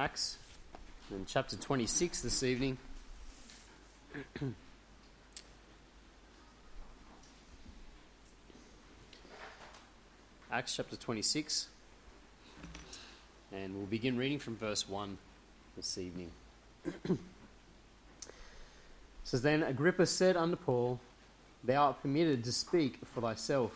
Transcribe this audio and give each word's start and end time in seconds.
Acts 0.00 0.38
in 1.10 1.26
chapter 1.26 1.56
26 1.56 2.22
this 2.22 2.42
evening. 2.42 2.78
Acts 10.50 10.74
chapter 10.74 10.96
26. 10.96 11.68
And 13.52 13.76
we'll 13.76 13.84
begin 13.84 14.16
reading 14.16 14.38
from 14.38 14.56
verse 14.56 14.88
1 14.88 15.18
this 15.76 15.98
evening. 15.98 16.30
says, 19.24 19.42
Then 19.42 19.62
Agrippa 19.62 20.06
said 20.06 20.34
unto 20.34 20.56
Paul, 20.56 20.98
Thou 21.62 21.88
art 21.88 22.00
permitted 22.00 22.42
to 22.44 22.52
speak 22.52 23.00
for 23.04 23.20
thyself. 23.20 23.72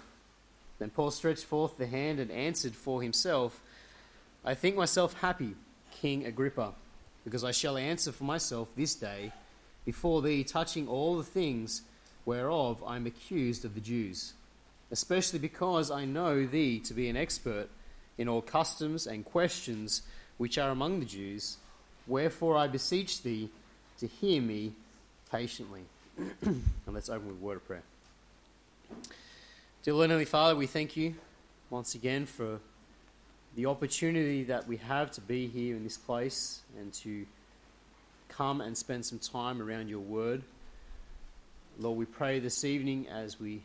Then 0.79 0.89
Paul 0.89 1.11
stretched 1.11 1.45
forth 1.45 1.77
the 1.77 1.87
hand 1.87 2.19
and 2.19 2.31
answered 2.31 2.75
for 2.75 3.03
himself, 3.03 3.61
I 4.43 4.55
think 4.55 4.75
myself 4.75 5.21
happy 5.21 5.57
King 6.01 6.27
Agrippa, 6.27 6.73
because 7.25 7.45
I 7.45 7.51
shall 7.51 7.77
answer 7.77 8.13
for 8.13 8.25
myself 8.25 8.69
this 8.77 8.95
day 8.95 9.33
before 9.85 10.23
thee 10.23 10.45
touching 10.45 10.89
all 10.89 11.17
the 11.17 11.23
things 11.23 11.83
whereof 12.25 12.83
I 12.87 12.97
am 12.97 13.07
accused 13.07 13.65
of 13.65 13.75
the 13.75 13.81
Jews, 13.81 14.35
especially 14.91 15.39
because 15.39 15.91
I 15.91 16.05
know 16.05 16.47
thee 16.47 16.81
to 16.81 16.95
be 16.95 17.09
an 17.09 17.17
expert 17.17 17.69
in 18.17 18.29
all 18.29 18.43
customs 18.43 19.07
and 19.07 19.25
questions 19.25 20.03
which 20.39 20.59
are 20.59 20.71
among 20.71 21.01
the 21.01 21.07
Jews. 21.07 21.59
Wherefore 22.07 22.57
I 22.57 22.67
beseech 22.67 23.23
thee 23.23 23.51
to 23.99 24.07
hear 24.07 24.41
me 24.41 24.73
patiently. 25.31 25.83
and 26.43 26.63
let's 26.87 27.09
open 27.09 27.29
with 27.29 27.37
a 27.37 27.45
word 27.45 27.57
of 27.57 27.67
prayer. 27.67 27.83
Dear 29.83 29.95
Lord 29.95 30.11
Heavenly 30.11 30.25
Father, 30.25 30.57
we 30.57 30.67
thank 30.67 30.97
you 30.97 31.15
once 31.71 31.95
again 31.95 32.27
for 32.27 32.61
the 33.57 33.67
opportunity 33.67 34.43
that 34.45 34.67
we 34.67 34.79
have 34.79 35.11
to 35.13 35.21
be 35.21 35.47
here 35.47 35.77
in 35.77 35.85
this 35.85 35.97
place 35.97 36.63
and 36.79 36.93
to 36.93 37.27
come 38.29 38.61
and 38.61 38.77
spend 38.77 39.07
some 39.07 39.19
time 39.19 39.63
around 39.63 39.89
your 39.89 40.01
word. 40.01 40.43
Lord, 41.79 41.97
we 41.97 42.05
pray 42.05 42.41
this 42.41 42.65
evening 42.65 43.07
as 43.09 43.39
we 43.39 43.63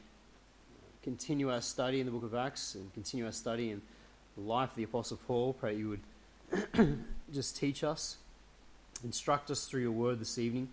continue 1.03 1.51
our 1.51 1.61
study 1.61 1.99
in 1.99 2.05
the 2.05 2.11
book 2.11 2.23
of 2.23 2.35
Acts 2.35 2.75
and 2.75 2.93
continue 2.93 3.25
our 3.25 3.31
study 3.31 3.71
in 3.71 3.81
the 4.37 4.43
life 4.43 4.71
of 4.71 4.75
the 4.75 4.83
Apostle 4.83 5.19
Paul, 5.27 5.53
pray 5.53 5.75
you 5.75 5.89
would 5.89 6.99
just 7.33 7.57
teach 7.57 7.83
us, 7.83 8.17
instruct 9.03 9.49
us 9.49 9.65
through 9.65 9.81
your 9.81 9.91
word 9.91 10.19
this 10.19 10.37
evening. 10.37 10.69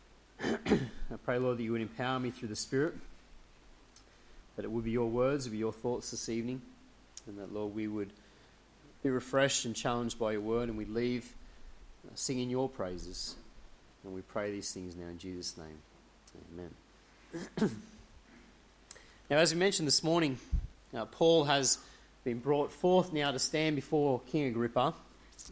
I 0.40 1.16
pray, 1.24 1.38
Lord, 1.38 1.58
that 1.58 1.62
you 1.62 1.72
would 1.72 1.80
empower 1.80 2.20
me 2.20 2.30
through 2.30 2.48
the 2.48 2.56
Spirit, 2.56 2.94
that 4.54 4.64
it 4.64 4.70
would 4.70 4.84
be 4.84 4.92
your 4.92 5.08
words, 5.08 5.46
it 5.46 5.50
would 5.50 5.54
be 5.54 5.58
your 5.58 5.72
thoughts 5.72 6.12
this 6.12 6.28
evening, 6.28 6.62
and 7.26 7.36
that, 7.38 7.52
Lord, 7.52 7.74
we 7.74 7.88
would 7.88 8.12
be 9.02 9.10
refreshed 9.10 9.64
and 9.64 9.74
challenged 9.74 10.18
by 10.18 10.32
your 10.32 10.40
word, 10.40 10.68
and 10.68 10.76
we 10.76 10.84
leave 10.84 11.32
uh, 12.06 12.10
singing 12.14 12.50
your 12.50 12.68
praises. 12.68 13.36
And 14.04 14.14
we 14.14 14.22
pray 14.22 14.50
these 14.50 14.72
things 14.72 14.96
now 14.96 15.06
in 15.06 15.18
Jesus' 15.18 15.56
name. 15.56 15.78
Amen. 16.54 16.74
now, 19.30 19.36
as 19.36 19.52
we 19.52 19.58
mentioned 19.58 19.86
this 19.86 20.02
morning, 20.02 20.38
uh, 20.94 21.04
Paul 21.06 21.44
has 21.44 21.78
been 22.24 22.38
brought 22.38 22.72
forth 22.72 23.12
now 23.12 23.30
to 23.30 23.38
stand 23.38 23.76
before 23.76 24.20
King 24.30 24.48
Agrippa, 24.48 24.94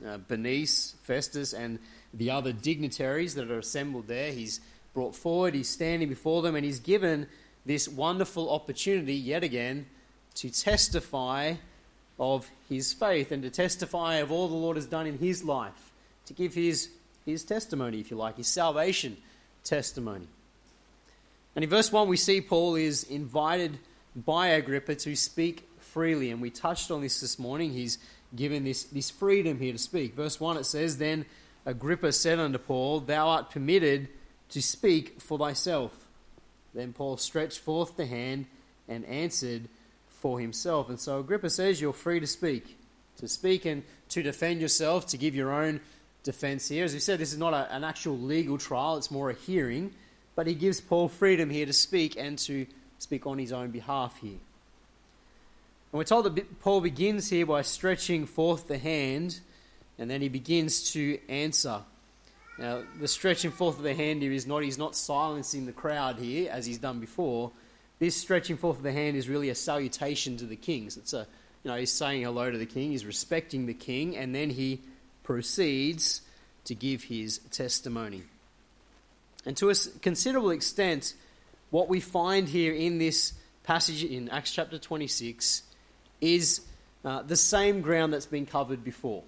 uh, 0.06 0.18
Bernice, 0.18 0.94
Festus, 1.02 1.52
and 1.52 1.78
the 2.12 2.30
other 2.30 2.52
dignitaries 2.52 3.34
that 3.34 3.50
are 3.50 3.58
assembled 3.58 4.06
there. 4.08 4.32
He's 4.32 4.60
brought 4.92 5.14
forward, 5.14 5.54
he's 5.54 5.68
standing 5.68 6.08
before 6.08 6.42
them, 6.42 6.56
and 6.56 6.64
he's 6.64 6.80
given 6.80 7.26
this 7.64 7.88
wonderful 7.88 8.50
opportunity 8.50 9.14
yet 9.14 9.44
again 9.44 9.86
to 10.34 10.50
testify 10.50 11.54
of 12.18 12.50
his 12.68 12.92
faith 12.92 13.30
and 13.32 13.42
to 13.42 13.50
testify 13.50 14.16
of 14.16 14.32
all 14.32 14.48
the 14.48 14.54
Lord 14.54 14.76
has 14.76 14.86
done 14.86 15.06
in 15.06 15.18
his 15.18 15.44
life, 15.44 15.92
to 16.26 16.32
give 16.32 16.54
his, 16.54 16.90
his 17.24 17.44
testimony, 17.44 18.00
if 18.00 18.10
you 18.10 18.16
like, 18.16 18.36
his 18.36 18.48
salvation 18.48 19.16
testimony. 19.64 20.26
And 21.54 21.64
in 21.64 21.70
verse 21.70 21.92
1, 21.92 22.08
we 22.08 22.16
see 22.16 22.40
Paul 22.40 22.74
is 22.74 23.04
invited 23.04 23.78
by 24.14 24.48
Agrippa 24.48 24.94
to 24.96 25.16
speak 25.16 25.68
freely, 25.80 26.30
and 26.30 26.40
we 26.40 26.50
touched 26.50 26.90
on 26.90 27.00
this 27.00 27.20
this 27.20 27.38
morning. 27.38 27.72
He's 27.72 27.98
given 28.34 28.64
this, 28.64 28.84
this 28.84 29.10
freedom 29.10 29.58
here 29.58 29.72
to 29.72 29.78
speak. 29.78 30.14
Verse 30.14 30.40
1, 30.40 30.56
it 30.58 30.64
says, 30.66 30.98
Then 30.98 31.24
Agrippa 31.66 32.12
said 32.12 32.38
unto 32.38 32.58
Paul, 32.58 33.00
Thou 33.00 33.28
art 33.28 33.50
permitted 33.50 34.08
to 34.50 34.62
speak 34.62 35.20
for 35.20 35.38
thyself. 35.38 35.92
Then 36.74 36.92
Paul 36.92 37.16
stretched 37.16 37.58
forth 37.58 37.96
the 37.96 38.06
hand 38.06 38.46
and 38.88 39.04
answered, 39.06 39.68
for 40.20 40.40
himself. 40.40 40.88
And 40.88 40.98
so 40.98 41.20
Agrippa 41.20 41.50
says 41.50 41.80
you're 41.80 41.92
free 41.92 42.20
to 42.20 42.26
speak, 42.26 42.78
to 43.18 43.28
speak 43.28 43.64
and 43.64 43.82
to 44.10 44.22
defend 44.22 44.60
yourself, 44.60 45.06
to 45.08 45.16
give 45.16 45.34
your 45.34 45.52
own 45.52 45.80
defense 46.24 46.68
here. 46.68 46.84
As 46.84 46.92
we 46.92 47.00
said, 47.00 47.18
this 47.18 47.32
is 47.32 47.38
not 47.38 47.54
a, 47.54 47.72
an 47.74 47.84
actual 47.84 48.18
legal 48.18 48.58
trial, 48.58 48.96
it's 48.96 49.10
more 49.10 49.30
a 49.30 49.34
hearing, 49.34 49.92
but 50.34 50.46
he 50.46 50.54
gives 50.54 50.80
Paul 50.80 51.08
freedom 51.08 51.50
here 51.50 51.66
to 51.66 51.72
speak 51.72 52.16
and 52.16 52.38
to 52.40 52.66
speak 52.98 53.26
on 53.26 53.38
his 53.38 53.52
own 53.52 53.70
behalf 53.70 54.18
here. 54.20 54.38
And 55.90 55.98
we're 55.98 56.04
told 56.04 56.24
that 56.26 56.60
Paul 56.60 56.80
begins 56.80 57.30
here 57.30 57.46
by 57.46 57.62
stretching 57.62 58.26
forth 58.26 58.68
the 58.68 58.78
hand, 58.78 59.40
and 59.98 60.10
then 60.10 60.20
he 60.20 60.28
begins 60.28 60.92
to 60.92 61.18
answer. 61.28 61.80
Now, 62.58 62.82
the 63.00 63.08
stretching 63.08 63.52
forth 63.52 63.78
of 63.78 63.84
the 63.84 63.94
hand 63.94 64.20
here 64.20 64.32
is 64.32 64.46
not, 64.46 64.64
he's 64.64 64.78
not 64.78 64.96
silencing 64.96 65.64
the 65.64 65.72
crowd 65.72 66.18
here, 66.18 66.50
as 66.50 66.66
he's 66.66 66.78
done 66.78 66.98
before, 66.98 67.52
this 67.98 68.16
stretching 68.16 68.56
forth 68.56 68.78
of 68.78 68.82
the 68.82 68.92
hand 68.92 69.16
is 69.16 69.28
really 69.28 69.50
a 69.50 69.54
salutation 69.54 70.36
to 70.36 70.44
the 70.44 70.56
kings. 70.56 70.96
It's 70.96 71.12
a, 71.12 71.26
you 71.64 71.70
know, 71.70 71.76
he's 71.76 71.92
saying 71.92 72.22
hello 72.22 72.50
to 72.50 72.58
the 72.58 72.66
king, 72.66 72.92
he's 72.92 73.04
respecting 73.04 73.66
the 73.66 73.74
king, 73.74 74.16
and 74.16 74.34
then 74.34 74.50
he 74.50 74.80
proceeds 75.24 76.22
to 76.64 76.74
give 76.74 77.04
his 77.04 77.38
testimony. 77.50 78.22
And 79.44 79.56
to 79.56 79.70
a 79.70 79.74
considerable 80.00 80.50
extent, 80.50 81.14
what 81.70 81.88
we 81.88 82.00
find 82.00 82.48
here 82.48 82.72
in 82.72 82.98
this 82.98 83.32
passage 83.64 84.04
in 84.04 84.28
Acts 84.28 84.52
chapter 84.52 84.78
26 84.78 85.62
is 86.20 86.60
uh, 87.04 87.22
the 87.22 87.36
same 87.36 87.80
ground 87.80 88.12
that's 88.12 88.26
been 88.26 88.46
covered 88.46 88.84
before. 88.84 89.22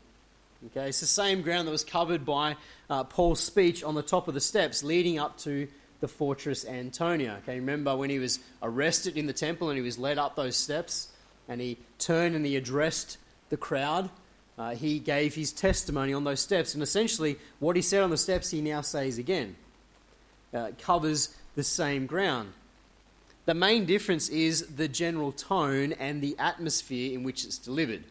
Okay, 0.67 0.89
it's 0.89 1.01
the 1.01 1.07
same 1.07 1.41
ground 1.41 1.67
that 1.67 1.73
was 1.73 1.85
covered 1.85 2.27
by 2.27 2.57
uh, 2.91 3.05
Paul's 3.05 3.41
speech 3.41 3.83
on 3.83 3.95
the 3.95 4.03
top 4.03 4.29
of 4.29 4.35
the 4.35 4.41
steps 4.41 4.83
leading 4.83 5.19
up 5.19 5.39
to 5.39 5.69
the 6.01 6.09
fortress 6.09 6.65
Antonia. 6.65 7.39
Okay, 7.43 7.57
remember 7.57 7.97
when 7.97 8.11
he 8.11 8.19
was 8.19 8.41
arrested 8.63 9.17
in 9.17 9.27
the 9.27 9.33
temple 9.33 9.69
and 9.69 9.77
he 9.77 9.83
was 9.83 9.99
led 9.99 10.19
up 10.19 10.37
those 10.37 10.57
steps 10.57 11.09
and 11.49 11.61
he 11.61 11.77
turned 11.99 12.35
and 12.35 12.45
he 12.45 12.57
addressed 12.57 13.19
the 13.51 13.57
crowd. 13.57 14.11
Uh, 14.59 14.75
he 14.75 14.99
gave 14.99 15.35
his 15.35 15.53
testimony 15.53 16.13
on 16.13 16.25
those 16.25 16.41
steps, 16.41 16.75
and 16.75 16.83
essentially 16.83 17.39
what 17.61 17.77
he 17.77 17.83
said 17.83 18.03
on 18.03 18.11
the 18.11 18.17
steps, 18.19 18.51
he 18.51 18.61
now 18.61 18.83
says 18.83 19.17
again. 19.17 19.57
Uh, 20.53 20.71
covers 20.79 21.35
the 21.55 21.63
same 21.63 22.07
ground. 22.07 22.53
The 23.47 23.55
main 23.55 23.87
difference 23.87 24.29
is 24.29 24.67
the 24.67 24.87
general 24.87 25.33
tone 25.33 25.93
and 25.93 26.21
the 26.21 26.37
atmosphere 26.39 27.15
in 27.15 27.23
which 27.23 27.45
it's 27.45 27.59
delivered. 27.59 28.05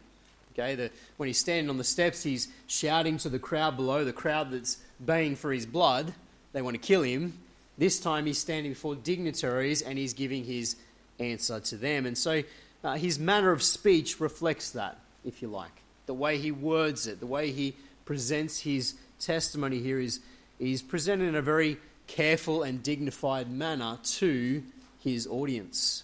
Okay, 0.54 0.76
the, 0.76 0.92
when 1.18 1.28
he's 1.28 1.38
standing 1.38 1.70
on 1.70 1.78
the 1.78 1.84
steps, 1.84 2.24
he's 2.24 2.48
shouting 2.68 3.18
to 3.20 3.30
the 3.30 3.40
crowd 3.40 3.78
below, 3.78 4.04
the 4.04 4.12
crowd 4.12 4.52
that's 4.52 4.78
baying 5.04 5.36
for 5.36 5.54
his 5.54 5.66
blood. 5.66 6.14
They 6.52 6.62
want 6.62 6.76
to 6.76 6.86
kill 6.86 7.04
him. 7.04 7.38
This 7.80 7.98
time 7.98 8.26
he's 8.26 8.38
standing 8.38 8.74
before 8.74 8.96
dignitaries 8.96 9.82
and 9.82 9.98
he's 9.98 10.14
giving 10.14 10.44
his 10.44 10.76
answer 11.18 11.62
to 11.62 11.78
them. 11.78 12.06
And 12.06 12.18
so 12.18 12.44
uh, 12.84 12.96
his 12.96 13.18
manner 13.18 13.52
of 13.52 13.64
speech 13.64 14.20
reflects 14.20 14.72
that, 14.72 15.00
if 15.24 15.42
you 15.42 15.48
like. 15.48 15.72
The 16.06 16.14
way 16.14 16.38
he 16.38 16.52
words 16.52 17.08
it, 17.08 17.22
the 17.22 17.26
way 17.26 17.52
he 17.52 17.76
presents 18.04 18.60
his 18.60 18.96
testimony 19.20 19.80
here 19.80 19.98
is 19.98 20.20
he's 20.58 20.82
presented 20.82 21.30
in 21.30 21.36
a 21.36 21.42
very 21.42 21.78
careful 22.08 22.64
and 22.64 22.84
dignified 22.84 23.50
manner 23.50 23.98
to 24.04 24.62
his 25.02 25.26
audience. 25.28 26.04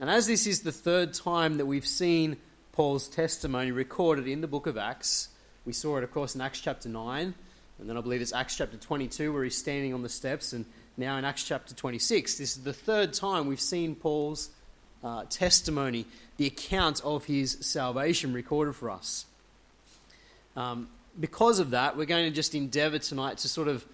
And 0.00 0.10
as 0.10 0.26
this 0.26 0.44
is 0.44 0.62
the 0.62 0.72
third 0.72 1.14
time 1.14 1.58
that 1.58 1.66
we've 1.66 1.86
seen 1.86 2.36
Paul's 2.72 3.06
testimony 3.06 3.70
recorded 3.70 4.26
in 4.26 4.40
the 4.40 4.48
book 4.48 4.66
of 4.66 4.76
Acts, 4.76 5.28
we 5.64 5.72
saw 5.72 5.98
it, 5.98 6.04
of 6.04 6.10
course, 6.10 6.34
in 6.34 6.40
Acts 6.40 6.60
chapter 6.60 6.88
9. 6.88 7.34
And 7.78 7.88
then 7.88 7.96
I 7.96 8.00
believe 8.00 8.20
it's 8.20 8.32
Acts 8.32 8.56
chapter 8.56 8.76
22 8.76 9.32
where 9.32 9.44
he's 9.44 9.56
standing 9.56 9.94
on 9.94 10.02
the 10.02 10.08
steps, 10.08 10.52
and 10.52 10.64
now 10.96 11.16
in 11.16 11.24
Acts 11.24 11.44
chapter 11.44 11.74
26. 11.74 12.38
This 12.38 12.56
is 12.56 12.64
the 12.64 12.72
third 12.72 13.12
time 13.12 13.46
we've 13.46 13.60
seen 13.60 13.94
Paul's 13.94 14.50
uh, 15.04 15.24
testimony, 15.30 16.06
the 16.38 16.46
account 16.46 17.00
of 17.04 17.24
his 17.24 17.56
salvation 17.60 18.32
recorded 18.32 18.74
for 18.74 18.90
us. 18.90 19.26
Um, 20.56 20.88
because 21.18 21.60
of 21.60 21.70
that, 21.70 21.96
we're 21.96 22.06
going 22.06 22.24
to 22.24 22.34
just 22.34 22.54
endeavour 22.54 22.98
tonight 22.98 23.38
to 23.38 23.48
sort 23.48 23.68
of 23.68 23.84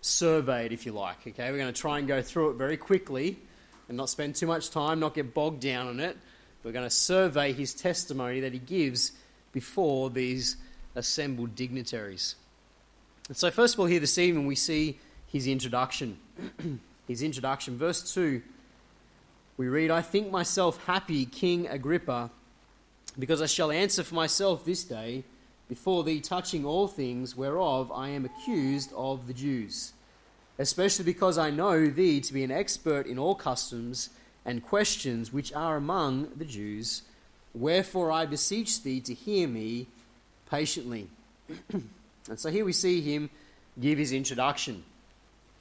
survey 0.00 0.66
it, 0.66 0.72
if 0.72 0.84
you 0.84 0.92
like. 0.92 1.18
Okay, 1.26 1.50
we're 1.50 1.58
going 1.58 1.72
to 1.72 1.80
try 1.80 1.98
and 1.98 2.08
go 2.08 2.22
through 2.22 2.50
it 2.50 2.54
very 2.54 2.76
quickly 2.76 3.38
and 3.88 3.96
not 3.96 4.08
spend 4.08 4.34
too 4.34 4.46
much 4.46 4.70
time, 4.70 5.00
not 5.00 5.14
get 5.14 5.32
bogged 5.32 5.60
down 5.60 5.86
on 5.86 6.00
it. 6.00 6.16
We're 6.64 6.72
going 6.72 6.86
to 6.86 6.90
survey 6.90 7.52
his 7.52 7.72
testimony 7.72 8.40
that 8.40 8.52
he 8.52 8.58
gives 8.58 9.12
before 9.52 10.10
these 10.10 10.56
assembled 10.94 11.54
dignitaries. 11.54 12.34
And 13.28 13.36
so, 13.36 13.50
first 13.50 13.74
of 13.74 13.80
all, 13.80 13.86
here 13.86 14.00
this 14.00 14.18
evening, 14.18 14.46
we 14.46 14.54
see 14.54 14.98
his 15.26 15.46
introduction. 15.46 16.18
his 17.08 17.22
introduction. 17.22 17.76
Verse 17.76 18.14
2, 18.14 18.42
we 19.58 19.68
read, 19.68 19.90
I 19.90 20.02
think 20.02 20.30
myself 20.30 20.84
happy, 20.84 21.26
King 21.26 21.66
Agrippa, 21.66 22.30
because 23.18 23.42
I 23.42 23.46
shall 23.46 23.70
answer 23.70 24.02
for 24.02 24.14
myself 24.14 24.64
this 24.64 24.84
day 24.84 25.24
before 25.68 26.04
thee 26.04 26.20
touching 26.20 26.64
all 26.64 26.88
things 26.88 27.36
whereof 27.36 27.92
I 27.92 28.08
am 28.10 28.24
accused 28.24 28.92
of 28.94 29.26
the 29.26 29.34
Jews, 29.34 29.92
especially 30.58 31.04
because 31.04 31.36
I 31.36 31.50
know 31.50 31.86
thee 31.86 32.20
to 32.20 32.32
be 32.32 32.44
an 32.44 32.50
expert 32.50 33.06
in 33.06 33.18
all 33.18 33.34
customs 33.34 34.10
and 34.44 34.62
questions 34.62 35.32
which 35.32 35.52
are 35.52 35.76
among 35.76 36.30
the 36.36 36.44
Jews. 36.44 37.02
Wherefore 37.54 38.10
I 38.10 38.24
beseech 38.24 38.82
thee 38.82 39.00
to 39.00 39.12
hear 39.12 39.48
me 39.48 39.88
patiently. 40.48 41.08
and 42.28 42.38
so 42.38 42.50
here 42.50 42.64
we 42.64 42.72
see 42.72 43.00
him 43.00 43.30
give 43.80 43.98
his 43.98 44.12
introduction. 44.12 44.82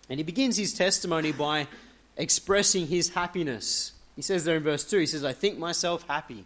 And 0.09 0.19
he 0.19 0.23
begins 0.23 0.57
his 0.57 0.73
testimony 0.73 1.31
by 1.31 1.67
expressing 2.15 2.87
his 2.87 3.09
happiness. 3.09 3.93
He 4.15 4.21
says 4.21 4.45
there 4.45 4.57
in 4.57 4.63
verse 4.63 4.83
2, 4.83 4.99
he 4.99 5.05
says, 5.05 5.23
I 5.23 5.33
think 5.33 5.57
myself 5.57 6.05
happy 6.07 6.45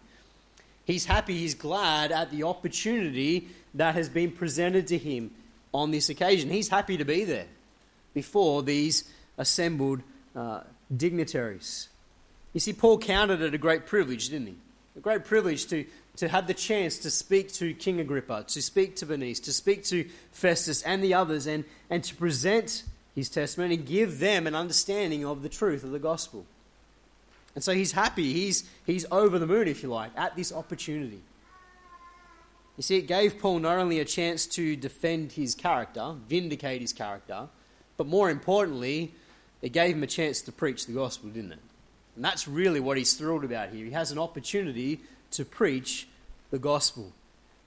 He's 0.85 1.05
happy, 1.05 1.37
he's 1.37 1.53
glad 1.53 2.11
at 2.11 2.31
the 2.31 2.43
opportunity 2.43 3.47
that 3.75 3.95
has 3.95 4.09
been 4.09 4.31
presented 4.31 4.87
to 4.87 4.97
him 4.97 5.31
on 5.73 5.91
this 5.91 6.09
occasion. 6.09 6.49
He's 6.49 6.69
happy 6.69 6.97
to 6.97 7.05
be 7.05 7.23
there 7.23 7.45
before 8.13 8.63
these 8.63 9.09
assembled 9.37 10.01
uh, 10.35 10.61
dignitaries. 10.95 11.87
You 12.53 12.59
see, 12.59 12.73
Paul 12.73 12.97
counted 12.97 13.41
it 13.41 13.53
a 13.53 13.57
great 13.57 13.85
privilege, 13.85 14.29
didn't 14.29 14.47
he? 14.47 14.55
A 14.97 14.99
great 14.99 15.23
privilege 15.23 15.67
to, 15.67 15.85
to 16.17 16.27
have 16.27 16.47
the 16.47 16.53
chance 16.53 16.97
to 16.99 17.09
speak 17.09 17.51
to 17.53 17.73
King 17.73 17.99
Agrippa, 17.99 18.43
to 18.47 18.61
speak 18.61 18.95
to 18.97 19.05
Bernice, 19.05 19.39
to 19.41 19.53
speak 19.53 19.83
to 19.85 20.07
Festus 20.31 20.81
and 20.83 21.03
the 21.03 21.13
others, 21.13 21.47
and, 21.47 21.63
and 21.89 22.03
to 22.03 22.15
present 22.15 22.83
his 23.15 23.29
testimony 23.29 23.75
and 23.75 23.85
give 23.85 24.19
them 24.19 24.47
an 24.47 24.55
understanding 24.55 25.25
of 25.25 25.41
the 25.41 25.49
truth 25.49 25.83
of 25.83 25.91
the 25.91 25.99
gospel. 25.99 26.45
And 27.55 27.63
so 27.63 27.73
he's 27.73 27.91
happy. 27.91 28.31
He's, 28.33 28.69
he's 28.85 29.05
over 29.11 29.39
the 29.39 29.47
moon, 29.47 29.67
if 29.67 29.83
you 29.83 29.89
like, 29.89 30.11
at 30.15 30.35
this 30.35 30.53
opportunity. 30.53 31.21
You 32.77 32.83
see, 32.83 32.97
it 32.97 33.07
gave 33.07 33.39
Paul 33.39 33.59
not 33.59 33.77
only 33.77 33.99
a 33.99 34.05
chance 34.05 34.45
to 34.47 34.75
defend 34.75 35.33
his 35.33 35.55
character, 35.55 36.15
vindicate 36.27 36.81
his 36.81 36.93
character, 36.93 37.49
but 37.97 38.07
more 38.07 38.29
importantly, 38.29 39.13
it 39.61 39.69
gave 39.73 39.95
him 39.95 40.03
a 40.03 40.07
chance 40.07 40.41
to 40.41 40.51
preach 40.51 40.85
the 40.85 40.93
gospel, 40.93 41.29
didn't 41.29 41.51
it? 41.51 41.59
And 42.15 42.25
that's 42.25 42.47
really 42.47 42.79
what 42.79 42.97
he's 42.97 43.13
thrilled 43.13 43.43
about 43.43 43.69
here. 43.69 43.85
He 43.85 43.91
has 43.91 44.11
an 44.11 44.17
opportunity 44.17 45.01
to 45.31 45.45
preach 45.45 46.07
the 46.49 46.59
gospel 46.59 47.13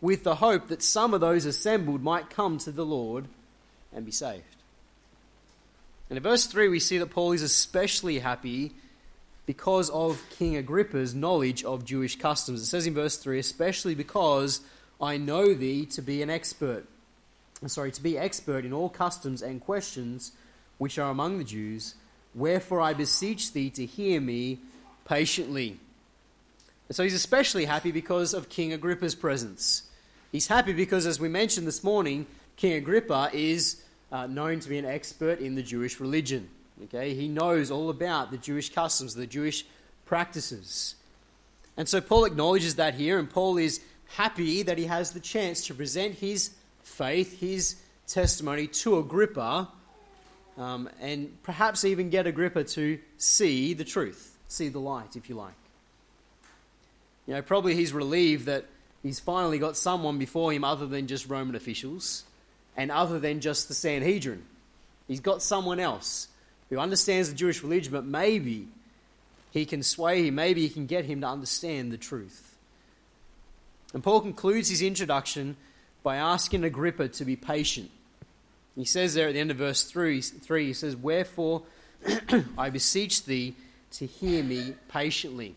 with 0.01 0.23
the 0.23 0.37
hope 0.37 0.69
that 0.69 0.83
some 0.83 1.15
of 1.15 1.21
those 1.21 1.47
assembled 1.47 2.03
might 2.03 2.31
come 2.31 2.59
to 2.59 2.71
the 2.71 2.85
Lord 2.85 3.27
and 3.95 4.05
be 4.05 4.13
saved. 4.13 4.43
And 6.11 6.17
in 6.19 6.23
verse 6.23 6.47
3, 6.47 6.69
we 6.69 6.79
see 6.79 6.99
that 6.99 7.11
Paul 7.11 7.33
is 7.33 7.43
especially 7.43 8.19
happy 8.19 8.73
because 9.47 9.91
of 9.91 10.23
King 10.31 10.57
Agrippa's 10.57 11.15
knowledge 11.15 11.65
of 11.65 11.85
Jewish 11.85 12.17
customs. 12.17 12.63
It 12.63 12.67
says 12.67 12.87
in 12.87 12.95
verse 12.95 13.17
3 13.17 13.39
especially 13.39 13.95
because 13.95 14.61
I 15.01 15.17
know 15.17 15.55
thee 15.55 15.87
to 15.87 16.03
be 16.03 16.23
an 16.23 16.31
expert. 16.31 16.87
Sorry, 17.67 17.93
to 17.93 18.03
be 18.03 18.19
expert 18.19 18.65
in 18.65 18.73
all 18.73 18.91
customs 18.91 19.41
and 19.41 19.61
questions 19.61 20.33
which 20.77 20.99
are 20.99 21.11
among 21.11 21.39
the 21.39 21.45
Jews. 21.45 21.95
Wherefore 22.35 22.81
I 22.81 22.93
beseech 22.93 23.53
thee 23.53 23.71
to 23.71 23.87
hear 23.87 24.21
me 24.21 24.59
patiently. 25.07 25.79
And 26.89 26.97
so 26.97 27.03
he's 27.03 27.15
especially 27.15 27.65
happy 27.65 27.93
because 27.93 28.35
of 28.35 28.49
King 28.49 28.73
Agrippa's 28.73 29.15
presence. 29.15 29.83
He's 30.33 30.47
happy 30.49 30.73
because, 30.73 31.07
as 31.07 31.19
we 31.21 31.29
mentioned 31.29 31.67
this 31.67 31.83
morning, 31.85 32.27
King 32.57 32.75
Agrippa 32.75 33.31
is 33.33 33.83
uh, 34.13 34.27
known 34.27 34.61
to 34.61 34.69
be 34.69 34.79
an 34.79 34.85
expert 34.85 35.41
in 35.41 35.55
the 35.55 35.63
Jewish 35.63 36.01
religion. 36.01 36.49
Okay, 36.85 37.15
he 37.15 37.29
knows 37.29 37.71
all 37.71 37.89
about 37.89 38.31
the 38.31 38.37
Jewish 38.37 38.73
customs, 38.73 39.15
the 39.15 39.27
Jewish 39.27 39.65
practices. 40.07 40.97
And 41.77 41.89
so 41.89 42.01
Paul 42.01 42.25
acknowledges 42.25 42.77
that 42.77 42.95
here, 42.95 43.19
and 43.19 43.31
Paul 43.31 43.59
is 43.59 43.81
happy 44.07 44.63
that 44.63 44.79
he 44.79 44.87
has 44.87 45.13
the 45.13 45.21
chance 45.21 45.67
to 45.67 45.75
present 45.75 46.17
his 46.17 46.51
faith, 46.83 47.41
his 47.41 47.77
testimony 48.07 48.67
to 48.67 48.99
Agrippa, 48.99 49.69
um, 50.57 50.89
and 51.01 51.43
perhaps 51.43 51.85
even 51.85 52.11
get 52.11 52.27
Agrippa 52.27 52.65
to 52.65 52.99
see 53.19 53.75
the 53.75 53.85
truth, 53.85 54.37
see 54.49 54.69
the 54.69 54.79
light, 54.79 55.17
if 55.17 55.29
you 55.29 55.35
like. 55.35 55.55
You 57.27 57.35
know, 57.35 57.43
probably 57.43 57.75
he's 57.75 57.93
relieved 57.93 58.47
that 58.47 58.67
he's 59.03 59.21
finally 59.21 59.59
got 59.59 59.77
someone 59.77 60.19
before 60.19 60.53
him 60.53 60.65
other 60.65 60.87
than 60.87 61.07
just 61.07 61.29
Roman 61.29 61.55
officials 61.55 62.25
and 62.77 62.91
other 62.91 63.19
than 63.19 63.41
just 63.41 63.69
the 63.69 63.75
Sanhedrin. 63.75 64.45
He's 65.09 65.21
got 65.21 65.43
someone 65.43 65.81
else 65.81 66.29
who 66.71 66.79
understands 66.79 67.29
the 67.29 67.35
Jewish 67.35 67.63
religion, 67.63 67.93
but 67.93 68.05
maybe 68.05 68.69
he 69.53 69.65
can 69.65 69.83
sway 69.83 70.27
him, 70.27 70.35
maybe 70.35 70.63
he 70.63 70.69
can 70.69 70.87
get 70.87 71.05
him 71.05 71.21
to 71.21 71.29
understand 71.29 71.93
the 71.93 71.99
truth. 71.99 72.57
And 73.93 74.03
Paul 74.03 74.21
concludes 74.21 74.69
his 74.69 74.83
introduction 74.83 75.57
by 76.03 76.17
asking 76.17 76.65
Agrippa 76.65 77.09
to 77.09 77.25
be 77.25 77.37
patient. 77.37 77.91
He 78.75 78.85
says 78.85 79.15
there 79.15 79.29
at 79.29 79.35
the 79.35 79.41
end 79.41 79.53
of 79.53 79.59
verse 79.59 79.85
3, 79.85 80.21
three 80.21 80.67
he 80.67 80.73
says, 80.73 80.97
Wherefore 80.97 81.63
I 82.59 82.71
beseech 82.71 83.25
thee 83.25 83.55
to 83.93 84.07
hear 84.07 84.43
me 84.43 84.75
patiently. 84.89 85.55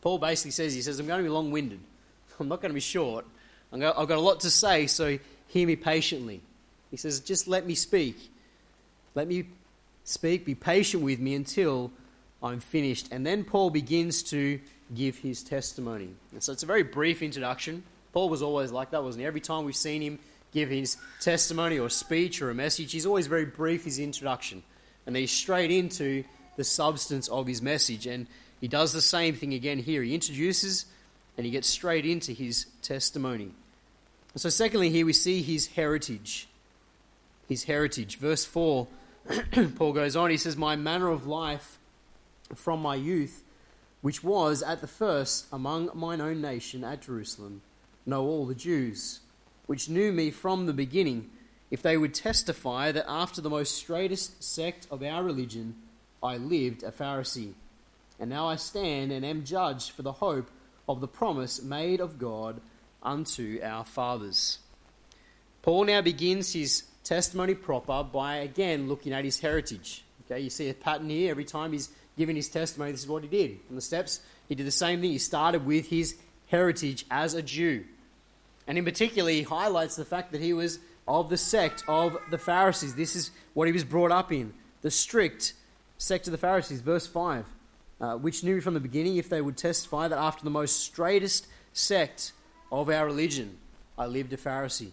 Paul 0.00 0.18
basically 0.18 0.52
says, 0.52 0.74
he 0.74 0.82
says, 0.82 0.98
I'm 0.98 1.06
going 1.06 1.18
to 1.18 1.24
be 1.24 1.28
long 1.28 1.50
winded. 1.50 1.80
I'm 2.40 2.48
not 2.48 2.60
going 2.60 2.70
to 2.70 2.74
be 2.74 2.80
short. 2.80 3.26
I've 3.72 3.80
got 3.80 4.10
a 4.10 4.20
lot 4.20 4.40
to 4.40 4.50
say, 4.50 4.86
so 4.86 5.18
hear 5.48 5.66
me 5.66 5.76
patiently. 5.76 6.40
He 6.90 6.96
says, 6.96 7.20
just 7.20 7.48
let 7.48 7.66
me 7.66 7.74
speak. 7.74 8.30
Let 9.14 9.28
me 9.28 9.44
Speak, 10.08 10.46
be 10.46 10.54
patient 10.54 11.02
with 11.02 11.20
me 11.20 11.34
until 11.34 11.92
I'm 12.42 12.60
finished. 12.60 13.08
And 13.12 13.26
then 13.26 13.44
Paul 13.44 13.68
begins 13.68 14.22
to 14.30 14.58
give 14.94 15.18
his 15.18 15.42
testimony. 15.42 16.08
And 16.32 16.42
so 16.42 16.50
it's 16.50 16.62
a 16.62 16.66
very 16.66 16.82
brief 16.82 17.20
introduction. 17.20 17.82
Paul 18.14 18.30
was 18.30 18.40
always 18.40 18.72
like 18.72 18.92
that, 18.92 19.02
wasn't 19.02 19.20
he? 19.20 19.26
Every 19.26 19.42
time 19.42 19.66
we've 19.66 19.76
seen 19.76 20.00
him 20.00 20.18
give 20.54 20.70
his 20.70 20.96
testimony 21.20 21.78
or 21.78 21.90
speech 21.90 22.40
or 22.40 22.48
a 22.48 22.54
message, 22.54 22.90
he's 22.90 23.04
always 23.04 23.26
very 23.26 23.44
brief, 23.44 23.84
his 23.84 23.98
introduction. 23.98 24.62
And 25.04 25.14
then 25.14 25.24
he's 25.24 25.30
straight 25.30 25.70
into 25.70 26.24
the 26.56 26.64
substance 26.64 27.28
of 27.28 27.46
his 27.46 27.60
message. 27.60 28.06
And 28.06 28.28
he 28.60 28.68
does 28.68 28.92
the 28.92 29.00
same 29.00 29.34
thing 29.34 29.54
again 29.54 29.78
here. 29.78 30.02
He 30.02 30.14
introduces 30.14 30.86
and 31.36 31.46
he 31.46 31.52
gets 31.52 31.68
straight 31.68 32.04
into 32.04 32.32
his 32.32 32.66
testimony. 32.82 33.52
So, 34.34 34.48
secondly, 34.48 34.90
here 34.90 35.06
we 35.06 35.12
see 35.12 35.42
his 35.42 35.68
heritage. 35.68 36.48
His 37.48 37.64
heritage. 37.64 38.18
Verse 38.18 38.44
4 38.44 38.86
Paul 39.76 39.92
goes 39.92 40.16
on, 40.16 40.30
he 40.30 40.36
says, 40.36 40.56
My 40.56 40.76
manner 40.76 41.10
of 41.10 41.26
life 41.26 41.78
from 42.54 42.80
my 42.80 42.94
youth, 42.94 43.42
which 44.00 44.24
was 44.24 44.62
at 44.62 44.80
the 44.80 44.86
first 44.86 45.46
among 45.52 45.90
mine 45.94 46.20
own 46.20 46.40
nation 46.40 46.82
at 46.82 47.02
Jerusalem, 47.02 47.62
know 48.06 48.24
all 48.24 48.46
the 48.46 48.54
Jews, 48.54 49.20
which 49.66 49.88
knew 49.88 50.12
me 50.12 50.30
from 50.30 50.66
the 50.66 50.72
beginning, 50.72 51.30
if 51.70 51.82
they 51.82 51.96
would 51.96 52.14
testify 52.14 52.90
that 52.92 53.04
after 53.08 53.40
the 53.40 53.50
most 53.50 53.74
straightest 53.74 54.42
sect 54.42 54.86
of 54.90 55.02
our 55.02 55.22
religion 55.22 55.74
I 56.22 56.36
lived 56.38 56.82
a 56.82 56.90
Pharisee. 56.90 57.52
And 58.20 58.30
now 58.30 58.48
I 58.48 58.56
stand 58.56 59.12
and 59.12 59.24
am 59.24 59.44
judged 59.44 59.90
for 59.92 60.02
the 60.02 60.12
hope 60.12 60.50
of 60.88 61.00
the 61.00 61.08
promise 61.08 61.62
made 61.62 62.00
of 62.00 62.18
God 62.18 62.60
unto 63.02 63.60
our 63.62 63.84
fathers. 63.84 64.58
Paul 65.62 65.84
now 65.84 66.00
begins 66.00 66.52
his 66.52 66.84
testimony 67.04 67.54
proper 67.54 68.02
by 68.02 68.36
again 68.36 68.88
looking 68.88 69.12
at 69.12 69.24
his 69.24 69.40
heritage. 69.40 70.04
Okay, 70.24 70.40
you 70.40 70.50
see 70.50 70.68
a 70.68 70.74
pattern 70.74 71.10
here. 71.10 71.30
Every 71.30 71.44
time 71.44 71.72
he's 71.72 71.90
given 72.16 72.36
his 72.36 72.48
testimony, 72.48 72.92
this 72.92 73.02
is 73.02 73.08
what 73.08 73.22
he 73.22 73.28
did. 73.28 73.58
On 73.68 73.76
the 73.76 73.80
steps, 73.80 74.20
he 74.48 74.54
did 74.54 74.66
the 74.66 74.70
same 74.70 75.00
thing. 75.00 75.10
He 75.10 75.18
started 75.18 75.64
with 75.64 75.88
his 75.88 76.16
heritage 76.48 77.06
as 77.10 77.34
a 77.34 77.42
Jew. 77.42 77.84
And 78.66 78.76
in 78.76 78.84
particular, 78.84 79.30
he 79.30 79.42
highlights 79.42 79.96
the 79.96 80.04
fact 80.04 80.32
that 80.32 80.40
he 80.40 80.52
was 80.52 80.78
of 81.06 81.30
the 81.30 81.38
sect 81.38 81.84
of 81.88 82.18
the 82.30 82.38
Pharisees. 82.38 82.94
This 82.94 83.16
is 83.16 83.30
what 83.54 83.66
he 83.66 83.72
was 83.72 83.84
brought 83.84 84.12
up 84.12 84.30
in 84.30 84.52
the 84.82 84.90
strict 84.90 85.54
sect 85.96 86.26
of 86.26 86.32
the 86.32 86.38
Pharisees. 86.38 86.80
Verse 86.80 87.06
5 87.06 87.46
uh, 88.00 88.14
which 88.16 88.44
knew 88.44 88.60
from 88.60 88.74
the 88.74 88.80
beginning 88.80 89.16
if 89.16 89.28
they 89.28 89.40
would 89.40 89.56
testify 89.56 90.08
that 90.08 90.18
after 90.18 90.44
the 90.44 90.50
most 90.50 90.80
straightest 90.80 91.46
sect 91.72 92.32
of 92.70 92.88
our 92.88 93.06
religion, 93.06 93.58
I 93.96 94.06
lived 94.06 94.32
a 94.32 94.36
Pharisee. 94.36 94.90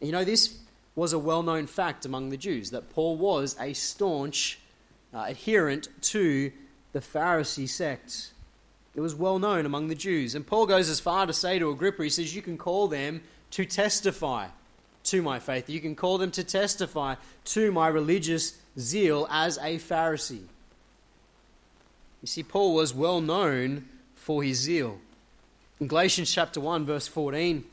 You 0.00 0.12
know, 0.12 0.24
this 0.24 0.58
was 0.94 1.12
a 1.12 1.18
well 1.18 1.42
known 1.42 1.66
fact 1.66 2.04
among 2.04 2.30
the 2.30 2.36
Jews 2.36 2.70
that 2.70 2.90
Paul 2.90 3.16
was 3.16 3.56
a 3.60 3.72
staunch 3.72 4.58
uh, 5.14 5.24
adherent 5.28 5.88
to 6.02 6.52
the 6.92 7.00
Pharisee 7.00 7.68
sect. 7.68 8.32
It 8.94 9.00
was 9.00 9.14
well 9.14 9.38
known 9.38 9.66
among 9.66 9.88
the 9.88 9.94
Jews. 9.94 10.34
And 10.34 10.46
Paul 10.46 10.66
goes 10.66 10.88
as 10.88 11.00
far 11.00 11.26
to 11.26 11.32
say 11.32 11.58
to 11.58 11.70
Agrippa, 11.70 12.02
he 12.02 12.08
says, 12.08 12.34
You 12.34 12.42
can 12.42 12.56
call 12.56 12.88
them 12.88 13.20
to 13.52 13.66
testify 13.66 14.48
to 15.04 15.22
my 15.22 15.38
faith. 15.38 15.68
You 15.68 15.80
can 15.80 15.94
call 15.94 16.18
them 16.18 16.30
to 16.32 16.42
testify 16.42 17.16
to 17.44 17.70
my 17.70 17.88
religious 17.88 18.58
zeal 18.78 19.28
as 19.30 19.58
a 19.58 19.76
Pharisee. 19.76 20.46
You 22.22 22.28
see, 22.28 22.42
Paul 22.42 22.74
was 22.74 22.94
well 22.94 23.20
known 23.20 23.88
for 24.14 24.42
his 24.42 24.58
zeal. 24.58 24.98
In 25.80 25.86
Galatians 25.86 26.32
chapter 26.32 26.60
1, 26.60 26.84
verse 26.86 27.06
14, 27.06 27.64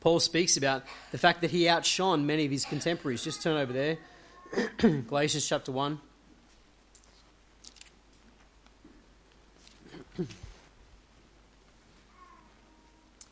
Paul 0.00 0.20
speaks 0.20 0.56
about 0.56 0.84
the 1.10 1.18
fact 1.18 1.40
that 1.42 1.50
he 1.50 1.68
outshone 1.68 2.24
many 2.26 2.44
of 2.44 2.50
his 2.50 2.64
contemporaries. 2.64 3.24
Just 3.24 3.42
turn 3.42 3.56
over 3.56 3.72
there. 3.72 3.98
Galatians 5.06 5.46
chapter 5.48 5.72
1. 5.72 6.00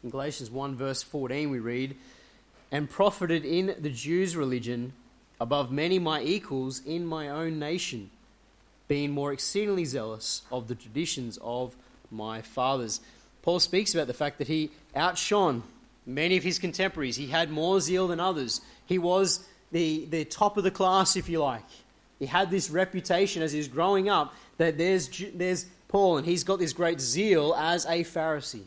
In 0.03 0.09
Galatians 0.09 0.51
1, 0.51 0.77
verse 0.77 1.03
14, 1.03 1.51
we 1.51 1.59
read, 1.59 1.95
And 2.73 2.89
profited 2.89 3.45
in 3.45 3.77
the 3.79 3.91
Jews' 3.91 4.35
religion 4.35 4.95
above 5.39 5.71
many 5.71 5.99
my 5.99 6.23
equals 6.23 6.81
in 6.85 7.05
my 7.07 7.29
own 7.29 7.59
nation, 7.59 8.11
being 8.91 9.13
more 9.13 9.33
exceedingly 9.33 9.85
zealous 9.85 10.43
of 10.51 10.67
the 10.67 10.75
traditions 10.75 11.39
of 11.43 11.77
my 12.11 12.43
fathers. 12.43 13.01
Paul 13.41 13.61
speaks 13.61 13.95
about 13.95 14.09
the 14.09 14.13
fact 14.13 14.39
that 14.39 14.49
he 14.49 14.73
outshone 14.97 15.63
many 16.05 16.37
of 16.37 16.43
his 16.43 16.59
contemporaries. 16.59 17.15
He 17.15 17.29
had 17.29 17.53
more 17.53 17.79
zeal 17.79 18.09
than 18.09 18.19
others. 18.19 18.61
He 18.85 18.99
was 18.99 19.47
the, 19.71 20.07
the 20.07 20.25
top 20.25 20.57
of 20.57 20.65
the 20.65 20.73
class, 20.73 21.15
if 21.15 21.29
you 21.29 21.39
like. 21.39 21.63
He 22.19 22.27
had 22.27 22.51
this 22.51 22.69
reputation 22.69 23.45
as 23.45 23.53
he 23.53 23.59
was 23.59 23.69
growing 23.69 24.09
up 24.09 24.35
that 24.57 24.77
there's, 24.77 25.09
there's 25.35 25.67
Paul 25.87 26.17
and 26.17 26.27
he's 26.27 26.43
got 26.43 26.59
this 26.59 26.73
great 26.73 27.01
zeal 27.01 27.55
as 27.55 27.87
a 27.87 28.03
Pharisee. 28.03 28.65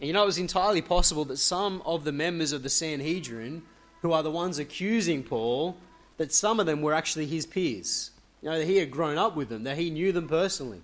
And 0.00 0.06
you 0.06 0.12
know, 0.12 0.22
it 0.22 0.26
was 0.26 0.36
entirely 0.36 0.82
possible 0.82 1.24
that 1.24 1.38
some 1.38 1.80
of 1.86 2.04
the 2.04 2.12
members 2.12 2.52
of 2.52 2.62
the 2.62 2.68
Sanhedrin, 2.68 3.62
who 4.02 4.12
are 4.12 4.22
the 4.22 4.30
ones 4.30 4.58
accusing 4.58 5.22
Paul, 5.22 5.78
that 6.18 6.30
some 6.30 6.60
of 6.60 6.66
them 6.66 6.82
were 6.82 6.92
actually 6.92 7.24
his 7.24 7.46
peers. 7.46 8.10
You 8.44 8.50
know, 8.50 8.58
that 8.58 8.66
he 8.66 8.76
had 8.76 8.90
grown 8.90 9.16
up 9.16 9.36
with 9.36 9.48
them, 9.48 9.64
that 9.64 9.78
he 9.78 9.88
knew 9.88 10.12
them 10.12 10.28
personally. 10.28 10.82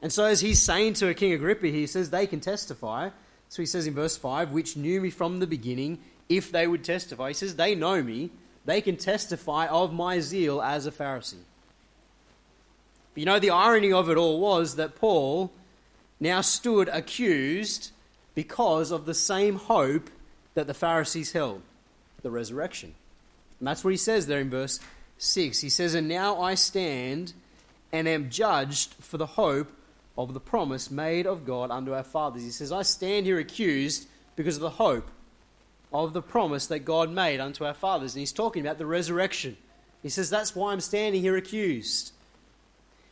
And 0.00 0.10
so, 0.10 0.24
as 0.24 0.40
he's 0.40 0.62
saying 0.62 0.94
to 0.94 1.12
King 1.12 1.34
Agrippa, 1.34 1.66
he 1.66 1.86
says 1.86 2.08
they 2.08 2.26
can 2.26 2.40
testify. 2.40 3.10
So 3.50 3.60
he 3.60 3.66
says 3.66 3.86
in 3.86 3.92
verse 3.92 4.16
5, 4.16 4.50
which 4.50 4.74
knew 4.74 4.98
me 5.02 5.10
from 5.10 5.40
the 5.40 5.46
beginning, 5.46 5.98
if 6.30 6.50
they 6.50 6.66
would 6.66 6.82
testify. 6.82 7.28
He 7.28 7.34
says, 7.34 7.56
they 7.56 7.74
know 7.74 8.02
me. 8.02 8.30
They 8.64 8.80
can 8.80 8.96
testify 8.96 9.66
of 9.66 9.92
my 9.92 10.20
zeal 10.20 10.62
as 10.62 10.86
a 10.86 10.90
Pharisee. 10.90 11.44
But 13.12 13.20
you 13.20 13.26
know, 13.26 13.38
the 13.38 13.50
irony 13.50 13.92
of 13.92 14.08
it 14.08 14.16
all 14.16 14.40
was 14.40 14.76
that 14.76 14.96
Paul 14.96 15.52
now 16.18 16.40
stood 16.40 16.88
accused 16.88 17.90
because 18.34 18.90
of 18.90 19.04
the 19.04 19.12
same 19.12 19.56
hope 19.56 20.08
that 20.54 20.66
the 20.66 20.72
Pharisees 20.72 21.32
held 21.32 21.60
the 22.22 22.30
resurrection. 22.30 22.94
And 23.60 23.68
that's 23.68 23.84
what 23.84 23.90
he 23.90 23.98
says 23.98 24.26
there 24.26 24.40
in 24.40 24.48
verse 24.48 24.80
6. 25.24 25.60
He 25.60 25.68
says, 25.68 25.94
And 25.94 26.08
now 26.08 26.40
I 26.40 26.54
stand 26.54 27.32
and 27.92 28.08
am 28.08 28.30
judged 28.30 28.94
for 29.00 29.18
the 29.18 29.26
hope 29.26 29.70
of 30.16 30.34
the 30.34 30.40
promise 30.40 30.90
made 30.90 31.26
of 31.26 31.44
God 31.44 31.70
unto 31.70 31.94
our 31.94 32.04
fathers. 32.04 32.42
He 32.42 32.50
says, 32.50 32.72
I 32.72 32.82
stand 32.82 33.26
here 33.26 33.38
accused 33.38 34.06
because 34.36 34.56
of 34.56 34.62
the 34.62 34.70
hope 34.70 35.08
of 35.92 36.12
the 36.12 36.22
promise 36.22 36.66
that 36.66 36.80
God 36.80 37.10
made 37.10 37.40
unto 37.40 37.64
our 37.64 37.74
fathers. 37.74 38.14
And 38.14 38.20
he's 38.20 38.32
talking 38.32 38.64
about 38.64 38.78
the 38.78 38.86
resurrection. 38.86 39.56
He 40.02 40.08
says, 40.08 40.30
That's 40.30 40.54
why 40.54 40.72
I'm 40.72 40.80
standing 40.80 41.22
here 41.22 41.36
accused. 41.36 42.12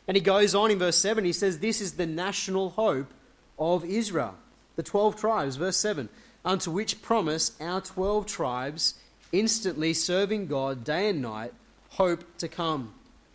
And 0.07 0.17
he 0.17 0.21
goes 0.21 0.53
on 0.53 0.69
in 0.69 0.79
verse 0.79 0.97
7, 0.97 1.23
he 1.23 1.33
says, 1.33 1.59
This 1.59 1.81
is 1.81 1.93
the 1.93 2.05
national 2.05 2.71
hope 2.71 3.13
of 3.57 3.85
Israel, 3.85 4.35
the 4.75 4.83
12 4.83 5.15
tribes. 5.15 5.55
Verse 5.55 5.77
7 5.77 6.09
Unto 6.45 6.71
which 6.71 7.01
promise 7.01 7.55
our 7.61 7.79
12 7.79 8.25
tribes, 8.25 8.95
instantly 9.31 9.93
serving 9.93 10.47
God 10.47 10.83
day 10.83 11.09
and 11.09 11.21
night, 11.21 11.53
hope 11.93 12.23
to 12.37 12.47
come. 12.47 12.93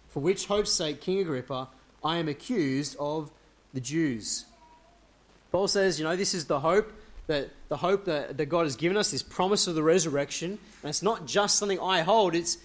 For 0.08 0.20
which 0.20 0.46
hope's 0.46 0.72
sake, 0.72 1.00
King 1.00 1.20
Agrippa, 1.20 1.68
I 2.04 2.18
am 2.18 2.28
accused 2.28 2.96
of 2.98 3.30
the 3.74 3.80
Jews. 3.80 4.46
Paul 5.50 5.68
says, 5.68 5.98
you 5.98 6.04
know, 6.04 6.16
this 6.16 6.34
is 6.34 6.46
the 6.46 6.60
hope 6.60 6.92
that 7.26 7.50
the 7.68 7.76
hope 7.76 8.06
that, 8.06 8.36
that 8.38 8.46
God 8.46 8.64
has 8.64 8.76
given 8.76 8.96
us, 8.96 9.10
this 9.10 9.22
promise 9.22 9.66
of 9.66 9.74
the 9.74 9.82
resurrection. 9.82 10.58
And 10.82 10.90
it's 10.90 11.02
not 11.02 11.26
just 11.26 11.58
something 11.58 11.78
I 11.78 12.00
hold, 12.00 12.34
it's 12.34 12.58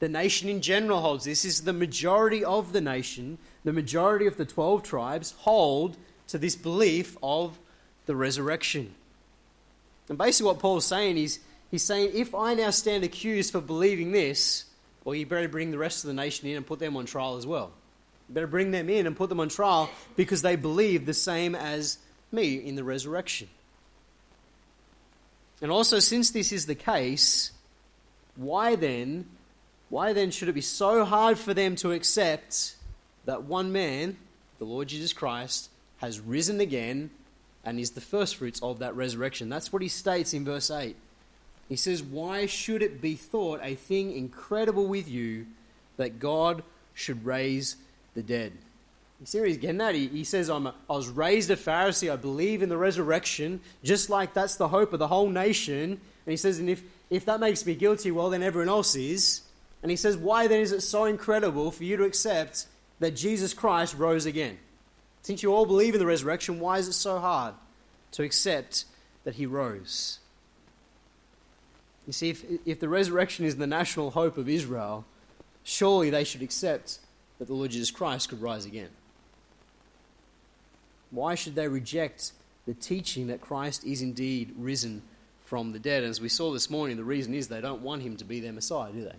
the 0.00 0.08
nation 0.08 0.48
in 0.48 0.62
general 0.62 1.00
holds. 1.00 1.24
This 1.24 1.44
is 1.44 1.62
the 1.62 1.74
majority 1.74 2.44
of 2.44 2.72
the 2.72 2.80
nation, 2.80 3.38
the 3.64 3.72
majority 3.72 4.26
of 4.26 4.36
the 4.36 4.46
12 4.46 4.82
tribes 4.82 5.34
hold 5.38 5.98
to 6.28 6.38
this 6.38 6.56
belief 6.56 7.18
of 7.22 7.58
the 8.06 8.16
resurrection. 8.16 8.94
And 10.08 10.16
basically, 10.16 10.46
what 10.46 10.58
Paul's 10.58 10.86
saying 10.86 11.18
is, 11.18 11.40
he's 11.70 11.84
saying, 11.84 12.12
if 12.14 12.34
I 12.34 12.54
now 12.54 12.70
stand 12.70 13.04
accused 13.04 13.52
for 13.52 13.60
believing 13.60 14.12
this, 14.12 14.64
well, 15.04 15.14
you 15.14 15.26
better 15.26 15.48
bring 15.48 15.70
the 15.70 15.78
rest 15.78 16.04
of 16.04 16.08
the 16.08 16.14
nation 16.14 16.48
in 16.48 16.56
and 16.56 16.66
put 16.66 16.78
them 16.78 16.96
on 16.96 17.06
trial 17.06 17.36
as 17.36 17.46
well. 17.46 17.72
You 18.28 18.34
better 18.34 18.46
bring 18.46 18.70
them 18.70 18.88
in 18.88 19.06
and 19.06 19.16
put 19.16 19.28
them 19.28 19.40
on 19.40 19.48
trial 19.48 19.90
because 20.16 20.42
they 20.42 20.56
believe 20.56 21.06
the 21.06 21.14
same 21.14 21.54
as 21.54 21.98
me 22.30 22.54
in 22.54 22.76
the 22.76 22.84
resurrection. 22.84 23.48
And 25.62 25.70
also, 25.70 25.98
since 25.98 26.30
this 26.30 26.52
is 26.52 26.66
the 26.66 26.74
case, 26.74 27.52
why 28.36 28.76
then, 28.76 29.26
why 29.88 30.12
then 30.12 30.30
should 30.30 30.48
it 30.48 30.54
be 30.54 30.60
so 30.60 31.04
hard 31.04 31.38
for 31.38 31.52
them 31.52 31.76
to 31.76 31.92
accept 31.92 32.76
that 33.26 33.42
one 33.44 33.72
man, 33.72 34.16
the 34.58 34.64
Lord 34.64 34.88
Jesus 34.88 35.12
Christ, 35.12 35.68
has 35.98 36.20
risen 36.20 36.60
again 36.60 37.10
and 37.64 37.78
is 37.78 37.90
the 37.90 38.00
firstfruits 38.00 38.62
of 38.62 38.78
that 38.78 38.96
resurrection? 38.96 39.48
That's 39.48 39.72
what 39.72 39.82
he 39.82 39.88
states 39.88 40.32
in 40.32 40.44
verse 40.44 40.70
8. 40.70 40.96
He 41.70 41.76
says, 41.76 42.02
Why 42.02 42.44
should 42.44 42.82
it 42.82 43.00
be 43.00 43.14
thought 43.14 43.60
a 43.62 43.76
thing 43.76 44.12
incredible 44.14 44.86
with 44.86 45.08
you 45.08 45.46
that 45.96 46.18
God 46.18 46.62
should 46.92 47.24
raise 47.24 47.76
the 48.14 48.22
dead? 48.22 48.52
You 49.20 49.26
see 49.26 49.38
where 49.38 49.46
he's 49.46 49.58
getting 49.58 49.80
at? 49.80 49.94
He, 49.94 50.08
he 50.08 50.24
says, 50.24 50.50
I'm 50.50 50.66
a, 50.66 50.74
I 50.88 50.94
was 50.94 51.08
raised 51.08 51.50
a 51.50 51.56
Pharisee. 51.56 52.12
I 52.12 52.16
believe 52.16 52.62
in 52.62 52.68
the 52.68 52.76
resurrection, 52.76 53.60
just 53.84 54.10
like 54.10 54.34
that's 54.34 54.56
the 54.56 54.68
hope 54.68 54.92
of 54.92 54.98
the 54.98 55.08
whole 55.08 55.28
nation. 55.28 55.92
And 55.92 56.00
he 56.30 56.36
says, 56.36 56.58
and 56.58 56.68
if, 56.68 56.82
if 57.08 57.24
that 57.26 57.38
makes 57.38 57.64
me 57.64 57.74
guilty, 57.74 58.10
well, 58.10 58.30
then 58.30 58.42
everyone 58.42 58.68
else 58.68 58.96
is. 58.96 59.42
And 59.82 59.90
he 59.90 59.96
says, 59.96 60.16
why 60.16 60.46
then 60.46 60.60
is 60.60 60.72
it 60.72 60.80
so 60.80 61.04
incredible 61.04 61.70
for 61.70 61.84
you 61.84 61.96
to 61.98 62.04
accept 62.04 62.66
that 62.98 63.12
Jesus 63.12 63.54
Christ 63.54 63.94
rose 63.96 64.26
again? 64.26 64.58
Since 65.22 65.42
you 65.42 65.54
all 65.54 65.66
believe 65.66 65.94
in 65.94 66.00
the 66.00 66.06
resurrection, 66.06 66.58
why 66.58 66.78
is 66.78 66.88
it 66.88 66.94
so 66.94 67.18
hard 67.18 67.54
to 68.12 68.22
accept 68.22 68.86
that 69.24 69.34
he 69.34 69.44
rose? 69.44 70.19
You 72.10 72.12
see, 72.12 72.30
if, 72.30 72.44
if 72.66 72.80
the 72.80 72.88
resurrection 72.88 73.44
is 73.44 73.54
the 73.54 73.68
national 73.68 74.10
hope 74.10 74.36
of 74.36 74.48
Israel, 74.48 75.04
surely 75.62 76.10
they 76.10 76.24
should 76.24 76.42
accept 76.42 76.98
that 77.38 77.46
the 77.46 77.54
Lord 77.54 77.70
Jesus 77.70 77.92
Christ 77.92 78.30
could 78.30 78.42
rise 78.42 78.66
again. 78.66 78.88
Why 81.12 81.36
should 81.36 81.54
they 81.54 81.68
reject 81.68 82.32
the 82.66 82.74
teaching 82.74 83.28
that 83.28 83.40
Christ 83.40 83.84
is 83.84 84.02
indeed 84.02 84.52
risen 84.58 85.02
from 85.44 85.70
the 85.70 85.78
dead? 85.78 86.02
As 86.02 86.20
we 86.20 86.28
saw 86.28 86.52
this 86.52 86.68
morning, 86.68 86.96
the 86.96 87.04
reason 87.04 87.32
is 87.32 87.46
they 87.46 87.60
don't 87.60 87.82
want 87.82 88.02
him 88.02 88.16
to 88.16 88.24
be 88.24 88.40
their 88.40 88.52
Messiah, 88.52 88.90
do 88.90 89.04
they? 89.04 89.14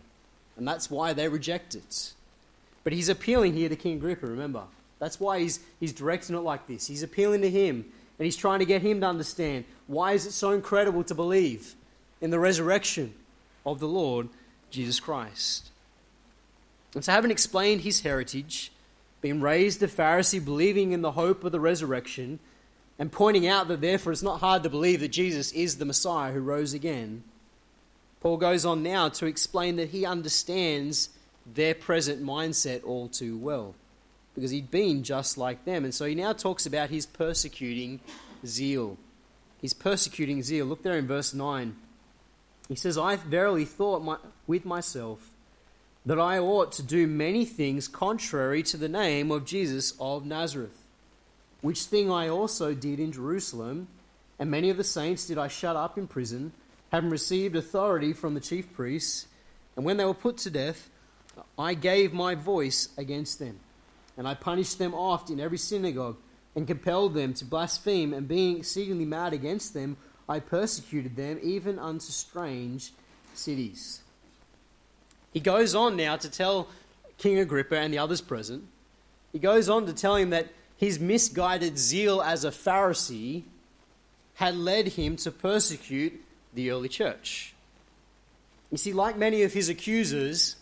And 0.58 0.68
that's 0.68 0.92
why 0.92 1.14
they 1.14 1.30
reject 1.30 1.76
it. 1.76 2.12
But 2.84 2.92
he's 2.92 3.08
appealing 3.08 3.54
here 3.54 3.70
to 3.70 3.78
King 3.78 3.96
Agrippa, 3.96 4.28
remember. 4.28 4.64
That's 5.00 5.18
why 5.18 5.40
he's, 5.40 5.62
he's 5.80 5.94
directing 5.94 6.36
it 6.36 6.40
like 6.40 6.68
this. 6.68 6.88
He's 6.88 7.04
appealing 7.04 7.40
to 7.44 7.50
him, 7.50 7.86
and 8.20 8.26
he's 8.26 8.36
trying 8.36 8.60
to 8.60 8.66
get 8.66 8.82
him 8.82 9.00
to 9.00 9.08
understand 9.08 9.64
why 9.88 10.12
is 10.12 10.26
it 10.26 10.34
so 10.34 10.52
incredible 10.52 11.06
to 11.06 11.16
believe 11.16 11.76
in 12.22 12.30
the 12.30 12.40
resurrection 12.40 13.14
of 13.66 13.80
the 13.80 13.88
Lord 13.88 14.30
Jesus 14.70 15.00
Christ. 15.00 15.70
And 16.94 17.04
so, 17.04 17.12
having 17.12 17.32
explained 17.32 17.82
his 17.82 18.02
heritage, 18.02 18.72
being 19.22 19.42
raised 19.42 19.82
a 19.84 19.88
Pharisee, 19.88 20.44
believing 20.44 20.92
in 20.92 21.02
the 21.02 21.12
hope 21.12 21.44
of 21.44 21.52
the 21.52 21.60
resurrection, 21.60 22.40
and 23.00 23.12
pointing 23.12 23.48
out 23.48 23.68
that 23.68 23.82
therefore 23.82 24.12
it's 24.12 24.24
not 24.24 24.42
hard 24.42 24.64
to 24.64 24.70
believe 24.70 25.00
that 25.00 25.10
Jesus 25.10 25.52
is 25.54 25.78
the 25.78 25.86
Messiah 25.86 26.32
who 26.32 26.40
rose 26.40 26.74
again, 26.74 27.24
Paul 28.20 28.38
goes 28.38 28.66
on 28.66 28.84
now 28.84 29.10
to 29.10 29.26
explain 29.26 29.78
that 29.78 29.90
he 29.90 30.06
understands 30.06 31.10
their 31.52 31.74
present 31.74 32.24
mindset 32.24 32.86
all 32.86 33.08
too 33.08 33.38
well, 33.38 33.74
because 34.36 34.52
he'd 34.52 34.70
been 34.70 35.04
just 35.04 35.38
like 35.38 35.66
them. 35.66 35.84
And 35.84 35.94
so 35.94 36.06
he 36.06 36.14
now 36.14 36.34
talks 36.34 36.68
about 36.68 36.92
his 36.92 37.06
persecuting 37.06 38.00
zeal. 38.46 38.98
His 39.60 39.74
persecuting 39.74 40.44
zeal. 40.44 40.68
Look 40.68 40.84
there 40.84 40.98
in 40.98 41.08
verse 41.08 41.34
9. 41.34 41.76
He 42.72 42.78
says, 42.78 42.98
I 42.98 43.18
verily 43.18 43.66
thought 43.66 44.02
my, 44.02 44.16
with 44.48 44.64
myself, 44.64 45.30
that 46.06 46.18
I 46.18 46.40
ought 46.40 46.72
to 46.74 46.84
do 46.84 47.06
many 47.06 47.44
things 47.44 47.90
contrary 47.90 48.64
to 48.64 48.78
the 48.78 48.88
name 48.88 49.30
of 49.30 49.44
Jesus 49.44 49.94
of 50.00 50.26
Nazareth, 50.26 50.86
which 51.60 51.84
thing 51.84 52.10
I 52.10 52.30
also 52.30 52.74
did 52.74 52.98
in 52.98 53.12
Jerusalem, 53.12 53.90
and 54.40 54.50
many 54.50 54.70
of 54.70 54.78
the 54.78 54.86
saints 54.86 55.26
did 55.26 55.38
I 55.38 55.50
shut 55.50 55.76
up 55.76 55.98
in 55.98 56.08
prison, 56.08 56.54
having 56.94 57.10
received 57.10 57.58
authority 57.58 58.14
from 58.14 58.36
the 58.36 58.40
chief 58.40 58.72
priests. 58.72 59.28
And 59.76 59.84
when 59.84 59.98
they 59.98 60.06
were 60.06 60.14
put 60.14 60.38
to 60.38 60.50
death, 60.50 60.90
I 61.60 61.74
gave 61.74 62.14
my 62.14 62.36
voice 62.36 62.88
against 62.98 63.38
them, 63.38 63.60
and 64.16 64.26
I 64.26 64.34
punished 64.34 64.80
them 64.80 64.94
oft 64.94 65.30
in 65.30 65.42
every 65.42 65.58
synagogue, 65.58 66.16
and 66.56 66.66
compelled 66.66 67.16
them 67.16 67.34
to 67.34 67.44
blaspheme, 67.44 68.14
and 68.14 68.30
being 68.30 68.60
exceedingly 68.60 69.04
mad 69.04 69.34
against 69.34 69.74
them, 69.74 69.98
I 70.32 70.40
persecuted 70.40 71.18
them 71.18 71.40
even 71.44 71.78
unto 71.78 72.06
strange 72.06 72.94
cities. 73.34 74.02
He 75.34 75.42
goes 75.42 75.76
on 75.76 75.98
now 75.98 76.16
to 76.16 76.30
tell 76.30 76.70
King 77.18 77.40
Agrippa 77.40 77.78
and 77.78 77.94
the 77.94 77.98
others 77.98 78.22
present, 78.22 78.64
he 79.34 79.40
goes 79.40 79.68
on 79.68 79.86
to 79.88 79.94
tell 79.94 80.16
him 80.16 80.30
that 80.30 80.48
his 80.78 81.02
misguided 81.02 81.78
zeal 81.78 82.22
as 82.22 82.46
a 82.46 82.50
Pharisee 82.50 83.44
had 84.36 84.56
led 84.56 84.88
him 84.88 85.18
to 85.18 85.32
persecute 85.32 86.24
the 86.54 86.72
early 86.72 86.88
church. 86.88 87.54
You 88.72 88.78
see, 88.78 88.94
like 88.94 89.18
many 89.18 89.44
of 89.44 89.52
his 89.52 89.68
accusers, 89.68 90.56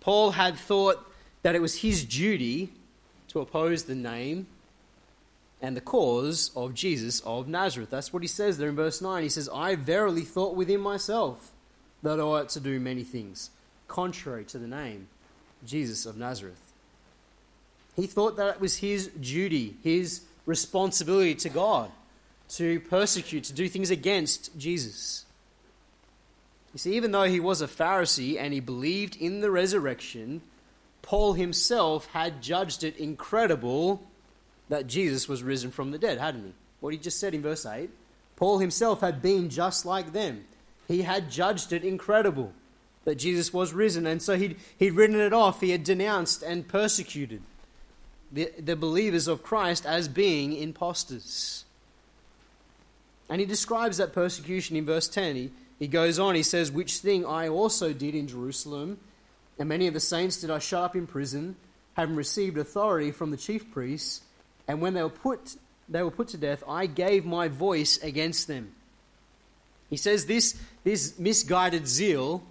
Paul 0.00 0.32
had 0.32 0.56
thought 0.56 1.08
that 1.42 1.54
it 1.54 1.62
was 1.62 1.82
his 1.82 2.04
duty 2.04 2.72
to 3.28 3.38
oppose 3.38 3.84
the 3.84 3.94
name 3.94 4.48
and 5.64 5.74
the 5.74 5.80
cause 5.80 6.50
of 6.54 6.74
Jesus 6.74 7.20
of 7.20 7.48
Nazareth. 7.48 7.88
That's 7.88 8.12
what 8.12 8.22
he 8.22 8.28
says 8.28 8.58
there 8.58 8.68
in 8.68 8.76
verse 8.76 9.00
9. 9.00 9.22
He 9.22 9.30
says, 9.30 9.48
I 9.48 9.76
verily 9.76 10.20
thought 10.20 10.54
within 10.54 10.80
myself 10.80 11.52
that 12.02 12.20
I 12.20 12.22
ought 12.22 12.50
to 12.50 12.60
do 12.60 12.78
many 12.78 13.02
things, 13.02 13.48
contrary 13.88 14.44
to 14.44 14.58
the 14.58 14.66
name, 14.66 15.08
Jesus 15.66 16.04
of 16.04 16.18
Nazareth. 16.18 16.60
He 17.96 18.06
thought 18.06 18.36
that 18.36 18.56
it 18.56 18.60
was 18.60 18.76
his 18.76 19.08
duty, 19.08 19.76
his 19.82 20.20
responsibility 20.44 21.34
to 21.36 21.48
God 21.48 21.90
to 22.50 22.80
persecute, 22.80 23.44
to 23.44 23.54
do 23.54 23.66
things 23.66 23.90
against 23.90 24.56
Jesus. 24.58 25.24
You 26.74 26.78
see, 26.78 26.94
even 26.94 27.10
though 27.10 27.22
he 27.22 27.40
was 27.40 27.62
a 27.62 27.66
Pharisee 27.66 28.38
and 28.38 28.52
he 28.52 28.60
believed 28.60 29.16
in 29.16 29.40
the 29.40 29.50
resurrection, 29.50 30.42
Paul 31.00 31.32
himself 31.32 32.04
had 32.08 32.42
judged 32.42 32.84
it 32.84 32.98
incredible 32.98 34.06
that 34.68 34.86
Jesus 34.86 35.28
was 35.28 35.42
risen 35.42 35.70
from 35.70 35.90
the 35.90 35.98
dead, 35.98 36.18
hadn't 36.18 36.44
he? 36.44 36.52
What 36.80 36.92
he 36.92 36.98
just 36.98 37.18
said 37.18 37.34
in 37.34 37.42
verse 37.42 37.66
8. 37.66 37.90
Paul 38.36 38.58
himself 38.58 39.00
had 39.00 39.22
been 39.22 39.48
just 39.48 39.86
like 39.86 40.12
them. 40.12 40.44
He 40.88 41.02
had 41.02 41.30
judged 41.30 41.72
it 41.72 41.84
incredible 41.84 42.52
that 43.04 43.16
Jesus 43.16 43.52
was 43.52 43.72
risen, 43.72 44.06
and 44.06 44.20
so 44.20 44.36
he'd, 44.36 44.56
he'd 44.78 44.92
written 44.92 45.20
it 45.20 45.32
off. 45.32 45.60
He 45.60 45.70
had 45.70 45.84
denounced 45.84 46.42
and 46.42 46.66
persecuted 46.66 47.42
the, 48.32 48.50
the 48.58 48.76
believers 48.76 49.28
of 49.28 49.42
Christ 49.42 49.86
as 49.86 50.08
being 50.08 50.54
impostors. 50.54 51.64
And 53.28 53.40
he 53.40 53.46
describes 53.46 53.98
that 53.98 54.12
persecution 54.12 54.76
in 54.76 54.84
verse 54.84 55.08
10. 55.08 55.36
He, 55.36 55.50
he 55.78 55.88
goes 55.88 56.18
on, 56.18 56.34
he 56.34 56.42
says, 56.42 56.72
Which 56.72 56.98
thing 56.98 57.24
I 57.24 57.48
also 57.48 57.92
did 57.92 58.14
in 58.14 58.26
Jerusalem, 58.26 58.98
and 59.58 59.68
many 59.68 59.86
of 59.86 59.94
the 59.94 60.00
saints 60.00 60.40
did 60.40 60.50
I 60.50 60.58
shut 60.58 60.82
up 60.82 60.96
in 60.96 61.06
prison, 61.06 61.56
having 61.94 62.16
received 62.16 62.58
authority 62.58 63.12
from 63.12 63.30
the 63.30 63.36
chief 63.36 63.70
priests, 63.70 64.22
and 64.66 64.80
when 64.80 64.94
they 64.94 65.02
were 65.02 65.08
put, 65.08 65.56
they 65.88 66.02
were 66.02 66.10
put 66.10 66.28
to 66.28 66.36
death, 66.36 66.62
I 66.68 66.86
gave 66.86 67.24
my 67.24 67.48
voice 67.48 67.98
against 68.02 68.48
them. 68.48 68.72
He 69.90 69.96
says 69.96 70.26
this, 70.26 70.58
this 70.82 71.18
misguided 71.18 71.86
zeal 71.86 72.42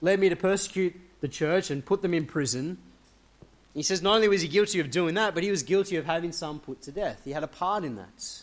led 0.00 0.20
me 0.20 0.28
to 0.28 0.36
persecute 0.36 0.94
the 1.20 1.28
church 1.28 1.70
and 1.70 1.84
put 1.84 2.02
them 2.02 2.14
in 2.14 2.26
prison. 2.26 2.78
He 3.74 3.82
says 3.82 4.02
not 4.02 4.14
only 4.14 4.28
was 4.28 4.42
he 4.42 4.48
guilty 4.48 4.80
of 4.80 4.90
doing 4.90 5.14
that, 5.14 5.34
but 5.34 5.42
he 5.42 5.50
was 5.50 5.62
guilty 5.62 5.96
of 5.96 6.06
having 6.06 6.32
some 6.32 6.60
put 6.60 6.82
to 6.82 6.92
death. 6.92 7.22
He 7.24 7.32
had 7.32 7.42
a 7.42 7.48
part 7.48 7.84
in 7.84 7.96
that. 7.96 8.42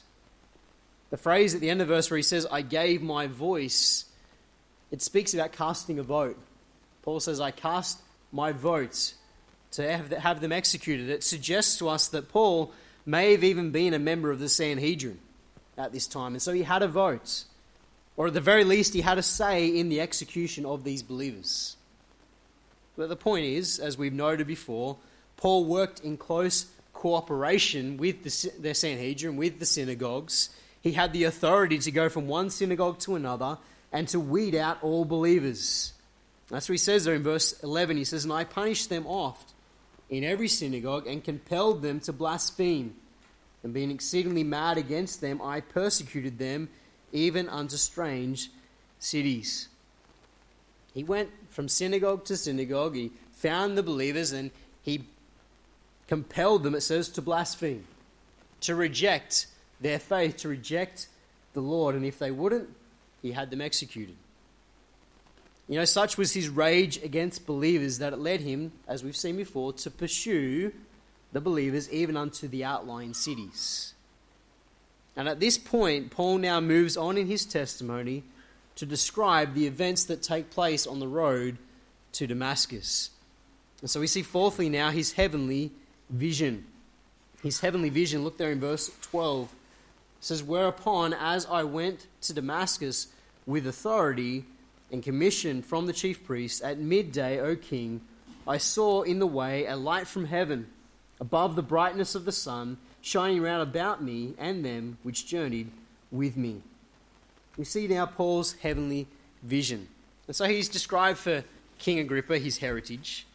The 1.10 1.18
phrase 1.18 1.56
at 1.56 1.62
the 1.62 1.70
end 1.70 1.82
of 1.82 1.88
verse 1.88 2.10
where 2.10 2.18
he 2.18 2.24
says, 2.24 2.46
I 2.52 2.62
gave 2.62 3.02
my 3.02 3.28
voice, 3.28 4.06
it 4.92 5.02
speaks 5.02 5.34
about 5.34 5.52
casting 5.52 6.00
a 6.00 6.04
vote. 6.04 6.38
Paul 7.04 7.20
says, 7.20 7.40
I 7.40 7.52
cast 7.52 8.00
my 8.32 8.52
vote 8.52 9.14
to 9.72 10.20
have 10.20 10.42
them 10.42 10.52
executed. 10.52 11.10
It 11.10 11.24
suggests 11.24 11.78
to 11.80 11.90
us 11.90 12.08
that 12.10 12.30
Paul 12.30 12.72
may 13.06 13.32
have 13.32 13.44
even 13.44 13.72
been 13.72 13.94
a 13.94 14.00
member 14.00 14.32
of 14.32 14.40
the 14.40 14.50
Sanhedrin 14.50 15.20
at 15.78 15.92
this 15.92 16.08
time, 16.08 16.34
and 16.34 16.42
so 16.42 16.54
he 16.54 16.64
had 16.64 16.82
a 16.82 16.88
vote. 16.88 17.46
Or 18.16 18.28
at 18.28 18.34
the 18.34 18.42
very 18.42 18.64
least, 18.64 18.94
he 18.94 19.02
had 19.02 19.18
a 19.18 19.24
say 19.24 19.68
in 19.68 19.90
the 19.90 20.00
execution 20.00 20.66
of 20.66 20.84
these 20.84 21.02
believers. 21.02 21.76
But 22.96 23.10
the 23.10 23.16
point 23.16 23.46
is, 23.46 23.80
as 23.80 23.98
we've 23.98 24.14
noted 24.14 24.46
before, 24.46 24.98
Paul 25.38 25.66
worked 25.66 26.02
in 26.02 26.18
close 26.18 26.68
cooperation 26.94 27.98
with 27.98 28.24
the, 28.24 28.62
the 28.62 28.74
Sanhedrin, 28.74 29.36
with 29.36 29.60
the 29.60 29.66
synagogues. 29.66 30.50
He 30.82 30.92
had 30.92 31.12
the 31.12 31.24
authority 31.24 31.80
to 31.80 31.92
go 31.92 32.08
from 32.08 32.28
one 32.28 32.50
synagogue 32.50 33.00
to 33.00 33.16
another 33.16 33.58
and 33.92 34.08
to 34.10 34.20
weed 34.20 34.54
out 34.54 34.84
all 34.84 35.06
believers. 35.06 35.94
That's 36.50 36.70
what 36.70 36.74
he 36.74 36.78
says 36.78 37.06
there 37.06 37.16
in 37.16 37.24
verse 37.24 37.60
11. 37.64 37.98
He 37.98 38.04
says, 38.04 38.26
And 38.26 38.34
I 38.34 38.44
punished 38.44 38.90
them 38.90 39.08
oft 39.08 39.53
in 40.14 40.24
every 40.24 40.48
synagogue 40.48 41.08
and 41.08 41.24
compelled 41.24 41.82
them 41.82 42.00
to 42.00 42.14
blaspheme. 42.14 42.96
And 43.64 43.74
being 43.74 43.90
exceedingly 43.90 44.44
mad 44.44 44.78
against 44.78 45.22
them, 45.22 45.42
I 45.42 45.60
persecuted 45.60 46.38
them 46.38 46.70
even 47.12 47.50
unto 47.50 47.78
strange 47.78 48.52
cities. 49.00 49.70
He 50.94 51.04
went 51.04 51.32
from 51.50 51.68
synagogue 51.68 52.26
to 52.26 52.38
synagogue. 52.38 52.96
He 52.96 53.12
found 53.32 53.76
the 53.76 53.82
believers 53.82 54.32
and 54.32 54.52
he 54.84 55.06
compelled 56.08 56.62
them, 56.62 56.76
it 56.76 56.82
says, 56.82 57.10
to 57.10 57.22
blaspheme, 57.22 57.88
to 58.62 58.76
reject 58.76 59.48
their 59.82 59.98
faith, 59.98 60.38
to 60.38 60.48
reject 60.48 61.08
the 61.54 61.62
Lord. 61.62 61.96
And 61.96 62.06
if 62.06 62.20
they 62.20 62.30
wouldn't, 62.30 62.70
he 63.24 63.32
had 63.32 63.50
them 63.50 63.62
executed. 63.62 64.16
You 65.74 65.80
know, 65.80 65.86
such 65.86 66.20
was 66.20 66.34
his 66.34 66.50
rage 66.50 67.02
against 67.02 67.48
believers 67.48 67.98
that 67.98 68.14
it 68.14 68.20
led 68.20 68.42
him, 68.42 68.74
as 68.88 69.04
we've 69.04 69.18
seen 69.18 69.38
before, 69.38 69.74
to 69.74 69.90
pursue 69.90 70.72
the 71.32 71.42
believers 71.42 71.92
even 71.92 72.16
unto 72.16 72.48
the 72.48 72.64
outlying 72.64 73.16
cities. 73.16 73.96
And 75.16 75.28
at 75.28 75.40
this 75.40 75.58
point, 75.58 76.12
Paul 76.12 76.38
now 76.38 76.60
moves 76.60 76.96
on 76.96 77.18
in 77.18 77.26
his 77.26 77.44
testimony 77.44 78.22
to 78.76 78.86
describe 78.86 79.56
the 79.56 79.66
events 79.66 80.04
that 80.04 80.22
take 80.22 80.52
place 80.52 80.86
on 80.86 81.00
the 81.00 81.08
road 81.08 81.58
to 82.12 82.28
Damascus. 82.28 83.10
And 83.82 83.90
so 83.90 84.00
we 84.00 84.06
see, 84.06 84.22
fourthly, 84.22 84.70
now 84.70 84.92
his 84.92 85.14
heavenly 85.14 85.72
vision. 86.08 86.66
His 87.42 87.62
heavenly 87.62 87.90
vision, 87.90 88.24
look 88.24 88.38
there 88.38 88.52
in 88.52 88.60
verse 88.60 88.92
12. 89.02 89.46
It 89.46 89.50
says, 90.20 90.44
Whereupon, 90.44 91.16
as 91.16 91.48
I 91.48 91.64
went 91.64 92.06
to 92.22 92.34
Damascus 92.34 93.08
with 93.48 93.66
authority 93.66 94.46
and 94.94 95.02
commission 95.02 95.64
from 95.64 95.88
the 95.88 95.92
chief 95.92 96.24
priest, 96.24 96.62
at 96.62 96.78
midday, 96.78 97.40
O 97.40 97.56
king, 97.56 98.00
I 98.48 98.58
saw 98.58 99.02
in 99.02 99.18
the 99.18 99.28
way 99.28 99.66
a 99.66 99.76
light 99.76 100.08
from 100.08 100.26
heaven, 100.26 100.68
above 101.20 101.56
the 101.56 101.64
brightness 101.64 102.14
of 102.14 102.26
the 102.26 102.32
sun, 102.32 102.78
shining 103.02 103.42
round 103.42 103.64
about 103.64 104.04
me 104.04 104.36
and 104.38 104.64
them 104.64 105.00
which 105.02 105.26
journeyed 105.26 105.72
with 106.12 106.38
me. 106.38 106.62
We 107.58 107.66
see 107.66 107.88
now 107.88 108.06
Paul's 108.06 108.54
heavenly 108.54 109.08
vision. 109.42 109.88
And 110.28 110.36
so 110.36 110.46
he's 110.46 110.70
described 110.70 111.18
for 111.18 111.44
King 111.80 111.98
Agrippa 111.98 112.38
his 112.38 112.60
heritage. 112.60 113.26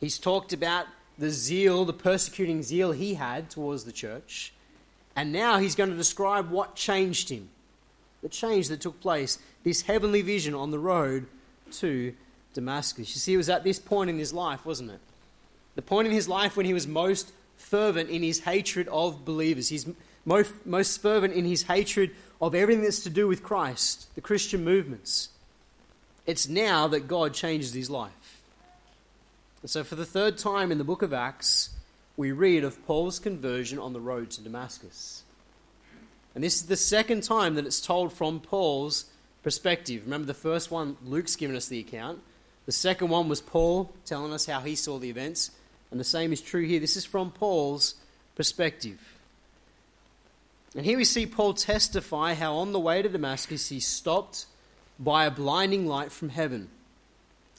He's 0.00 0.18
talked 0.18 0.52
about 0.52 0.86
the 1.18 1.30
zeal, 1.30 1.84
the 1.84 1.92
persecuting 1.92 2.64
zeal 2.64 2.90
he 2.92 3.14
had 3.14 3.48
towards 3.48 3.84
the 3.84 3.92
church. 3.92 4.52
And 5.14 5.32
now 5.32 5.58
he's 5.58 5.76
going 5.76 5.90
to 5.90 5.96
describe 5.96 6.50
what 6.50 6.74
changed 6.74 7.28
him, 7.28 7.48
the 8.22 8.28
change 8.28 8.68
that 8.68 8.80
took 8.80 9.00
place, 9.00 9.38
this 9.64 9.82
heavenly 9.82 10.22
vision 10.22 10.54
on 10.54 10.70
the 10.70 10.78
road 10.78 11.26
to 11.72 12.14
Damascus. 12.54 13.14
You 13.14 13.20
see, 13.20 13.34
it 13.34 13.36
was 13.36 13.48
at 13.48 13.64
this 13.64 13.78
point 13.78 14.10
in 14.10 14.18
his 14.18 14.32
life, 14.32 14.64
wasn't 14.66 14.90
it? 14.90 15.00
The 15.76 15.82
point 15.82 16.08
in 16.08 16.12
his 16.12 16.28
life 16.28 16.56
when 16.56 16.66
he 16.66 16.74
was 16.74 16.86
most 16.86 17.32
fervent 17.56 18.10
in 18.10 18.22
his 18.22 18.40
hatred 18.40 18.88
of 18.88 19.24
believers. 19.24 19.68
He's 19.68 19.86
most, 20.24 20.52
most 20.66 21.00
fervent 21.00 21.34
in 21.34 21.44
his 21.44 21.64
hatred 21.64 22.10
of 22.40 22.54
everything 22.54 22.82
that's 22.82 23.00
to 23.00 23.10
do 23.10 23.28
with 23.28 23.42
Christ, 23.42 24.12
the 24.14 24.20
Christian 24.20 24.64
movements. 24.64 25.28
It's 26.26 26.48
now 26.48 26.88
that 26.88 27.08
God 27.08 27.34
changes 27.34 27.72
his 27.72 27.90
life. 27.90 28.42
And 29.62 29.70
so, 29.70 29.82
for 29.82 29.96
the 29.96 30.04
third 30.04 30.38
time 30.38 30.70
in 30.70 30.78
the 30.78 30.84
book 30.84 31.02
of 31.02 31.12
Acts, 31.12 31.70
we 32.16 32.32
read 32.32 32.64
of 32.64 32.84
Paul's 32.86 33.18
conversion 33.18 33.78
on 33.78 33.92
the 33.92 34.00
road 34.00 34.30
to 34.32 34.42
Damascus. 34.42 35.22
And 36.34 36.44
this 36.44 36.56
is 36.56 36.66
the 36.66 36.76
second 36.76 37.22
time 37.22 37.54
that 37.54 37.66
it's 37.66 37.80
told 37.80 38.12
from 38.12 38.40
Paul's 38.40 39.06
perspective. 39.42 40.02
Remember, 40.04 40.26
the 40.26 40.34
first 40.34 40.70
one, 40.70 40.96
Luke's 41.04 41.36
given 41.36 41.56
us 41.56 41.68
the 41.68 41.80
account. 41.80 42.20
The 42.66 42.72
second 42.72 43.08
one 43.08 43.28
was 43.28 43.40
Paul 43.40 43.90
telling 44.04 44.32
us 44.32 44.46
how 44.46 44.60
he 44.60 44.74
saw 44.76 44.98
the 44.98 45.10
events. 45.10 45.50
And 45.90 45.98
the 45.98 46.04
same 46.04 46.32
is 46.32 46.40
true 46.40 46.66
here. 46.66 46.80
This 46.80 46.96
is 46.96 47.04
from 47.04 47.30
Paul's 47.30 47.94
perspective. 48.34 48.98
And 50.74 50.84
here 50.84 50.98
we 50.98 51.04
see 51.04 51.26
Paul 51.26 51.54
testify 51.54 52.34
how 52.34 52.56
on 52.56 52.72
the 52.72 52.78
way 52.78 53.00
to 53.00 53.08
Damascus 53.08 53.68
he 53.68 53.80
stopped 53.80 54.46
by 54.98 55.24
a 55.24 55.30
blinding 55.30 55.86
light 55.86 56.12
from 56.12 56.28
heaven. 56.28 56.68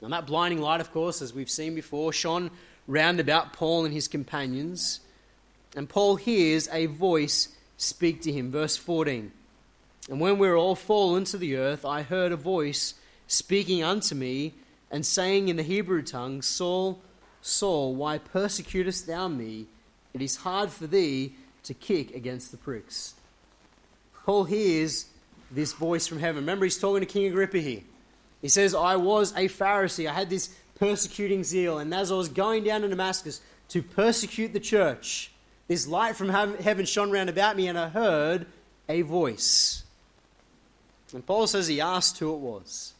And 0.00 0.12
that 0.12 0.26
blinding 0.26 0.60
light, 0.60 0.80
of 0.80 0.92
course, 0.92 1.20
as 1.20 1.34
we've 1.34 1.50
seen 1.50 1.74
before, 1.74 2.12
shone 2.12 2.50
round 2.86 3.20
about 3.20 3.52
Paul 3.52 3.84
and 3.84 3.92
his 3.92 4.08
companions. 4.08 5.00
And 5.76 5.88
Paul 5.88 6.16
hears 6.16 6.68
a 6.72 6.86
voice 6.86 7.48
speak 7.80 8.20
to 8.22 8.32
him. 8.32 8.50
Verse 8.50 8.76
14. 8.76 9.32
And 10.08 10.20
when 10.20 10.38
we 10.38 10.48
were 10.48 10.56
all 10.56 10.74
fallen 10.74 11.24
to 11.24 11.38
the 11.38 11.56
earth, 11.56 11.84
I 11.84 12.02
heard 12.02 12.32
a 12.32 12.36
voice 12.36 12.94
speaking 13.26 13.82
unto 13.82 14.14
me 14.14 14.54
and 14.90 15.04
saying 15.06 15.48
in 15.48 15.56
the 15.56 15.62
Hebrew 15.62 16.02
tongue, 16.02 16.42
Saul, 16.42 17.00
Saul, 17.40 17.94
why 17.94 18.18
persecutest 18.18 19.06
thou 19.06 19.28
me? 19.28 19.66
It 20.12 20.20
is 20.20 20.36
hard 20.36 20.70
for 20.70 20.86
thee 20.86 21.34
to 21.62 21.74
kick 21.74 22.14
against 22.14 22.50
the 22.50 22.56
pricks. 22.56 23.14
Paul 24.24 24.44
hears 24.44 25.06
this 25.50 25.72
voice 25.72 26.06
from 26.06 26.18
heaven. 26.18 26.42
Remember, 26.42 26.66
he's 26.66 26.78
talking 26.78 27.00
to 27.00 27.06
King 27.06 27.26
Agrippa 27.26 27.58
here. 27.58 27.82
He 28.42 28.48
says, 28.48 28.74
I 28.74 28.96
was 28.96 29.32
a 29.32 29.48
Pharisee. 29.48 30.08
I 30.08 30.12
had 30.12 30.30
this 30.30 30.54
persecuting 30.78 31.44
zeal. 31.44 31.78
And 31.78 31.94
as 31.94 32.10
I 32.10 32.14
was 32.14 32.28
going 32.28 32.64
down 32.64 32.82
to 32.82 32.88
Damascus 32.88 33.40
to 33.68 33.82
persecute 33.82 34.52
the 34.52 34.60
church, 34.60 35.30
this 35.70 35.86
light 35.86 36.16
from 36.16 36.30
heaven 36.30 36.84
shone 36.84 37.12
round 37.12 37.30
about 37.30 37.56
me, 37.56 37.68
and 37.68 37.78
I 37.78 37.88
heard 37.88 38.44
a 38.88 39.02
voice. 39.02 39.84
And 41.14 41.24
Paul 41.24 41.46
says 41.46 41.68
he 41.68 41.80
asked 41.80 42.18
who 42.18 42.34
it 42.34 42.40
was. 42.40 42.92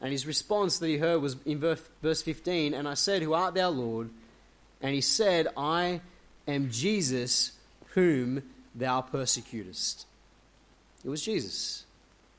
And 0.00 0.10
his 0.10 0.26
response 0.26 0.78
that 0.78 0.86
he 0.86 0.96
heard 0.96 1.20
was 1.20 1.36
in 1.44 1.58
verse 1.60 2.22
15 2.22 2.72
And 2.72 2.88
I 2.88 2.94
said, 2.94 3.20
Who 3.20 3.34
art 3.34 3.54
thou, 3.54 3.68
Lord? 3.68 4.08
And 4.80 4.94
he 4.94 5.02
said, 5.02 5.48
I 5.54 6.00
am 6.46 6.70
Jesus 6.70 7.52
whom 7.88 8.42
thou 8.74 9.02
persecutest? 9.02 10.06
It 11.04 11.10
was 11.10 11.22
Jesus. 11.22 11.84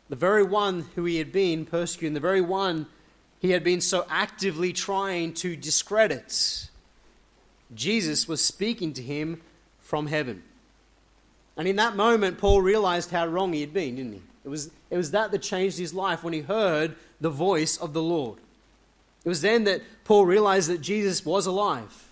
The 0.10 0.16
very 0.16 0.42
one 0.42 0.88
who 0.96 1.06
he 1.06 1.18
had 1.18 1.32
been 1.32 1.68
persecuting, 1.68 2.16
the 2.16 2.20
very 2.20 2.42
one 2.42 2.88
he 3.38 3.52
had 3.52 3.64
been 3.64 3.82
so 3.82 4.08
actively 4.10 4.74
trying 4.74 5.36
to 5.36 5.56
discredit. 5.56 6.70
Jesus 7.76 8.28
was 8.28 8.44
speaking 8.44 8.94
to 8.94 9.04
him 9.04 9.42
from 9.90 10.06
heaven. 10.06 10.44
And 11.58 11.68
in 11.68 11.78
that 11.78 11.96
moment, 11.96 12.38
Paul 12.38 12.62
realized 12.62 13.10
how 13.10 13.26
wrong 13.26 13.54
he 13.54 13.62
had 13.62 13.74
been, 13.74 13.96
didn't 13.96 14.14
he? 14.14 14.22
It 14.46 14.50
was, 14.50 14.70
it 14.92 14.98
was 14.98 15.10
that 15.12 15.32
that 15.32 15.42
changed 15.42 15.80
his 15.80 15.96
life 15.96 16.24
when 16.24 16.32
he 16.32 16.42
heard 16.42 16.96
the 17.20 17.32
voice 17.32 17.76
of 17.76 17.94
the 17.94 18.04
Lord. 18.04 18.38
It 19.26 19.30
was 19.30 19.42
then 19.42 19.64
that 19.64 19.82
Paul 20.04 20.28
realized 20.28 20.70
that 20.70 20.82
Jesus 20.82 21.26
was 21.26 21.48
alive 21.48 22.08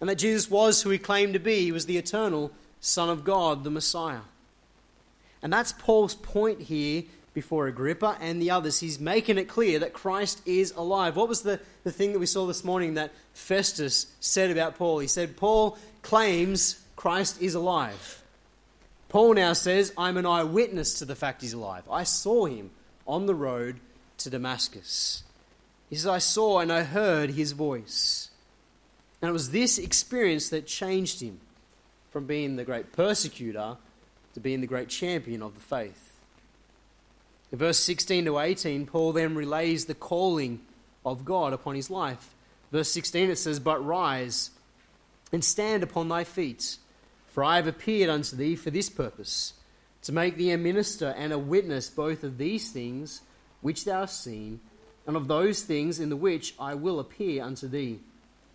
and 0.00 0.08
that 0.08 0.16
Jesus 0.16 0.50
was 0.50 0.80
who 0.80 0.88
he 0.88 0.96
claimed 0.96 1.34
to 1.34 1.38
be. 1.38 1.60
He 1.60 1.72
was 1.72 1.84
the 1.84 1.98
eternal 1.98 2.52
Son 2.80 3.10
of 3.10 3.22
God, 3.22 3.64
the 3.64 3.70
Messiah. 3.70 4.22
And 5.42 5.52
that's 5.52 5.72
Paul's 5.72 6.14
point 6.14 6.62
here 6.62 7.02
before 7.38 7.68
Agrippa 7.68 8.18
and 8.20 8.42
the 8.42 8.50
others. 8.50 8.80
He's 8.80 8.98
making 8.98 9.38
it 9.38 9.44
clear 9.44 9.78
that 9.78 9.92
Christ 9.92 10.42
is 10.44 10.72
alive. 10.72 11.14
What 11.14 11.28
was 11.28 11.42
the, 11.42 11.60
the 11.84 11.92
thing 11.92 12.12
that 12.12 12.18
we 12.18 12.26
saw 12.26 12.46
this 12.46 12.64
morning 12.64 12.94
that 12.94 13.12
Festus 13.32 14.06
said 14.18 14.50
about 14.50 14.74
Paul? 14.76 14.98
He 14.98 15.06
said, 15.06 15.36
Paul 15.36 15.78
claims 16.02 16.82
Christ 16.96 17.40
is 17.40 17.54
alive. 17.54 18.24
Paul 19.08 19.34
now 19.34 19.52
says, 19.52 19.92
I'm 19.96 20.16
an 20.16 20.26
eyewitness 20.26 20.98
to 20.98 21.04
the 21.04 21.14
fact 21.14 21.42
he's 21.42 21.52
alive. 21.52 21.84
I 21.88 22.02
saw 22.02 22.46
him 22.46 22.70
on 23.06 23.26
the 23.26 23.36
road 23.36 23.78
to 24.18 24.30
Damascus. 24.30 25.22
He 25.88 25.94
says, 25.94 26.08
I 26.08 26.18
saw 26.18 26.58
and 26.58 26.72
I 26.72 26.82
heard 26.82 27.30
his 27.30 27.52
voice. 27.52 28.30
And 29.22 29.28
it 29.28 29.32
was 29.32 29.52
this 29.52 29.78
experience 29.78 30.48
that 30.48 30.66
changed 30.66 31.20
him 31.20 31.38
from 32.10 32.26
being 32.26 32.56
the 32.56 32.64
great 32.64 32.90
persecutor 32.92 33.76
to 34.34 34.40
being 34.40 34.60
the 34.60 34.66
great 34.66 34.88
champion 34.88 35.40
of 35.40 35.54
the 35.54 35.60
faith. 35.60 36.07
In 37.50 37.58
verse 37.58 37.78
16 37.78 38.26
to 38.26 38.38
18, 38.38 38.86
Paul 38.86 39.12
then 39.12 39.34
relays 39.34 39.86
the 39.86 39.94
calling 39.94 40.60
of 41.04 41.24
God 41.24 41.52
upon 41.52 41.74
his 41.74 41.90
life. 41.90 42.34
Verse 42.70 42.90
16 42.90 43.30
it 43.30 43.36
says, 43.36 43.58
But 43.58 43.84
rise 43.84 44.50
and 45.32 45.42
stand 45.44 45.82
upon 45.82 46.08
thy 46.08 46.24
feet, 46.24 46.76
for 47.26 47.42
I 47.42 47.56
have 47.56 47.66
appeared 47.66 48.10
unto 48.10 48.36
thee 48.36 48.56
for 48.56 48.70
this 48.70 48.90
purpose, 48.90 49.54
to 50.02 50.12
make 50.12 50.36
thee 50.36 50.50
a 50.50 50.58
minister 50.58 51.14
and 51.16 51.32
a 51.32 51.38
witness 51.38 51.88
both 51.88 52.22
of 52.22 52.38
these 52.38 52.70
things 52.70 53.22
which 53.60 53.84
thou 53.84 54.00
hast 54.00 54.22
seen, 54.22 54.60
and 55.06 55.16
of 55.16 55.26
those 55.26 55.62
things 55.62 55.98
in 55.98 56.10
the 56.10 56.16
which 56.16 56.54
I 56.60 56.74
will 56.74 57.00
appear 57.00 57.42
unto 57.42 57.66
thee, 57.66 58.00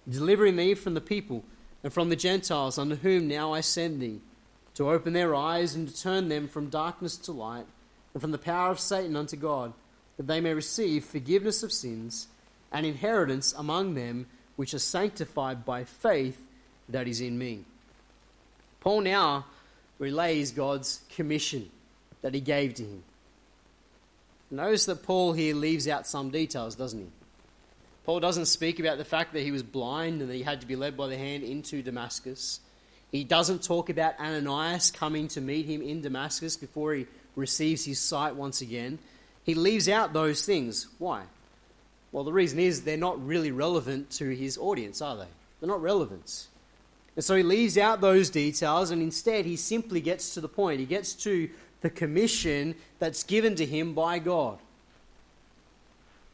delivering 0.07 0.55
thee 0.55 0.75
from 0.75 0.93
the 0.93 1.01
people 1.01 1.43
and 1.83 1.91
from 1.91 2.09
the 2.09 2.15
Gentiles 2.15 2.77
unto 2.77 2.95
whom 2.95 3.27
now 3.27 3.53
I 3.53 3.61
send 3.61 4.01
thee, 4.01 4.21
to 4.75 4.89
open 4.89 5.13
their 5.13 5.35
eyes 5.35 5.75
and 5.75 5.87
to 5.87 5.99
turn 5.99 6.29
them 6.29 6.47
from 6.47 6.69
darkness 6.69 7.17
to 7.17 7.31
light, 7.31 7.65
and 8.13 8.21
from 8.21 8.31
the 8.31 8.37
power 8.37 8.71
of 8.71 8.79
Satan 8.79 9.15
unto 9.15 9.35
God, 9.35 9.73
that 10.17 10.27
they 10.27 10.39
may 10.39 10.53
receive 10.53 11.03
forgiveness 11.05 11.63
of 11.63 11.71
sins 11.71 12.27
and 12.71 12.85
inheritance 12.85 13.53
among 13.57 13.95
them 13.95 14.27
which 14.55 14.73
are 14.73 14.79
sanctified 14.79 15.65
by 15.65 15.83
faith 15.83 16.39
that 16.89 17.07
is 17.07 17.21
in 17.21 17.37
me. 17.37 17.63
Paul 18.79 19.01
now 19.01 19.45
relays 19.97 20.51
God's 20.51 21.01
commission 21.15 21.69
that 22.21 22.33
he 22.33 22.41
gave 22.41 22.75
to 22.75 22.83
him. 22.83 23.03
Notice 24.51 24.85
that 24.85 25.03
Paul 25.03 25.33
here 25.33 25.55
leaves 25.55 25.87
out 25.87 26.05
some 26.05 26.29
details, 26.29 26.75
doesn't 26.75 26.99
he? 26.99 27.07
Paul 28.05 28.19
doesn't 28.19 28.45
speak 28.45 28.79
about 28.79 28.97
the 28.97 29.05
fact 29.05 29.33
that 29.33 29.41
he 29.41 29.51
was 29.51 29.63
blind 29.63 30.21
and 30.21 30.29
that 30.29 30.35
he 30.35 30.43
had 30.43 30.61
to 30.61 30.67
be 30.67 30.75
led 30.75 30.97
by 30.97 31.07
the 31.07 31.17
hand 31.17 31.43
into 31.43 31.81
Damascus. 31.81 32.59
He 33.11 33.23
doesn't 33.23 33.63
talk 33.63 33.89
about 33.89 34.19
Ananias 34.19 34.91
coming 34.91 35.27
to 35.29 35.41
meet 35.41 35.65
him 35.65 35.81
in 35.81 36.01
Damascus 36.01 36.57
before 36.57 36.93
he 36.93 37.07
receives 37.35 37.85
his 37.85 37.99
sight 37.99 38.35
once 38.35 38.61
again. 38.61 38.99
He 39.43 39.55
leaves 39.55 39.89
out 39.89 40.13
those 40.13 40.45
things. 40.45 40.87
Why? 40.99 41.23
Well, 42.11 42.23
the 42.23 42.33
reason 42.33 42.59
is 42.59 42.83
they're 42.83 42.97
not 42.97 43.25
really 43.25 43.51
relevant 43.51 44.11
to 44.11 44.29
his 44.29 44.57
audience, 44.57 45.01
are 45.01 45.17
they? 45.17 45.27
They're 45.59 45.69
not 45.69 45.81
relevant. 45.81 46.47
And 47.15 47.25
so 47.25 47.35
he 47.35 47.43
leaves 47.43 47.77
out 47.77 48.01
those 48.01 48.29
details 48.29 48.91
and 48.91 49.01
instead 49.01 49.45
he 49.45 49.55
simply 49.55 50.01
gets 50.01 50.33
to 50.33 50.41
the 50.41 50.47
point. 50.47 50.79
He 50.79 50.85
gets 50.85 51.13
to 51.15 51.49
the 51.81 51.89
commission 51.89 52.75
that's 52.99 53.23
given 53.23 53.55
to 53.55 53.65
him 53.65 53.93
by 53.93 54.19
God. 54.19 54.57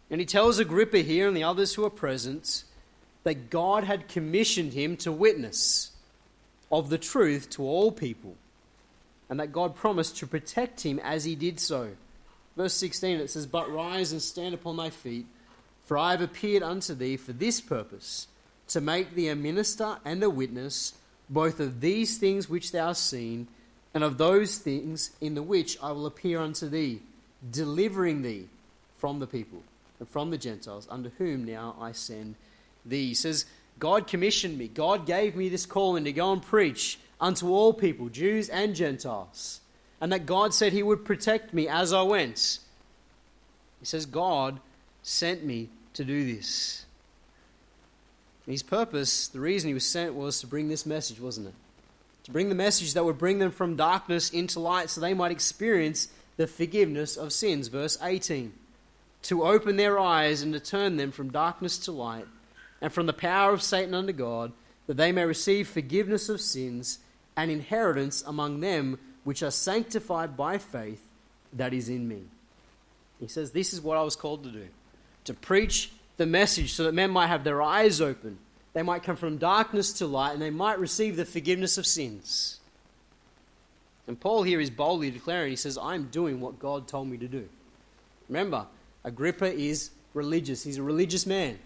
And 0.10 0.20
he 0.20 0.26
tells 0.26 0.60
Agrippa 0.60 1.00
here 1.00 1.28
and 1.28 1.36
the 1.36 1.44
others 1.44 1.74
who 1.76 1.86
are 1.86 1.90
present 1.90 2.64
that 3.24 3.50
God 3.50 3.84
had 3.84 4.08
commissioned 4.08 4.74
him 4.74 4.96
to 4.98 5.12
witness 5.12 5.92
of 6.72 6.90
the 6.90 6.98
truth 6.98 7.50
to 7.52 7.64
all 7.64 7.92
people, 7.92 8.36
and 9.30 9.39
that 9.39 9.52
God 9.52 9.76
promised 9.76 10.18
to 10.18 10.28
protect 10.28 10.82
him 10.82 11.00
as 11.00 11.24
he 11.24 11.36
did 11.36 11.60
so. 11.60 11.92
Verse 12.58 12.74
16 12.74 13.20
it 13.20 13.30
says, 13.30 13.46
But 13.46 13.72
rise 13.72 14.12
and 14.12 14.22
stand 14.22 14.54
upon 14.54 14.78
thy 14.78 14.89
feet, 14.89 15.28
for 15.86 15.98
I 15.98 16.12
have 16.12 16.22
appeared 16.22 16.63
unto 16.63 16.94
thee 16.94 17.15
for 17.15 17.32
this 17.32 17.62
purpose, 17.62 18.28
to 18.70 18.82
make 18.82 19.15
thee 19.15 19.30
a 19.30 19.36
minister 19.36 19.98
and 20.04 20.22
a 20.24 20.30
witness, 20.30 20.94
both 21.30 21.60
of 21.60 21.82
these 21.82 22.18
things 22.18 22.50
which 22.50 22.72
thou 22.72 22.88
hast 22.88 23.08
seen, 23.08 23.48
and 23.94 24.04
of 24.04 24.18
those 24.18 24.58
things 24.58 25.12
in 25.22 25.36
the 25.36 25.44
which 25.44 25.78
I 25.82 25.92
will 25.92 26.06
appear 26.06 26.39
unto 26.39 26.68
thee, 26.68 27.02
delivering 27.50 28.22
thee 28.22 28.48
from 28.98 29.20
the 29.20 29.28
people 29.28 29.63
and 30.00 30.08
from 30.08 30.30
the 30.30 30.38
Gentiles, 30.38 30.88
unto 30.89 31.10
whom 31.18 31.46
now 31.46 31.76
I 31.80 31.92
send 31.92 32.36
thee. 32.86 33.08
He 33.08 33.13
says, 33.13 33.46
God 33.80 34.08
commissioned 34.08 34.58
me. 34.58 34.68
God 34.68 35.06
gave 35.06 35.36
me 35.36 35.50
this 35.50 35.65
calling 35.65 36.04
to 36.04 36.12
go 36.12 36.32
and 36.32 36.42
preach 36.42 37.00
unto 37.20 37.50
all 37.50 37.74
people, 37.74 38.10
Jews 38.10 38.50
and 38.50 38.76
Gentiles. 38.76 39.62
And 40.02 40.12
that 40.12 40.26
God 40.26 40.54
said 40.54 40.74
He 40.74 40.84
would 40.84 41.06
protect 41.06 41.54
me 41.54 41.68
as 41.68 41.92
I 41.92 42.02
went. 42.04 42.60
He 43.80 43.86
says, 43.86 44.06
God 44.06 44.60
sent 45.04 45.44
me 45.44 45.70
to 45.94 46.04
do 46.04 46.26
this. 46.34 46.86
his 48.46 48.64
purpose, 48.64 49.28
the 49.28 49.40
reason 49.40 49.68
He 49.68 49.74
was 49.74 49.86
sent 49.86 50.16
was 50.16 50.40
to 50.40 50.48
bring 50.48 50.70
this 50.70 50.86
message, 50.86 51.20
wasn't 51.20 51.48
it? 51.48 51.54
To 52.26 52.32
bring 52.32 52.50
the 52.50 52.56
message 52.56 52.94
that 52.94 53.06
would 53.06 53.18
bring 53.18 53.40
them 53.40 53.52
from 53.52 53.76
darkness 53.76 54.30
into 54.30 54.60
light 54.60 54.90
so 54.90 55.02
they 55.02 55.14
might 55.14 55.32
experience 55.32 56.10
the 56.38 56.48
forgiveness 56.48 57.18
of 57.18 57.34
sins. 57.34 57.68
Verse 57.68 57.98
18 58.02 58.54
to 59.24 59.44
open 59.44 59.76
their 59.76 60.00
eyes 60.00 60.42
and 60.42 60.54
to 60.54 60.60
turn 60.60 60.98
them 60.98 61.12
from 61.12 61.32
darkness 61.32 61.78
to 61.80 61.92
light 61.92 62.28
and 62.82 62.92
from 62.94 63.06
the 63.06 63.14
power 63.14 63.54
of 63.54 63.62
Satan 63.62 63.94
unto 63.94 64.14
God, 64.14 64.54
that 64.88 64.98
they 64.98 65.12
may 65.12 65.26
receive 65.26 65.68
forgiveness 65.68 66.30
of 66.30 66.40
sins 66.40 67.00
and 67.36 67.50
inheritance 67.52 68.24
among 68.26 68.60
them 68.60 69.00
which 69.24 69.44
are 69.44 69.52
sanctified 69.52 70.36
by 70.36 70.58
faith 70.58 71.06
that 71.54 71.74
is 71.74 71.89
in 71.89 72.08
me. 72.08 72.24
He 73.20 73.28
says, 73.28 73.52
This 73.52 73.74
is 73.74 73.82
what 73.82 73.98
I 73.98 74.04
was 74.04 74.15
called 74.15 74.44
to 74.44 74.50
do 74.50 74.68
to 75.26 75.34
preach 75.34 75.92
the 76.18 76.26
message 76.26 76.74
so 76.74 76.84
that 76.84 76.94
men 76.94 77.12
might 77.12 77.28
have 77.28 77.44
their 77.44 77.62
eyes 77.62 78.02
open. 78.02 78.38
They 78.74 78.82
might 78.82 79.04
come 79.04 79.15
from 79.15 79.38
darkness 79.38 79.94
to 79.94 80.08
light 80.08 80.34
and 80.34 80.42
they 80.42 80.50
might 80.50 80.80
receive 80.80 81.15
the 81.15 81.26
forgiveness 81.26 81.78
of 81.78 81.86
sins. 81.86 82.60
And 84.08 84.20
Paul 84.20 84.44
here 84.44 84.60
is 84.60 84.70
boldly 84.70 85.12
declaring, 85.12 85.52
he 85.52 85.56
says, 85.56 85.78
I'm 85.78 86.06
doing 86.06 86.42
what 86.42 86.58
God 86.58 86.88
told 86.88 87.08
me 87.08 87.18
to 87.18 87.28
do. 87.28 87.48
Remember, 88.28 88.65
Agrippa 89.04 89.54
is 89.54 89.92
religious. 90.13 90.63
He's 90.63 90.78
a 90.78 90.84
religious 90.84 91.26
man. 91.26 91.60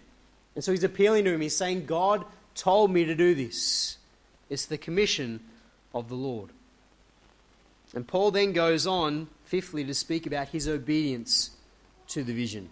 And 0.54 0.62
so 0.62 0.70
he's 0.70 0.84
appealing 0.84 1.24
to 1.24 1.32
him. 1.32 1.40
He's 1.40 1.56
saying, 1.56 1.86
God 1.86 2.24
told 2.54 2.90
me 2.90 3.04
to 3.06 3.14
do 3.14 3.34
this. 3.34 3.96
It's 4.50 4.66
the 4.66 4.78
commission 4.78 5.40
of 5.94 6.08
the 6.08 6.14
Lord. 6.14 6.50
And 7.94 8.06
Paul 8.06 8.32
then 8.32 8.52
goes 8.52 8.86
on, 8.86 9.28
fifthly, 9.44 9.84
to 9.84 9.94
speak 9.94 10.26
about 10.26 10.48
his 10.48 10.68
obedience 10.68 11.50
to 12.08 12.24
the 12.24 12.34
vision. 12.34 12.70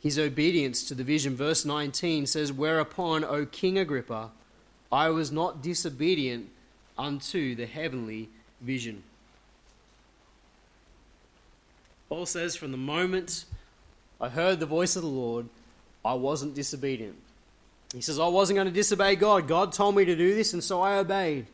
His 0.00 0.18
obedience 0.18 0.84
to 0.84 0.94
the 0.94 1.04
vision. 1.04 1.36
Verse 1.36 1.64
19 1.64 2.26
says, 2.26 2.52
Whereupon, 2.52 3.24
O 3.24 3.44
King 3.44 3.78
Agrippa, 3.78 4.30
I 4.90 5.10
was 5.10 5.30
not 5.30 5.62
disobedient 5.62 6.48
unto 6.96 7.54
the 7.54 7.66
heavenly 7.66 8.28
vision. 8.60 9.02
Paul 12.08 12.26
says, 12.26 12.56
From 12.56 12.70
the 12.70 12.78
moment 12.78 13.44
I 14.20 14.28
heard 14.28 14.60
the 14.60 14.66
voice 14.66 14.96
of 14.96 15.02
the 15.02 15.08
Lord, 15.08 15.48
I 16.04 16.14
wasn't 16.14 16.54
disobedient. 16.54 17.16
He 17.94 18.00
says, 18.00 18.18
I 18.18 18.26
wasn't 18.26 18.56
going 18.56 18.66
to 18.66 18.72
disobey 18.72 19.16
God. 19.16 19.48
God 19.48 19.72
told 19.72 19.96
me 19.96 20.04
to 20.04 20.16
do 20.16 20.34
this, 20.34 20.52
and 20.52 20.62
so 20.62 20.80
I 20.80 20.98
obeyed. 20.98 21.46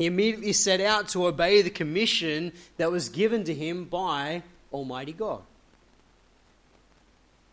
He 0.00 0.06
immediately 0.06 0.54
set 0.54 0.80
out 0.80 1.08
to 1.08 1.26
obey 1.26 1.60
the 1.60 1.68
commission 1.68 2.52
that 2.78 2.90
was 2.90 3.10
given 3.10 3.44
to 3.44 3.52
him 3.52 3.84
by 3.84 4.42
Almighty 4.72 5.12
God. 5.12 5.42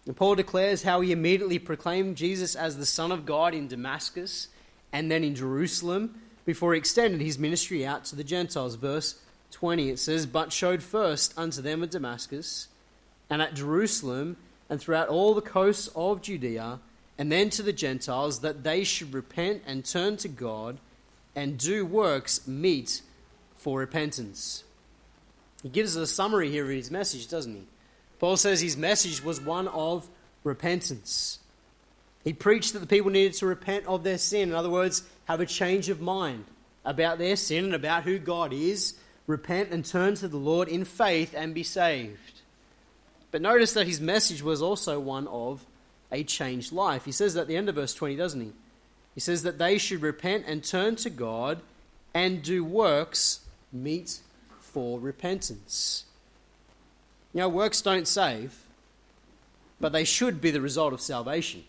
And 0.05 0.15
Paul 0.15 0.35
declares 0.35 0.83
how 0.83 1.01
he 1.01 1.11
immediately 1.11 1.59
proclaimed 1.59 2.15
Jesus 2.15 2.55
as 2.55 2.77
the 2.77 2.85
Son 2.85 3.11
of 3.11 3.25
God 3.25 3.53
in 3.53 3.67
Damascus 3.67 4.47
and 4.93 5.11
then 5.11 5.25
in 5.25 5.35
Jerusalem 5.35 6.21
before 6.45 6.73
he 6.73 6.77
extended 6.77 7.19
his 7.19 7.37
ministry 7.37 7.85
out 7.85 8.05
to 8.05 8.15
the 8.15 8.23
Gentiles. 8.23 8.75
Verse 8.75 9.19
20 9.51 9.89
it 9.89 9.99
says, 9.99 10.25
But 10.25 10.53
showed 10.53 10.81
first 10.81 11.37
unto 11.37 11.61
them 11.61 11.83
at 11.83 11.91
Damascus 11.91 12.69
and 13.29 13.41
at 13.41 13.55
Jerusalem 13.55 14.37
and 14.69 14.79
throughout 14.79 15.09
all 15.09 15.33
the 15.33 15.41
coasts 15.41 15.89
of 15.97 16.21
Judea, 16.21 16.79
and 17.17 17.29
then 17.29 17.49
to 17.49 17.61
the 17.61 17.73
Gentiles, 17.73 18.39
that 18.39 18.63
they 18.63 18.85
should 18.85 19.13
repent 19.13 19.63
and 19.67 19.83
turn 19.83 20.15
to 20.15 20.29
God 20.29 20.77
and 21.37 21.55
do 21.55 21.85
works 21.85 22.47
meet 22.47 23.03
for 23.55 23.77
repentance. 23.77 24.63
He 25.61 25.69
gives 25.69 25.95
us 25.95 26.09
a 26.09 26.13
summary 26.13 26.49
here 26.49 26.63
of 26.63 26.71
his 26.71 26.89
message, 26.89 27.27
doesn't 27.27 27.53
he? 27.53 27.67
Paul 28.17 28.37
says 28.37 28.59
his 28.59 28.75
message 28.75 29.23
was 29.23 29.39
one 29.39 29.67
of 29.67 30.09
repentance. 30.43 31.37
He 32.23 32.33
preached 32.33 32.73
that 32.73 32.79
the 32.79 32.87
people 32.87 33.11
needed 33.11 33.33
to 33.33 33.45
repent 33.45 33.85
of 33.85 34.03
their 34.03 34.17
sin. 34.17 34.49
In 34.49 34.55
other 34.55 34.71
words, 34.71 35.03
have 35.25 35.39
a 35.39 35.45
change 35.45 35.89
of 35.89 36.01
mind 36.01 36.45
about 36.83 37.19
their 37.19 37.35
sin 37.35 37.65
and 37.65 37.75
about 37.75 38.03
who 38.03 38.17
God 38.17 38.51
is, 38.51 38.95
repent 39.27 39.69
and 39.69 39.85
turn 39.85 40.15
to 40.15 40.27
the 40.27 40.37
Lord 40.37 40.67
in 40.67 40.85
faith 40.85 41.35
and 41.37 41.53
be 41.53 41.61
saved. 41.61 42.41
But 43.29 43.43
notice 43.43 43.73
that 43.73 43.85
his 43.85 44.01
message 44.01 44.41
was 44.41 44.63
also 44.63 44.99
one 44.99 45.27
of 45.27 45.67
a 46.11 46.23
changed 46.23 46.71
life. 46.71 47.05
He 47.05 47.11
says 47.11 47.35
that 47.35 47.41
at 47.41 47.47
the 47.47 47.57
end 47.57 47.69
of 47.69 47.75
verse 47.75 47.93
20, 47.93 48.15
doesn't 48.15 48.41
he? 48.41 48.53
He 49.17 49.21
says 49.21 49.41
that 49.41 49.57
they 49.57 49.79
should 49.79 50.03
repent 50.03 50.45
and 50.45 50.63
turn 50.63 50.95
to 50.97 51.09
God 51.09 51.61
and 52.13 52.43
do 52.43 52.63
works 52.63 53.39
meet 53.73 54.19
for 54.59 54.99
repentance. 54.99 56.05
You 57.33 57.39
know, 57.39 57.49
works 57.49 57.81
don't 57.81 58.07
save, 58.07 58.55
but 59.81 59.91
they 59.91 60.03
should 60.03 60.39
be 60.39 60.51
the 60.51 60.61
result 60.61 60.93
of 60.93 61.01
salvation. 61.01 61.63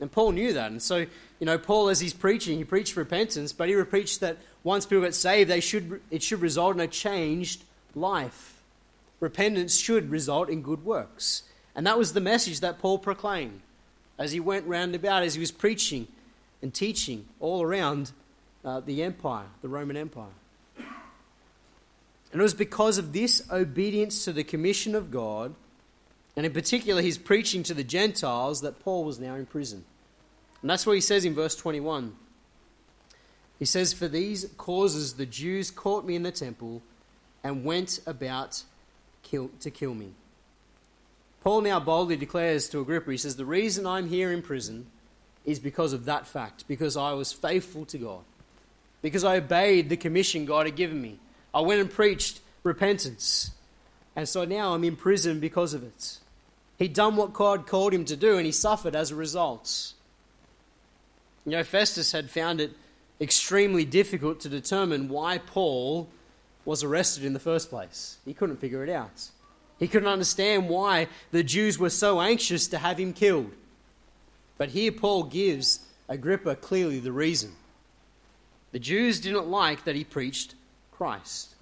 And 0.00 0.10
Paul 0.10 0.32
knew 0.32 0.52
that. 0.52 0.72
And 0.72 0.82
so, 0.82 0.96
you 0.96 1.46
know, 1.46 1.58
Paul, 1.58 1.90
as 1.90 2.00
he's 2.00 2.12
preaching, 2.12 2.58
he 2.58 2.64
preached 2.64 2.96
repentance, 2.96 3.52
but 3.52 3.68
he 3.68 3.80
preached 3.84 4.18
that 4.18 4.38
once 4.64 4.84
people 4.84 5.04
get 5.04 5.14
saved, 5.14 5.48
they 5.48 5.60
should, 5.60 6.02
it 6.10 6.24
should 6.24 6.40
result 6.40 6.74
in 6.74 6.80
a 6.80 6.88
changed 6.88 7.62
life. 7.94 8.60
Repentance 9.20 9.78
should 9.78 10.10
result 10.10 10.48
in 10.48 10.60
good 10.60 10.84
works. 10.84 11.44
And 11.76 11.86
that 11.86 11.98
was 11.98 12.14
the 12.14 12.20
message 12.20 12.58
that 12.58 12.80
Paul 12.80 12.98
proclaimed 12.98 13.60
as 14.18 14.32
he 14.32 14.40
went 14.40 14.66
round 14.66 14.96
about, 14.96 15.22
as 15.22 15.34
he 15.34 15.40
was 15.40 15.52
preaching 15.52 16.08
and 16.64 16.72
teaching 16.72 17.26
all 17.40 17.60
around 17.60 18.10
uh, 18.64 18.80
the 18.80 19.02
empire, 19.02 19.44
the 19.60 19.68
Roman 19.68 19.98
Empire. 19.98 20.32
And 20.78 22.40
it 22.40 22.42
was 22.42 22.54
because 22.54 22.96
of 22.96 23.12
this 23.12 23.46
obedience 23.52 24.24
to 24.24 24.32
the 24.32 24.44
commission 24.44 24.94
of 24.94 25.10
God, 25.10 25.54
and 26.34 26.46
in 26.46 26.52
particular 26.54 27.02
his 27.02 27.18
preaching 27.18 27.62
to 27.64 27.74
the 27.74 27.84
Gentiles, 27.84 28.62
that 28.62 28.80
Paul 28.80 29.04
was 29.04 29.20
now 29.20 29.34
in 29.34 29.44
prison. 29.44 29.84
And 30.62 30.70
that's 30.70 30.86
what 30.86 30.94
he 30.94 31.02
says 31.02 31.26
in 31.26 31.34
verse 31.34 31.54
21. 31.54 32.16
He 33.58 33.66
says, 33.66 33.92
For 33.92 34.08
these 34.08 34.46
causes 34.56 35.14
the 35.14 35.26
Jews 35.26 35.70
caught 35.70 36.06
me 36.06 36.16
in 36.16 36.22
the 36.22 36.32
temple 36.32 36.80
and 37.44 37.62
went 37.66 38.00
about 38.06 38.62
kill, 39.22 39.50
to 39.60 39.70
kill 39.70 39.92
me. 39.94 40.12
Paul 41.42 41.60
now 41.60 41.78
boldly 41.78 42.16
declares 42.16 42.70
to 42.70 42.80
Agrippa, 42.80 43.10
he 43.10 43.18
says, 43.18 43.36
The 43.36 43.44
reason 43.44 43.86
I'm 43.86 44.08
here 44.08 44.32
in 44.32 44.40
prison 44.40 44.86
is 45.44 45.58
because 45.58 45.92
of 45.92 46.06
that 46.06 46.26
fact, 46.26 46.64
because 46.66 46.96
I 46.96 47.12
was 47.12 47.32
faithful 47.32 47.84
to 47.86 47.98
God, 47.98 48.22
because 49.02 49.24
I 49.24 49.36
obeyed 49.36 49.88
the 49.88 49.96
commission 49.96 50.44
God 50.44 50.66
had 50.66 50.76
given 50.76 51.00
me. 51.00 51.18
I 51.52 51.60
went 51.60 51.80
and 51.80 51.90
preached 51.90 52.40
repentance. 52.62 53.50
And 54.16 54.28
so 54.28 54.44
now 54.44 54.74
I'm 54.74 54.84
in 54.84 54.96
prison 54.96 55.40
because 55.40 55.74
of 55.74 55.82
it. 55.82 56.18
He'd 56.78 56.94
done 56.94 57.16
what 57.16 57.32
God 57.32 57.66
called 57.66 57.92
him 57.92 58.04
to 58.06 58.16
do, 58.16 58.36
and 58.36 58.46
he 58.46 58.52
suffered 58.52 58.96
as 58.96 59.10
a 59.10 59.14
result. 59.14 59.92
You 61.44 61.52
know, 61.52 61.62
Festus 61.64 62.12
had 62.12 62.30
found 62.30 62.60
it 62.60 62.72
extremely 63.20 63.84
difficult 63.84 64.40
to 64.40 64.48
determine 64.48 65.08
why 65.08 65.38
Paul 65.38 66.08
was 66.64 66.82
arrested 66.82 67.24
in 67.24 67.32
the 67.32 67.40
first 67.40 67.70
place. 67.70 68.18
He 68.24 68.34
couldn't 68.34 68.56
figure 68.56 68.82
it 68.82 68.90
out. 68.90 69.28
He 69.78 69.88
couldn't 69.88 70.08
understand 70.08 70.68
why 70.68 71.08
the 71.30 71.42
Jews 71.42 71.78
were 71.78 71.90
so 71.90 72.20
anxious 72.20 72.66
to 72.68 72.78
have 72.78 72.98
him 72.98 73.12
killed. 73.12 73.52
But 74.58 74.70
here 74.70 74.92
Paul 74.92 75.24
gives 75.24 75.80
Agrippa 76.08 76.56
clearly 76.56 77.00
the 77.00 77.12
reason. 77.12 77.52
The 78.72 78.78
Jews 78.78 79.20
didn't 79.20 79.48
like 79.48 79.84
that 79.84 79.96
he 79.96 80.04
preached 80.04 80.54
Christ. 80.92 81.54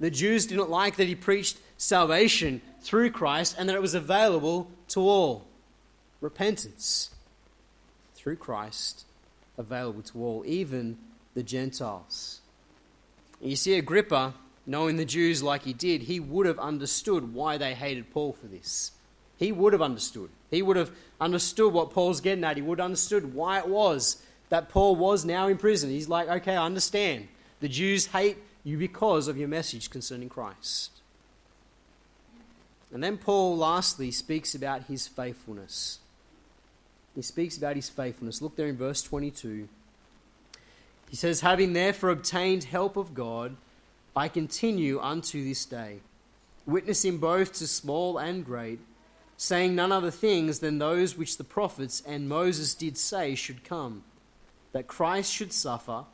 The 0.00 0.10
Jews 0.10 0.46
didn't 0.46 0.70
like 0.70 0.96
that 0.96 1.06
he 1.06 1.14
preached 1.14 1.58
salvation 1.76 2.60
through 2.80 3.10
Christ 3.10 3.56
and 3.58 3.68
that 3.68 3.76
it 3.76 3.82
was 3.82 3.94
available 3.94 4.70
to 4.88 5.00
all. 5.00 5.46
Repentance 6.20 7.10
through 8.14 8.36
Christ 8.36 9.04
available 9.58 10.02
to 10.02 10.24
all, 10.24 10.44
even 10.46 10.98
the 11.34 11.42
Gentiles. 11.42 12.40
You 13.40 13.56
see, 13.56 13.76
Agrippa 13.76 14.34
knowing 14.66 14.96
the 14.96 15.04
Jews 15.04 15.42
like 15.42 15.62
he 15.62 15.72
did, 15.72 16.02
he 16.02 16.20
would 16.20 16.46
have 16.46 16.58
understood 16.58 17.34
why 17.34 17.58
they 17.58 17.74
hated 17.74 18.12
Paul 18.12 18.32
for 18.32 18.46
this. 18.46 18.92
He 19.42 19.50
would 19.50 19.72
have 19.72 19.82
understood. 19.82 20.30
He 20.52 20.62
would 20.62 20.76
have 20.76 20.92
understood 21.20 21.72
what 21.72 21.90
Paul's 21.90 22.20
getting 22.20 22.44
at. 22.44 22.56
He 22.56 22.62
would 22.62 22.78
have 22.78 22.84
understood 22.84 23.34
why 23.34 23.58
it 23.58 23.66
was 23.66 24.22
that 24.50 24.68
Paul 24.68 24.94
was 24.94 25.24
now 25.24 25.48
in 25.48 25.58
prison. 25.58 25.90
He's 25.90 26.08
like, 26.08 26.28
okay, 26.28 26.54
I 26.54 26.64
understand. 26.64 27.26
The 27.58 27.68
Jews 27.68 28.06
hate 28.06 28.36
you 28.62 28.78
because 28.78 29.26
of 29.26 29.36
your 29.36 29.48
message 29.48 29.90
concerning 29.90 30.28
Christ. 30.28 30.92
And 32.92 33.02
then 33.02 33.18
Paul 33.18 33.56
lastly 33.56 34.12
speaks 34.12 34.54
about 34.54 34.84
his 34.84 35.08
faithfulness. 35.08 35.98
He 37.16 37.22
speaks 37.22 37.56
about 37.58 37.74
his 37.74 37.88
faithfulness. 37.88 38.40
Look 38.40 38.54
there 38.54 38.68
in 38.68 38.76
verse 38.76 39.02
22. 39.02 39.68
He 41.10 41.16
says, 41.16 41.40
Having 41.40 41.72
therefore 41.72 42.10
obtained 42.10 42.62
help 42.64 42.96
of 42.96 43.12
God, 43.12 43.56
I 44.14 44.28
continue 44.28 45.00
unto 45.00 45.42
this 45.42 45.64
day, 45.64 45.98
witnessing 46.64 47.18
both 47.18 47.54
to 47.54 47.66
small 47.66 48.18
and 48.18 48.44
great, 48.44 48.78
saying 49.42 49.74
none 49.74 49.90
other 49.90 50.12
things 50.12 50.60
than 50.60 50.78
those 50.78 51.18
which 51.18 51.36
the 51.36 51.42
prophets 51.42 52.00
and 52.06 52.28
Moses 52.28 52.74
did 52.74 52.96
say 52.96 53.34
should 53.34 53.64
come, 53.64 54.04
that 54.70 54.86
Christ 54.86 55.32
should 55.32 55.52
suffer, 55.52 56.04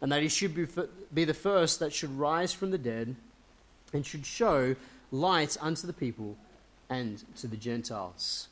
and 0.00 0.12
that 0.12 0.22
he 0.22 0.28
should 0.28 0.54
be, 0.54 0.64
be 1.12 1.24
the 1.24 1.34
first 1.34 1.80
that 1.80 1.92
should 1.92 2.16
rise 2.16 2.52
from 2.52 2.70
the 2.70 2.78
dead, 2.78 3.16
and 3.92 4.06
should 4.06 4.24
show 4.24 4.76
light 5.10 5.56
unto 5.60 5.88
the 5.88 5.92
people 5.92 6.36
and 6.88 7.24
to 7.38 7.48
the 7.48 7.56
Gentiles. 7.56 8.46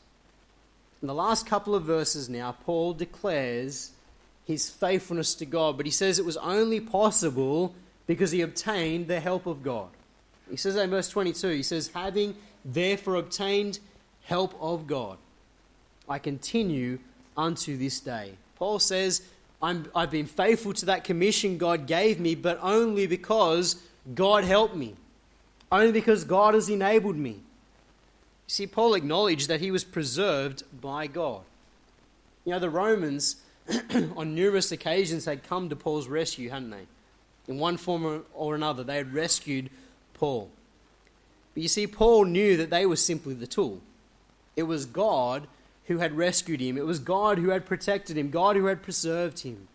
In 1.00 1.06
the 1.06 1.14
last 1.14 1.46
couple 1.46 1.76
of 1.76 1.84
verses 1.84 2.28
now, 2.28 2.50
Paul 2.50 2.94
declares 2.94 3.92
his 4.44 4.68
faithfulness 4.68 5.36
to 5.36 5.46
God, 5.46 5.76
but 5.76 5.86
he 5.86 5.92
says 5.92 6.18
it 6.18 6.24
was 6.24 6.36
only 6.38 6.80
possible 6.80 7.76
because 8.08 8.32
he 8.32 8.40
obtained 8.40 9.06
the 9.06 9.20
help 9.20 9.46
of 9.46 9.62
God. 9.62 9.90
He 10.50 10.56
says 10.56 10.74
that 10.74 10.82
in 10.82 10.90
verse 10.90 11.08
22. 11.08 11.48
He 11.50 11.62
says, 11.62 11.92
Having 11.94 12.34
therefore 12.64 13.14
obtained 13.14 13.78
help 14.26 14.54
of 14.60 14.86
God, 14.86 15.18
I 16.08 16.18
continue 16.18 16.98
unto 17.36 17.76
this 17.76 18.00
day. 18.00 18.32
Paul 18.56 18.78
says, 18.78 19.22
i 19.62 19.74
have 19.94 20.10
been 20.10 20.26
faithful 20.26 20.72
to 20.74 20.86
that 20.86 21.02
commission 21.02 21.58
God 21.58 21.86
gave 21.86 22.20
me, 22.20 22.34
but 22.34 22.58
only 22.62 23.06
because 23.06 23.82
God 24.14 24.44
helped 24.44 24.76
me, 24.76 24.94
only 25.72 25.92
because 25.92 26.24
God 26.24 26.54
has 26.54 26.68
enabled 26.68 27.16
me. 27.16 27.30
You 27.30 27.38
see, 28.48 28.66
Paul 28.66 28.94
acknowledged 28.94 29.48
that 29.48 29.60
he 29.60 29.70
was 29.70 29.82
preserved 29.82 30.62
by 30.80 31.06
God. 31.06 31.40
You 32.44 32.52
know, 32.52 32.58
the 32.58 32.70
Romans 32.70 33.36
on 34.16 34.34
numerous 34.34 34.70
occasions 34.70 35.24
had 35.24 35.42
come 35.42 35.68
to 35.70 35.76
Paul's 35.76 36.06
rescue, 36.06 36.50
hadn't 36.50 36.70
they? 36.70 36.86
in 37.48 37.58
one 37.58 37.76
form 37.76 38.24
or 38.34 38.54
another. 38.54 38.82
They 38.82 38.96
had 38.96 39.14
rescued 39.14 39.70
Paul. 40.14 40.50
But 41.54 41.62
you 41.62 41.68
see, 41.68 41.86
Paul 41.86 42.24
knew 42.24 42.56
that 42.56 42.70
they 42.70 42.86
were 42.86 42.96
simply 42.96 43.34
the 43.34 43.46
tool. 43.46 43.80
It 44.56 44.64
was 44.64 44.86
God 44.86 45.46
who 45.84 45.98
had 45.98 46.16
rescued 46.16 46.60
him, 46.60 46.76
it 46.76 46.86
was 46.86 46.98
God 46.98 47.38
who 47.38 47.50
had 47.50 47.64
protected 47.64 48.18
him, 48.18 48.30
God 48.30 48.56
who 48.56 48.66
had 48.66 48.82
preserved 48.82 49.40
him. 49.40 49.68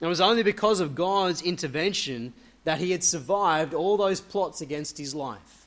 It 0.00 0.06
was 0.06 0.20
only 0.20 0.42
because 0.42 0.80
of 0.80 0.94
God's 0.94 1.42
intervention 1.42 2.32
that 2.64 2.78
he 2.78 2.92
had 2.92 3.02
survived 3.02 3.74
all 3.74 3.96
those 3.96 4.20
plots 4.20 4.60
against 4.60 4.96
his 4.96 5.14
life. 5.14 5.66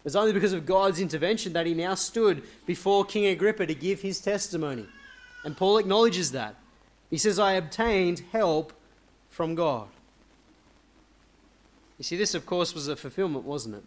It 0.00 0.04
was 0.04 0.16
only 0.16 0.32
because 0.32 0.52
of 0.52 0.66
God's 0.66 1.00
intervention 1.00 1.52
that 1.54 1.66
he 1.66 1.74
now 1.74 1.94
stood 1.94 2.42
before 2.64 3.04
King 3.04 3.26
Agrippa 3.26 3.66
to 3.66 3.74
give 3.74 4.00
his 4.00 4.20
testimony. 4.20 4.86
And 5.44 5.56
Paul 5.56 5.78
acknowledges 5.78 6.32
that. 6.32 6.54
He 7.10 7.18
says, 7.18 7.38
I 7.38 7.54
obtained 7.54 8.22
help 8.32 8.72
from 9.30 9.54
God. 9.54 9.88
You 11.98 12.04
see, 12.04 12.16
this, 12.16 12.34
of 12.34 12.46
course, 12.46 12.74
was 12.74 12.88
a 12.88 12.96
fulfillment, 12.96 13.44
wasn't 13.44 13.76
it? 13.76 13.84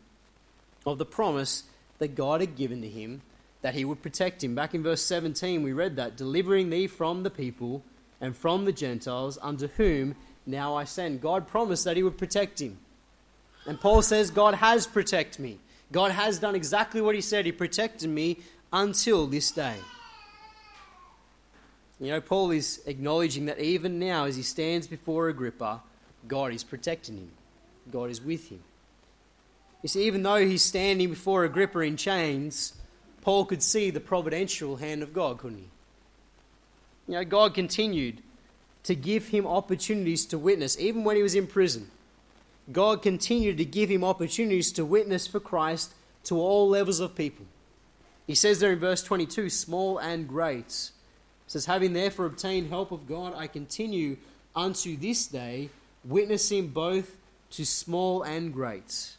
Of 0.86 0.98
the 0.98 1.06
promise 1.06 1.64
that 2.02 2.16
God 2.16 2.42
had 2.42 2.56
given 2.56 2.82
to 2.82 2.90
him 2.90 3.22
that 3.62 3.76
he 3.76 3.86
would 3.86 4.02
protect 4.02 4.44
him. 4.44 4.56
Back 4.56 4.74
in 4.74 4.82
verse 4.82 5.04
17, 5.04 5.62
we 5.62 5.72
read 5.72 5.98
that 5.98 6.18
delivering 6.18 6.72
thee 6.72 6.88
from 6.88 7.22
the 7.22 7.30
people 7.30 7.84
and 8.20 8.36
from 8.36 8.66
the 8.66 8.72
Gentiles, 8.72 9.38
unto 9.40 9.68
whom 9.68 10.16
now 10.48 10.76
I 10.76 10.84
send. 10.84 11.22
God 11.22 11.48
promised 11.48 11.86
that 11.86 11.98
he 11.98 12.02
would 12.02 12.18
protect 12.18 12.60
him. 12.60 12.80
And 13.68 13.80
Paul 13.80 14.02
says, 14.02 14.32
God 14.32 14.56
has 14.56 14.88
protected 14.88 15.40
me. 15.40 15.60
God 15.92 16.10
has 16.10 16.40
done 16.40 16.56
exactly 16.56 17.02
what 17.02 17.14
he 17.14 17.22
said. 17.22 17.46
He 17.46 17.52
protected 17.52 18.10
me 18.10 18.40
until 18.74 19.28
this 19.28 19.52
day. 19.52 19.76
You 22.00 22.08
know, 22.08 22.22
Paul 22.22 22.50
is 22.50 22.82
acknowledging 22.88 23.46
that 23.46 23.60
even 23.60 24.00
now, 24.00 24.26
as 24.26 24.36
he 24.36 24.42
stands 24.42 24.88
before 24.88 25.30
Agrippa, 25.30 25.84
God 26.28 26.52
is 26.52 26.64
protecting 26.64 27.18
him, 27.18 27.32
God 27.92 28.10
is 28.10 28.20
with 28.20 28.50
him. 28.50 28.64
You 29.82 29.90
see, 29.90 30.06
even 30.06 30.24
though 30.24 30.46
he's 30.46 30.62
standing 30.62 31.10
before 31.10 31.44
Agrippa 31.44 31.80
in 31.80 31.98
chains, 31.98 32.74
Paul 33.22 33.46
could 33.46 33.64
see 33.64 33.90
the 33.90 34.00
providential 34.00 34.78
hand 34.78 35.04
of 35.04 35.14
God, 35.14 35.40
couldn't 35.40 35.60
he? 35.60 35.70
You 37.08 37.14
know, 37.16 37.26
God 37.26 37.54
continued 37.54 38.22
to 38.84 38.96
give 38.96 39.30
him 39.30 39.46
opportunities 39.46 40.26
to 40.28 40.38
witness, 40.38 40.80
even 40.80 41.04
when 41.04 41.16
he 41.16 41.24
was 41.24 41.36
in 41.36 41.48
prison. 41.48 41.90
God 42.72 43.02
continued 43.02 43.58
to 43.58 43.66
give 43.66 43.90
him 43.90 44.04
opportunities 44.04 44.72
to 44.74 44.86
witness 44.86 45.28
for 45.28 45.40
Christ 45.40 45.94
to 46.26 46.40
all 46.40 46.70
levels 46.70 47.00
of 47.00 47.16
people. 47.16 47.46
He 48.28 48.36
says 48.36 48.60
there 48.60 48.72
in 48.72 48.80
verse 48.80 49.04
22 49.04 49.50
small 49.50 49.98
and 49.98 50.28
great. 50.28 50.68
It 50.68 50.92
says, 51.48 51.66
Having 51.66 51.94
therefore 51.94 52.28
obtained 52.28 52.70
help 52.70 52.92
of 52.92 53.08
God, 53.08 53.34
I 53.36 53.48
continue 53.48 54.18
unto 54.56 54.96
this 54.96 55.28
day, 55.28 55.70
witnessing 56.06 56.70
both 56.70 57.18
to 57.52 57.66
small 57.66 58.24
and 58.24 58.54
great. 58.54 59.16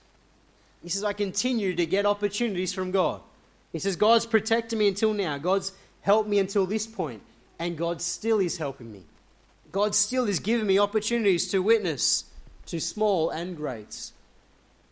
He 0.82 0.88
says, 0.88 1.04
I 1.04 1.12
continue 1.12 1.74
to 1.74 1.86
get 1.86 2.06
opportunities 2.06 2.74
from 2.74 2.90
God. 2.90 3.20
He 3.72 3.78
says, 3.78 3.96
God's 3.96 4.26
protected 4.26 4.78
me 4.78 4.88
until 4.88 5.14
now. 5.14 5.38
God's 5.38 5.72
helped 6.02 6.28
me 6.28 6.38
until 6.38 6.66
this 6.66 6.86
point, 6.86 7.22
and 7.58 7.78
God 7.78 8.02
still 8.02 8.40
is 8.40 8.58
helping 8.58 8.92
me. 8.92 9.02
God 9.70 9.94
still 9.94 10.28
is 10.28 10.40
giving 10.40 10.66
me 10.66 10.78
opportunities 10.78 11.48
to 11.50 11.62
witness 11.62 12.24
to 12.66 12.80
small 12.80 13.30
and 13.30 13.56
great. 13.56 14.10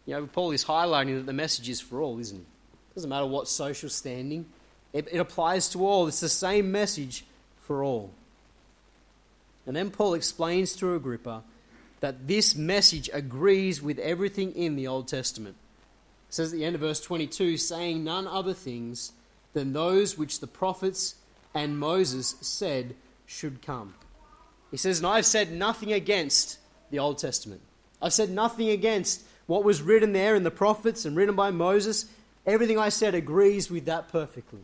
You 0.07 0.15
know, 0.15 0.27
Paul 0.27 0.53
is 0.53 0.65
highlighting 0.65 1.17
that 1.17 1.27
the 1.27 1.33
message 1.33 1.69
is 1.69 1.81
for 1.81 2.01
all, 2.01 2.19
isn't 2.19 2.39
it? 2.39 2.47
Doesn't 2.95 3.11
matter 3.11 3.27
what 3.27 3.49
social 3.49 3.89
standing, 3.89 4.47
it, 4.93 5.09
it 5.13 5.19
applies 5.19 5.69
to 5.71 5.87
all. 5.87 6.09
It's 6.09 6.21
the 6.21 6.29
same 6.29 6.73
message 6.73 7.25
for 7.63 7.85
all. 7.85 8.11
And 9.67 9.77
then 9.77 9.91
Paul 9.91 10.15
explains 10.15 10.75
to 10.77 10.95
Agrippa 10.95 11.45
that 12.01 12.27
this 12.27 12.57
message 12.57 13.09
agrees 13.13 13.81
with 13.81 13.99
everything 13.99 14.53
in 14.53 14.75
the 14.75 14.89
Old 14.89 15.07
Testament. 15.07 15.57
It 16.31 16.35
says 16.35 16.53
at 16.53 16.61
the 16.61 16.65
end 16.65 16.77
of 16.77 16.81
verse 16.81 17.01
22 17.01 17.57
saying 17.57 18.05
none 18.05 18.29
other 18.29 18.55
things 18.55 19.11
than 19.53 19.73
those 19.73 20.17
which 20.17 20.39
the 20.39 20.47
prophets 20.47 21.17
and 21.57 21.77
Moses 21.77 22.37
said 22.41 22.95
should 23.27 23.61
come. 23.63 23.95
He 24.71 24.77
says, 24.77 24.99
And 24.99 25.09
I've 25.09 25.27
said 25.27 25.51
nothing 25.51 25.93
against 25.93 26.59
the 26.93 27.01
Old 27.01 27.19
Testament. 27.19 27.63
I've 28.01 28.13
said 28.13 28.31
nothing 28.31 28.69
against 28.69 29.25
what 29.49 29.65
was 29.65 29.83
written 29.83 30.13
there 30.13 30.37
in 30.37 30.45
the 30.45 30.53
prophets 30.53 31.05
and 31.05 31.17
written 31.17 31.35
by 31.35 31.51
Moses. 31.51 32.07
Everything 32.47 32.79
I 32.79 32.91
said 32.91 33.17
agrees 33.17 33.69
with 33.69 33.87
that 33.87 34.07
perfectly. 34.09 34.61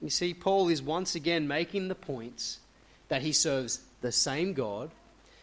You 0.00 0.08
see, 0.08 0.34
Paul 0.34 0.68
is 0.68 0.80
once 0.80 1.16
again 1.16 1.48
making 1.48 1.88
the 1.88 1.96
points 1.96 2.60
that 3.08 3.22
he 3.22 3.32
serves 3.32 3.80
the 4.02 4.12
same 4.12 4.52
God. 4.52 4.92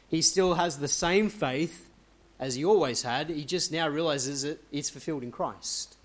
He 0.07 0.21
still 0.21 0.53
has 0.53 0.79
the 0.79 0.87
same 0.87 1.27
faith 1.27 1.88
as 2.39 2.55
he 2.55 2.63
always 2.63 3.03
had. 3.03 3.29
He 3.29 3.45
just 3.45 3.71
now 3.71 3.87
realizes 3.87 4.43
that 4.43 4.63
it's 4.71 4.89
fulfilled 4.89 5.23
in 5.23 5.31
Christ. 5.31 5.97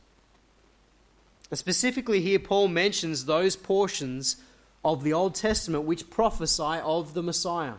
And 1.50 1.58
specifically, 1.58 2.20
here, 2.20 2.38
Paul 2.38 2.68
mentions 2.68 3.24
those 3.24 3.54
portions 3.54 4.36
of 4.84 5.04
the 5.04 5.12
Old 5.12 5.34
Testament 5.34 5.84
which 5.84 6.10
prophesy 6.10 6.80
of 6.82 7.14
the 7.14 7.22
Messiah. 7.22 7.74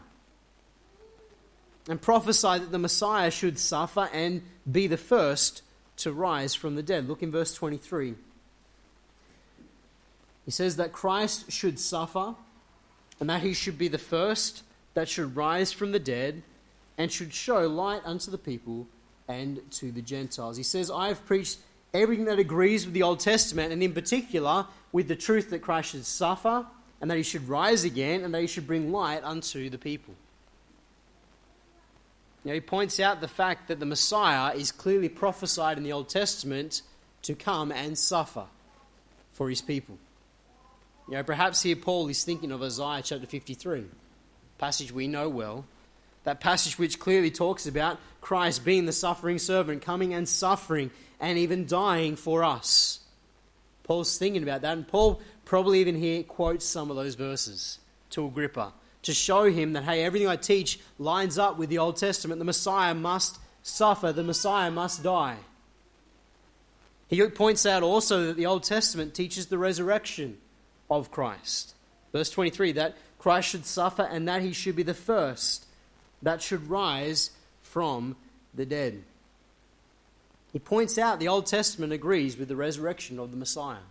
And 1.88 2.02
prophesy 2.02 2.60
that 2.60 2.72
the 2.72 2.80
Messiah 2.80 3.30
should 3.30 3.60
suffer 3.60 4.10
and 4.12 4.42
be 4.70 4.88
the 4.88 4.98
first 4.98 5.62
to 5.98 6.12
rise 6.12 6.56
from 6.56 6.76
the 6.76 6.84
dead. 6.84 7.08
Look 7.08 7.22
in 7.22 7.32
verse 7.32 7.54
23. 7.54 8.16
He 10.46 10.52
says 10.52 10.78
that 10.78 10.92
Christ 10.92 11.52
should 11.52 11.80
suffer 11.80 12.36
and 13.20 13.30
that 13.30 13.42
he 13.42 13.54
should 13.54 13.78
be 13.78 13.88
the 13.88 13.98
first 13.98 14.64
that 14.94 15.10
should 15.10 15.36
rise 15.36 15.72
from 15.72 15.92
the 15.92 16.00
dead 16.00 16.44
and 16.98 17.12
should 17.12 17.34
show 17.34 17.68
light 17.68 18.02
unto 18.06 18.32
the 18.32 18.38
people 18.38 18.88
and 19.28 19.60
to 19.72 19.92
the 19.92 20.02
Gentiles. 20.02 20.58
He 20.58 20.64
says, 20.64 20.92
I 20.92 21.08
have 21.10 21.26
preached 21.26 21.58
everything 21.94 22.26
that 22.26 22.40
agrees 22.40 22.86
with 22.86 22.94
the 22.94 23.04
Old 23.04 23.20
Testament, 23.20 23.72
and 23.72 23.82
in 23.82 23.94
particular 23.94 24.68
with 24.92 25.08
the 25.08 25.16
truth 25.16 25.50
that 25.50 25.62
Christ 25.62 25.92
should 25.92 26.06
suffer 26.06 26.66
and 27.02 27.12
that 27.12 27.18
he 27.18 27.24
should 27.24 27.48
rise 27.50 27.84
again 27.84 28.24
and 28.24 28.34
that 28.34 28.42
he 28.42 28.48
should 28.48 28.68
bring 28.68 28.92
light 28.92 29.24
unto 29.24 29.70
the 29.70 29.78
people. 29.78 30.14
Now, 32.44 32.54
he 32.54 32.62
points 32.62 33.00
out 33.00 33.22
the 33.22 33.28
fact 33.28 33.68
that 33.70 33.80
the 33.80 33.88
Messiah 33.88 34.54
is 34.56 34.72
clearly 34.72 35.10
prophesied 35.10 35.78
in 35.78 35.84
the 35.84 35.92
Old 35.92 36.10
Testament 36.10 36.84
to 37.24 37.34
come 37.34 37.72
and 37.72 37.98
suffer 37.98 38.46
for 39.34 39.50
his 39.50 39.62
people. 39.62 39.98
You 41.08 41.16
know, 41.16 41.24
perhaps 41.24 41.64
here 41.64 41.76
Paul 41.76 42.08
is 42.08 42.24
thinking 42.24 42.52
of 42.52 42.62
Isaiah 42.62 43.02
chapter 43.04 43.26
53, 43.26 43.86
passage 44.60 44.92
we 44.92 45.08
know 45.08 45.28
well. 45.28 45.66
That 46.26 46.42
passage 46.42 46.78
which 46.78 47.00
clearly 47.00 47.32
talks 47.32 47.66
about 47.66 48.00
Christ 48.20 48.66
being 48.66 48.86
the 48.86 48.92
suffering 48.92 49.40
servant, 49.40 49.82
coming 49.82 50.14
and 50.14 50.28
suffering 50.28 50.92
and 51.20 51.38
even 51.38 51.66
dying 51.66 52.16
for 52.16 52.44
us. 52.44 53.00
Paul's 53.84 54.18
thinking 54.18 54.44
about 54.44 54.62
that, 54.62 54.74
and 54.74 54.88
Paul 54.88 55.22
probably 55.46 55.80
even 55.80 55.96
here 55.96 56.24
quotes 56.24 56.66
some 56.66 56.90
of 56.90 56.98
those 56.98 57.16
verses 57.16 57.80
to 58.10 58.26
Agrippa 58.26 58.74
to 59.04 59.14
show 59.14 59.44
him 59.44 59.74
that, 59.74 59.84
hey, 59.84 60.04
everything 60.04 60.28
I 60.28 60.36
teach 60.36 60.80
lines 60.98 61.38
up 61.38 61.58
with 61.58 61.70
the 61.70 61.78
Old 61.78 61.98
Testament. 61.98 62.40
The 62.40 62.46
Messiah 62.46 62.96
must 62.96 63.38
suffer, 63.62 64.12
the 64.12 64.24
Messiah 64.24 64.72
must 64.72 65.04
die. 65.04 65.38
He 67.08 67.22
points 67.28 67.68
out 67.68 67.84
also 67.84 68.26
that 68.26 68.38
the 68.38 68.48
Old 68.48 68.64
Testament 68.64 69.14
teaches 69.14 69.46
the 69.46 69.60
resurrection 69.60 70.40
of 70.90 71.12
Christ. 71.12 71.76
Verse 72.12 72.32
23 72.32 72.72
that 72.74 72.96
Christ 73.20 73.50
should 73.50 73.66
suffer 73.66 74.02
and 74.02 74.28
that 74.28 74.42
he 74.42 74.54
should 74.54 74.76
be 74.76 74.84
the 74.84 74.96
first 74.96 75.65
that 76.26 76.42
should 76.42 76.70
rise 76.70 77.30
from 77.62 78.16
the 78.54 78.66
dead. 78.66 79.04
He 80.52 80.60
points 80.60 80.98
out 80.98 81.20
the 81.20 81.28
Old 81.28 81.46
Testament 81.46 81.94
agrees 81.94 82.36
with 82.36 82.48
the 82.48 82.56
resurrection 82.56 83.20
of 83.20 83.30
the 83.30 83.38
Messiah. 83.38 83.86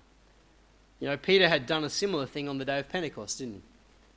You 0.98 1.08
know, 1.08 1.16
Peter 1.16 1.48
had 1.48 1.66
done 1.66 1.84
a 1.84 1.90
similar 1.90 2.26
thing 2.26 2.48
on 2.48 2.58
the 2.58 2.64
day 2.64 2.80
of 2.80 2.88
Pentecost, 2.88 3.38
didn't 3.38 3.54
he? 3.54 3.60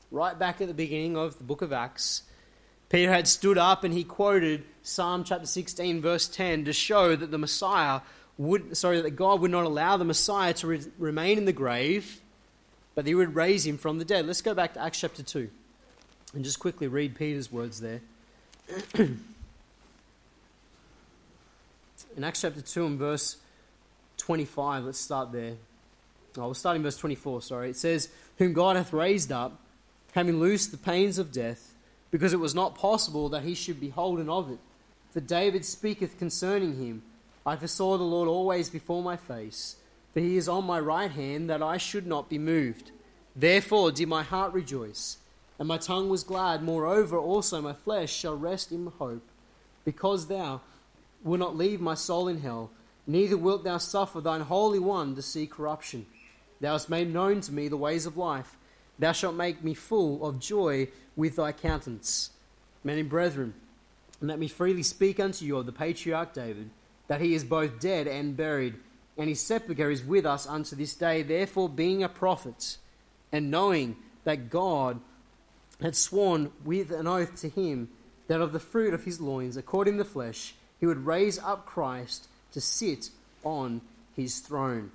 Right 0.09 0.37
back 0.37 0.61
at 0.61 0.67
the 0.67 0.73
beginning 0.73 1.15
of 1.15 1.37
the 1.37 1.43
book 1.43 1.61
of 1.61 1.71
Acts, 1.71 2.23
Peter 2.89 3.11
had 3.11 3.27
stood 3.27 3.57
up 3.57 3.83
and 3.83 3.93
he 3.93 4.03
quoted 4.03 4.63
Psalm 4.81 5.23
chapter 5.23 5.45
16, 5.45 6.01
verse 6.01 6.27
10, 6.27 6.65
to 6.65 6.73
show 6.73 7.15
that 7.15 7.29
the 7.29 7.37
Messiah 7.37 8.01
would, 8.39 8.75
sorry, 8.77 9.01
that 9.01 9.11
God 9.11 9.41
would 9.41 9.51
not 9.51 9.65
allow 9.65 9.95
the 9.95 10.05
Messiah 10.05 10.53
to 10.55 10.67
re- 10.67 10.85
remain 10.97 11.37
in 11.37 11.45
the 11.45 11.53
grave, 11.53 12.21
but 12.95 13.05
he 13.05 13.13
would 13.13 13.35
raise 13.35 13.67
him 13.67 13.77
from 13.77 13.99
the 13.99 14.05
dead. 14.05 14.25
Let's 14.25 14.41
go 14.41 14.55
back 14.55 14.73
to 14.73 14.81
Acts 14.81 15.01
chapter 15.01 15.21
2 15.21 15.49
and 16.37 16.45
just 16.45 16.59
quickly 16.59 16.85
read 16.85 17.15
Peter's 17.15 17.51
words 17.51 17.81
there. 17.81 17.99
in 18.93 19.17
Acts 22.21 22.41
chapter 22.41 22.61
2 22.61 22.85
and 22.85 22.99
verse 22.99 23.37
25, 24.17 24.83
let's 24.83 24.99
start 24.99 25.31
there. 25.31 25.53
Oh, 26.37 26.45
we'll 26.45 26.53
start 26.53 26.75
in 26.75 26.83
verse 26.83 26.97
24, 26.97 27.41
sorry. 27.41 27.71
It 27.71 27.75
says, 27.75 28.09
Whom 28.37 28.53
God 28.53 28.75
hath 28.75 28.93
raised 28.93 29.31
up, 29.31 29.59
having 30.11 30.39
loosed 30.39 30.69
the 30.69 30.77
pains 30.77 31.17
of 31.17 31.31
death, 31.31 31.73
because 32.11 32.33
it 32.33 32.39
was 32.39 32.53
not 32.53 32.75
possible 32.75 33.29
that 33.29 33.41
he 33.41 33.55
should 33.55 33.79
be 33.79 33.89
holden 33.89 34.29
of 34.29 34.51
it. 34.51 34.59
For 35.09 35.21
David 35.21 35.65
speaketh 35.65 36.19
concerning 36.19 36.75
him, 36.75 37.01
I 37.47 37.55
foresaw 37.55 37.97
the 37.97 38.03
Lord 38.03 38.29
always 38.29 38.69
before 38.69 39.01
my 39.01 39.17
face, 39.17 39.77
for 40.13 40.19
he 40.19 40.37
is 40.37 40.47
on 40.47 40.65
my 40.65 40.79
right 40.79 41.09
hand, 41.09 41.49
that 41.49 41.63
I 41.63 41.77
should 41.77 42.05
not 42.05 42.29
be 42.29 42.37
moved. 42.37 42.91
Therefore 43.35 43.91
did 43.91 44.07
my 44.07 44.21
heart 44.21 44.53
rejoice, 44.53 45.17
and 45.59 45.67
my 45.67 45.77
tongue 45.77 46.09
was 46.09 46.23
glad. 46.23 46.63
Moreover, 46.63 47.17
also 47.17 47.61
my 47.61 47.73
flesh 47.73 48.13
shall 48.13 48.37
rest 48.37 48.71
in 48.71 48.85
hope, 48.99 49.27
because 49.85 50.27
thou 50.27 50.61
wilt 51.23 51.39
not 51.39 51.57
leave 51.57 51.81
my 51.81 51.95
soul 51.95 52.27
in 52.27 52.41
hell, 52.41 52.69
neither 53.05 53.37
wilt 53.37 53.63
thou 53.63 53.77
suffer 53.77 54.21
thine 54.21 54.41
Holy 54.41 54.79
One 54.79 55.15
to 55.15 55.21
see 55.21 55.47
corruption. 55.47 56.05
Thou 56.59 56.73
hast 56.73 56.89
made 56.89 57.13
known 57.13 57.41
to 57.41 57.51
me 57.51 57.67
the 57.67 57.77
ways 57.77 58.05
of 58.05 58.17
life. 58.17 58.57
Thou 58.99 59.11
shalt 59.11 59.35
make 59.35 59.63
me 59.63 59.73
full 59.73 60.25
of 60.25 60.39
joy 60.39 60.87
with 61.15 61.35
thy 61.35 61.51
countenance. 61.51 62.31
Men 62.83 62.97
and 62.97 63.09
brethren, 63.09 63.53
let 64.21 64.39
me 64.39 64.47
freely 64.47 64.83
speak 64.83 65.19
unto 65.19 65.45
you 65.45 65.57
of 65.57 65.65
the 65.65 65.71
patriarch 65.71 66.33
David, 66.33 66.71
that 67.07 67.21
he 67.21 67.33
is 67.33 67.43
both 67.43 67.79
dead 67.79 68.07
and 68.07 68.35
buried, 68.35 68.75
and 69.17 69.29
his 69.29 69.39
sepulchre 69.41 69.91
is 69.91 70.03
with 70.03 70.25
us 70.25 70.47
unto 70.47 70.75
this 70.75 70.95
day. 70.95 71.21
Therefore, 71.21 71.69
being 71.69 72.03
a 72.03 72.09
prophet, 72.09 72.77
and 73.31 73.51
knowing 73.51 73.97
that 74.23 74.49
God 74.49 74.99
had 75.81 75.95
sworn 75.95 76.51
with 76.65 76.91
an 76.91 77.07
oath 77.07 77.39
to 77.41 77.49
him 77.49 77.89
that 78.27 78.41
of 78.41 78.51
the 78.51 78.59
fruit 78.59 78.93
of 78.93 79.03
his 79.03 79.21
loins, 79.21 79.57
according 79.57 79.97
to 79.97 80.03
the 80.03 80.09
flesh, 80.09 80.55
he 80.79 80.85
would 80.85 81.05
raise 81.05 81.39
up 81.39 81.65
Christ 81.65 82.27
to 82.53 82.61
sit 82.61 83.09
on 83.43 83.81
his 84.15 84.39
throne. 84.39 84.91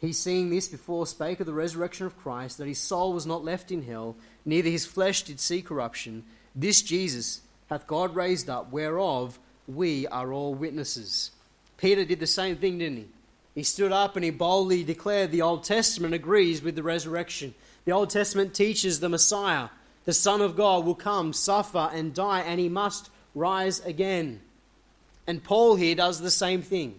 He, 0.00 0.12
seeing 0.12 0.50
this 0.50 0.68
before, 0.68 1.06
spake 1.06 1.40
of 1.40 1.46
the 1.46 1.52
resurrection 1.52 2.06
of 2.06 2.18
Christ, 2.18 2.58
that 2.58 2.68
his 2.68 2.78
soul 2.78 3.12
was 3.12 3.26
not 3.26 3.44
left 3.44 3.72
in 3.72 3.82
hell, 3.82 4.16
neither 4.44 4.70
his 4.70 4.86
flesh 4.86 5.22
did 5.22 5.40
see 5.40 5.60
corruption. 5.60 6.24
This 6.54 6.82
Jesus 6.82 7.40
hath 7.68 7.86
God 7.86 8.14
raised 8.14 8.48
up, 8.48 8.70
whereof 8.70 9.38
we 9.66 10.06
are 10.06 10.32
all 10.32 10.54
witnesses. 10.54 11.30
Peter 11.76 12.04
did 12.04 12.20
the 12.20 12.26
same 12.26 12.56
thing, 12.56 12.78
didn't 12.78 12.98
he? 12.98 13.08
He 13.54 13.62
stood 13.64 13.92
up 13.92 14.14
and 14.14 14.24
he 14.24 14.30
boldly 14.30 14.84
declared 14.84 15.32
the 15.32 15.42
Old 15.42 15.64
Testament 15.64 16.14
agrees 16.14 16.62
with 16.62 16.76
the 16.76 16.82
resurrection. 16.82 17.54
The 17.84 17.92
Old 17.92 18.10
Testament 18.10 18.54
teaches 18.54 19.00
the 19.00 19.08
Messiah, 19.08 19.68
the 20.08 20.14
Son 20.14 20.40
of 20.40 20.56
God, 20.56 20.86
will 20.86 20.94
come, 20.94 21.34
suffer, 21.34 21.90
and 21.92 22.14
die, 22.14 22.40
and 22.40 22.58
he 22.58 22.70
must 22.70 23.10
rise 23.34 23.80
again. 23.80 24.40
And 25.26 25.44
Paul 25.44 25.76
here 25.76 25.94
does 25.94 26.22
the 26.22 26.30
same 26.30 26.62
thing. 26.62 26.98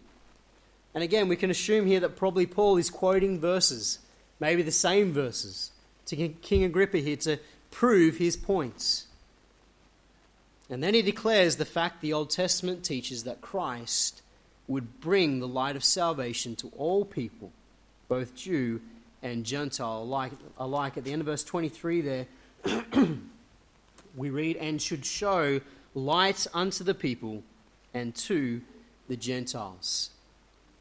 And 0.93 1.03
again, 1.03 1.27
we 1.27 1.35
can 1.35 1.49
assume 1.49 1.87
here 1.87 2.01
that 2.01 2.15
probably 2.15 2.45
Paul 2.45 2.77
is 2.77 2.91
quoting 2.91 3.39
verses, 3.39 3.97
maybe 4.39 4.61
the 4.61 4.71
same 4.71 5.11
verses, 5.11 5.71
to 6.05 6.15
King 6.15 6.63
Agrippa 6.63 6.99
here 6.99 7.15
to 7.15 7.39
prove 7.71 8.17
his 8.17 8.37
points. 8.37 9.07
And 10.69 10.83
then 10.83 10.93
he 10.93 11.01
declares 11.01 11.55
the 11.55 11.65
fact 11.65 12.01
the 12.01 12.13
Old 12.13 12.29
Testament 12.29 12.83
teaches 12.83 13.23
that 13.23 13.41
Christ 13.41 14.21
would 14.67 15.01
bring 15.01 15.39
the 15.39 15.47
light 15.47 15.75
of 15.75 15.83
salvation 15.83 16.55
to 16.57 16.71
all 16.77 17.05
people, 17.05 17.51
both 18.07 18.35
Jew 18.35 18.81
and 19.23 19.45
Gentile 19.45 20.03
alike. 20.03 20.33
alike. 20.59 20.95
At 20.95 21.05
the 21.05 21.11
end 21.11 21.23
of 21.23 21.25
verse 21.25 21.43
23 21.43 22.01
there, 22.01 22.27
we 24.15 24.29
read, 24.29 24.57
and 24.57 24.81
should 24.81 25.05
show 25.05 25.61
light 25.95 26.47
unto 26.53 26.83
the 26.83 26.93
people 26.93 27.43
and 27.93 28.13
to 28.15 28.61
the 29.07 29.15
Gentiles. 29.15 30.11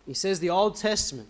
He 0.07 0.15
says 0.15 0.41
the 0.41 0.51
Old 0.51 0.77
Testament 0.77 1.29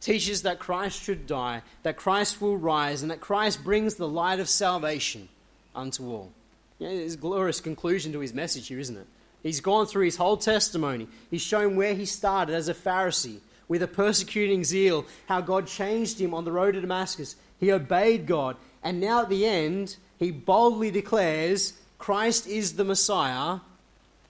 teaches 0.00 0.42
that 0.42 0.58
Christ 0.58 1.02
should 1.02 1.26
die, 1.26 1.62
that 1.82 1.96
Christ 1.96 2.40
will 2.40 2.56
rise, 2.56 3.02
and 3.02 3.10
that 3.10 3.20
Christ 3.20 3.64
brings 3.64 3.94
the 3.94 4.08
light 4.08 4.40
of 4.40 4.48
salvation 4.48 5.28
unto 5.74 6.08
all. 6.10 6.30
Yeah, 6.78 6.88
it's 6.88 7.14
a 7.14 7.18
glorious 7.18 7.60
conclusion 7.60 8.12
to 8.12 8.20
his 8.20 8.32
message 8.32 8.68
here, 8.68 8.78
isn't 8.78 8.96
it? 8.96 9.06
He's 9.42 9.60
gone 9.60 9.86
through 9.86 10.04
his 10.04 10.16
whole 10.16 10.36
testimony. 10.36 11.08
He's 11.30 11.42
shown 11.42 11.76
where 11.76 11.94
he 11.94 12.04
started 12.04 12.54
as 12.54 12.68
a 12.68 12.74
Pharisee 12.74 13.40
with 13.66 13.82
a 13.82 13.88
persecuting 13.88 14.64
zeal, 14.64 15.04
how 15.26 15.40
God 15.40 15.66
changed 15.66 16.20
him 16.20 16.34
on 16.34 16.44
the 16.44 16.52
road 16.52 16.72
to 16.72 16.80
Damascus. 16.80 17.36
He 17.58 17.72
obeyed 17.72 18.26
God. 18.26 18.56
And 18.82 19.00
now 19.00 19.22
at 19.22 19.28
the 19.28 19.46
end, 19.46 19.96
he 20.18 20.30
boldly 20.30 20.90
declares 20.90 21.74
Christ 21.98 22.46
is 22.46 22.74
the 22.74 22.84
Messiah. 22.84 23.60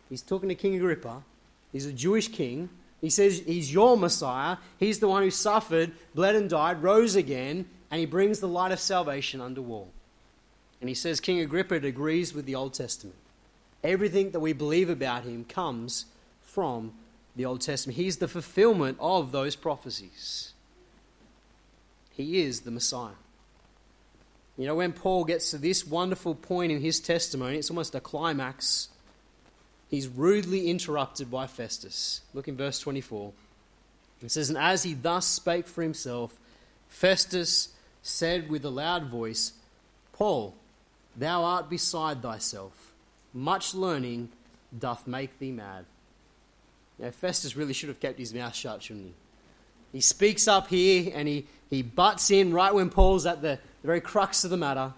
He's 0.09 0.23
talking 0.23 0.49
to 0.49 0.55
King 0.55 0.77
Agrippa. 0.77 1.23
He's 1.73 1.87
a 1.87 1.93
Jewish 1.93 2.29
king. 2.29 2.71
He 3.01 3.11
says 3.11 3.43
he's 3.47 3.73
your 3.73 3.97
Messiah. 3.97 4.57
He's 4.79 4.99
the 4.99 5.09
one 5.09 5.23
who 5.23 5.31
suffered, 5.31 5.93
bled 6.15 6.35
and 6.35 6.51
died, 6.51 6.83
rose 6.83 7.15
again, 7.15 7.67
and 7.91 8.01
he 8.01 8.07
brings 8.07 8.41
the 8.41 8.49
light 8.49 8.73
of 8.73 8.81
salvation 8.81 9.41
under 9.41 9.61
all. 9.61 9.91
And 10.81 10.89
he 10.89 10.95
says 10.95 11.21
King 11.21 11.41
Agrippa 11.41 11.75
agrees 11.75 12.35
with 12.35 12.47
the 12.47 12.55
Old 12.55 12.75
Testament. 12.75 13.17
Everything 13.85 14.31
that 14.31 14.41
we 14.41 14.53
believe 14.53 14.91
about 14.91 15.25
him 15.25 15.45
comes 15.45 16.07
from 16.43 16.93
the 17.37 17.45
Old 17.45 17.61
Testament. 17.61 17.97
He's 17.97 18.17
the 18.17 18.29
fulfillment 18.29 18.97
of 19.01 19.31
those 19.31 19.55
prophecies. 19.55 20.53
He 22.11 22.41
is 22.41 22.61
the 22.61 22.73
Messiah. 22.73 23.13
You 24.59 24.67
know, 24.67 24.75
when 24.75 24.93
Paul 24.93 25.25
gets 25.25 25.53
to 25.53 25.59
this 25.59 25.87
wonderful 25.87 26.35
point 26.35 26.73
in 26.73 26.81
his 26.81 26.99
testimony, 26.99 27.57
it's 27.57 27.71
almost 27.71 27.95
a 27.95 28.01
climax. 28.01 28.89
He's 29.89 30.09
rudely 30.09 30.69
interrupted 30.69 31.31
by 31.31 31.47
Festus. 31.47 32.23
Look 32.35 32.49
in 32.49 32.57
verse 32.57 32.81
24. 32.81 33.33
It 34.21 34.33
says, 34.33 34.49
And 34.49 34.59
as 34.59 34.83
he 34.83 34.95
thus 34.95 35.27
spake 35.27 35.69
for 35.69 35.83
himself, 35.83 36.37
Festus 36.89 37.69
said 38.03 38.51
with 38.51 38.65
a 38.65 38.71
loud 38.71 39.05
voice, 39.05 39.53
Paul, 40.13 40.57
thou 41.17 41.45
art 41.45 41.71
beside 41.71 42.21
thyself. 42.21 42.93
Much 43.33 43.75
learning 43.75 44.29
doth 44.77 45.07
make 45.07 45.39
thee 45.39 45.53
mad. 45.53 45.85
Now, 46.99 47.13
Festus 47.13 47.55
really 47.55 47.73
should 47.73 47.91
have 47.91 48.01
kept 48.01 48.19
his 48.19 48.35
mouth 48.35 48.57
shut, 48.57 48.83
shouldn't 48.83 49.07
he? 49.07 49.13
He 49.93 50.01
speaks 50.01 50.49
up 50.49 50.67
here 50.67 51.13
and 51.15 51.29
he, 51.29 51.47
he 51.71 51.83
butts 51.83 52.33
in 52.33 52.53
right 52.53 52.75
when 52.75 52.91
Paul's 52.91 53.25
at 53.25 53.41
the, 53.41 53.61
the 53.83 53.87
very 53.87 54.01
crux 54.01 54.45
of 54.45 54.51
the 54.51 54.57
matter. 54.57 54.93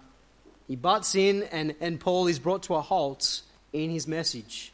He 0.67 0.75
butts 0.75 1.15
in 1.15 1.43
and, 1.43 1.75
and 1.79 1.99
Paul 1.99 2.27
is 2.27 2.39
brought 2.39 2.63
to 2.63 2.75
a 2.75 2.81
halt 2.81 3.41
in 3.73 3.89
his 3.89 4.07
message. 4.07 4.71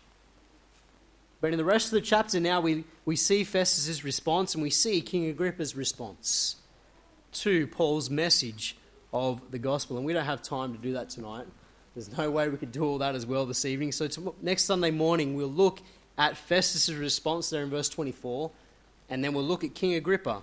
But 1.39 1.51
in 1.51 1.58
the 1.58 1.66
rest 1.66 1.88
of 1.88 1.91
the 1.91 2.01
chapter 2.01 2.39
now, 2.39 2.62
we, 2.62 2.84
we 3.05 3.16
see 3.16 3.43
Festus's 3.43 4.03
response 4.03 4.53
and 4.53 4.64
we 4.64 4.70
see 4.70 5.01
King 5.01 5.28
Agrippa's 5.28 5.76
response 5.76 6.55
to 7.34 7.68
Paul's 7.68 8.10
message 8.10 8.76
of 9.14 9.41
the 9.51 9.60
gospel. 9.60 9.97
And 9.97 10.05
we 10.05 10.14
don't 10.14 10.26
have 10.26 10.41
time 10.41 10.74
to 10.74 10.80
do 10.80 10.93
that 10.93 11.10
tonight. 11.10 11.45
There's 11.93 12.16
no 12.16 12.30
way 12.30 12.47
we 12.49 12.58
could 12.58 12.72
do 12.72 12.84
all 12.84 12.99
that 12.99 13.16
as 13.16 13.26
well 13.26 13.45
this 13.45 13.66
evening. 13.66 13.91
So 13.91 14.08
to, 14.08 14.36
next 14.41 14.66
Sunday 14.66 14.91
morning, 14.91 15.36
we'll 15.36 15.47
look 15.47 15.82
at 16.18 16.38
Festus's 16.38 16.95
response 16.95 17.49
there 17.49 17.64
in 17.64 17.70
verse 17.70 17.89
24, 17.89 18.51
and 19.10 19.24
then 19.24 19.34
we'll 19.34 19.43
look 19.43 19.64
at 19.64 19.76
King 19.76 19.93
Agrippa 19.93 20.41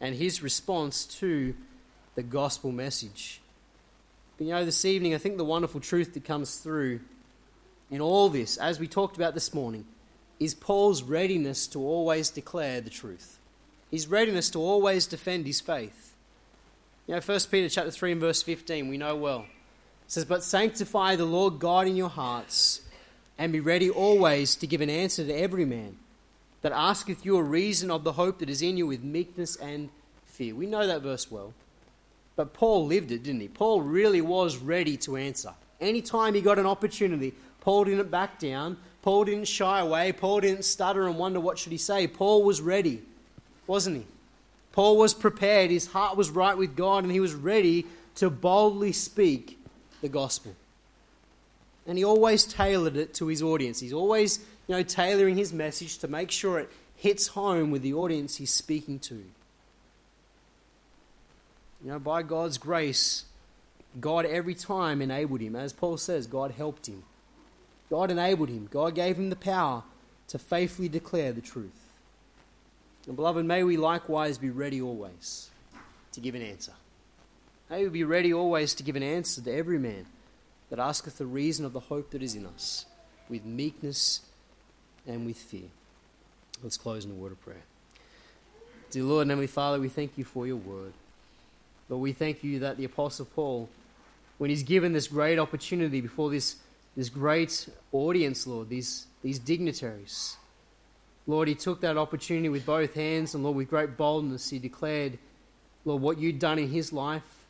and 0.00 0.14
his 0.14 0.42
response 0.42 1.04
to 1.04 1.54
the 2.18 2.22
gospel 2.24 2.72
message. 2.72 3.40
But 4.36 4.48
you 4.48 4.52
know, 4.52 4.64
this 4.64 4.84
evening, 4.84 5.14
I 5.14 5.18
think 5.18 5.36
the 5.36 5.44
wonderful 5.44 5.80
truth 5.80 6.14
that 6.14 6.24
comes 6.24 6.56
through 6.56 6.98
in 7.92 8.00
all 8.00 8.28
this, 8.28 8.56
as 8.56 8.80
we 8.80 8.88
talked 8.88 9.14
about 9.14 9.34
this 9.34 9.54
morning, 9.54 9.84
is 10.40 10.52
Paul's 10.52 11.04
readiness 11.04 11.68
to 11.68 11.78
always 11.78 12.30
declare 12.30 12.80
the 12.80 12.90
truth. 12.90 13.38
His 13.92 14.08
readiness 14.08 14.50
to 14.50 14.58
always 14.58 15.06
defend 15.06 15.46
his 15.46 15.60
faith. 15.60 16.16
You 17.06 17.14
know, 17.14 17.20
1 17.20 17.38
Peter 17.52 17.68
chapter 17.68 17.92
3 17.92 18.10
and 18.10 18.20
verse 18.20 18.42
15, 18.42 18.88
we 18.88 18.98
know 18.98 19.14
well. 19.14 19.42
It 20.04 20.10
says, 20.10 20.24
But 20.24 20.42
sanctify 20.42 21.14
the 21.14 21.24
Lord 21.24 21.60
God 21.60 21.86
in 21.86 21.94
your 21.94 22.10
hearts 22.10 22.80
and 23.38 23.52
be 23.52 23.60
ready 23.60 23.88
always 23.88 24.56
to 24.56 24.66
give 24.66 24.80
an 24.80 24.90
answer 24.90 25.24
to 25.24 25.32
every 25.32 25.64
man 25.64 25.98
that 26.62 26.72
asketh 26.72 27.24
you 27.24 27.36
a 27.36 27.42
reason 27.44 27.92
of 27.92 28.02
the 28.02 28.14
hope 28.14 28.40
that 28.40 28.50
is 28.50 28.60
in 28.60 28.76
you 28.76 28.88
with 28.88 29.04
meekness 29.04 29.54
and 29.54 29.90
fear. 30.26 30.56
We 30.56 30.66
know 30.66 30.84
that 30.84 31.02
verse 31.02 31.30
well. 31.30 31.54
But 32.38 32.54
Paul 32.54 32.86
lived 32.86 33.10
it, 33.10 33.24
didn't 33.24 33.40
he? 33.40 33.48
Paul 33.48 33.82
really 33.82 34.20
was 34.20 34.58
ready 34.58 34.96
to 34.98 35.16
answer. 35.16 35.52
Anytime 35.80 36.34
he 36.34 36.40
got 36.40 36.58
an 36.58 36.66
opportunity, 36.66 37.34
Paul 37.60 37.84
didn't 37.84 38.12
back 38.12 38.38
down. 38.38 38.76
Paul 39.02 39.24
didn't 39.24 39.48
shy 39.48 39.80
away. 39.80 40.12
Paul 40.12 40.42
didn't 40.42 40.64
stutter 40.64 41.08
and 41.08 41.18
wonder 41.18 41.40
what 41.40 41.58
should 41.58 41.72
he 41.72 41.78
say. 41.78 42.06
Paul 42.06 42.44
was 42.44 42.60
ready, 42.60 43.02
wasn't 43.66 43.96
he? 43.96 44.06
Paul 44.70 44.96
was 44.96 45.14
prepared. 45.14 45.72
His 45.72 45.88
heart 45.88 46.16
was 46.16 46.30
right 46.30 46.56
with 46.56 46.76
God, 46.76 47.02
and 47.02 47.12
he 47.12 47.18
was 47.18 47.34
ready 47.34 47.86
to 48.14 48.30
boldly 48.30 48.92
speak 48.92 49.58
the 50.00 50.08
gospel 50.08 50.54
and 51.88 51.96
he 51.96 52.04
always 52.04 52.44
tailored 52.44 52.96
it 52.96 53.14
to 53.14 53.26
his 53.28 53.42
audience. 53.42 53.80
He's 53.80 53.94
always, 53.94 54.40
you 54.68 54.76
know, 54.76 54.82
tailoring 54.82 55.38
his 55.38 55.54
message 55.54 55.98
to 55.98 56.06
make 56.06 56.30
sure 56.30 56.58
it 56.58 56.70
hits 56.94 57.28
home 57.28 57.70
with 57.70 57.80
the 57.80 57.94
audience 57.94 58.36
he's 58.36 58.52
speaking 58.52 58.98
to. 59.00 59.24
You 61.82 61.92
know, 61.92 61.98
by 61.98 62.22
God's 62.22 62.58
grace, 62.58 63.24
God 64.00 64.26
every 64.26 64.54
time 64.54 65.00
enabled 65.00 65.40
him. 65.40 65.54
As 65.56 65.72
Paul 65.72 65.96
says, 65.96 66.26
God 66.26 66.52
helped 66.52 66.88
him. 66.88 67.04
God 67.90 68.10
enabled 68.10 68.48
him. 68.48 68.68
God 68.70 68.94
gave 68.94 69.16
him 69.16 69.30
the 69.30 69.36
power 69.36 69.84
to 70.28 70.38
faithfully 70.38 70.88
declare 70.88 71.32
the 71.32 71.40
truth. 71.40 71.90
And 73.06 73.16
beloved, 73.16 73.46
may 73.46 73.64
we 73.64 73.76
likewise 73.76 74.36
be 74.36 74.50
ready 74.50 74.82
always 74.82 75.48
to 76.12 76.20
give 76.20 76.34
an 76.34 76.42
answer. 76.42 76.72
May 77.70 77.84
we 77.84 77.88
be 77.90 78.04
ready 78.04 78.32
always 78.32 78.74
to 78.74 78.82
give 78.82 78.96
an 78.96 79.02
answer 79.02 79.40
to 79.40 79.52
every 79.52 79.78
man 79.78 80.06
that 80.68 80.78
asketh 80.78 81.16
the 81.16 81.26
reason 81.26 81.64
of 81.64 81.72
the 81.72 81.80
hope 81.80 82.10
that 82.10 82.22
is 82.22 82.34
in 82.34 82.44
us, 82.44 82.84
with 83.28 83.44
meekness 83.44 84.20
and 85.06 85.24
with 85.24 85.38
fear. 85.38 85.68
Let's 86.62 86.76
close 86.76 87.04
in 87.04 87.10
a 87.10 87.14
word 87.14 87.32
of 87.32 87.40
prayer. 87.40 87.62
Dear 88.90 89.04
Lord 89.04 89.22
and 89.22 89.30
Heavenly 89.30 89.46
Father, 89.46 89.80
we 89.80 89.88
thank 89.88 90.18
you 90.18 90.24
for 90.24 90.46
your 90.46 90.56
word. 90.56 90.92
Lord, 91.88 92.02
we 92.02 92.12
thank 92.12 92.44
you 92.44 92.60
that 92.60 92.76
the 92.76 92.84
Apostle 92.84 93.26
Paul, 93.26 93.68
when 94.38 94.50
he's 94.50 94.62
given 94.62 94.92
this 94.92 95.08
great 95.08 95.38
opportunity 95.38 96.00
before 96.00 96.30
this, 96.30 96.56
this 96.96 97.08
great 97.08 97.68
audience, 97.92 98.46
Lord, 98.46 98.68
these, 98.68 99.06
these 99.22 99.38
dignitaries, 99.38 100.36
Lord, 101.26 101.48
he 101.48 101.54
took 101.54 101.80
that 101.82 101.96
opportunity 101.96 102.48
with 102.48 102.64
both 102.64 102.94
hands, 102.94 103.34
and 103.34 103.44
Lord, 103.44 103.56
with 103.56 103.68
great 103.68 103.96
boldness, 103.96 104.50
he 104.50 104.58
declared, 104.58 105.18
Lord, 105.84 106.02
what 106.02 106.18
you'd 106.18 106.38
done 106.38 106.58
in 106.58 106.70
his 106.70 106.92
life. 106.92 107.46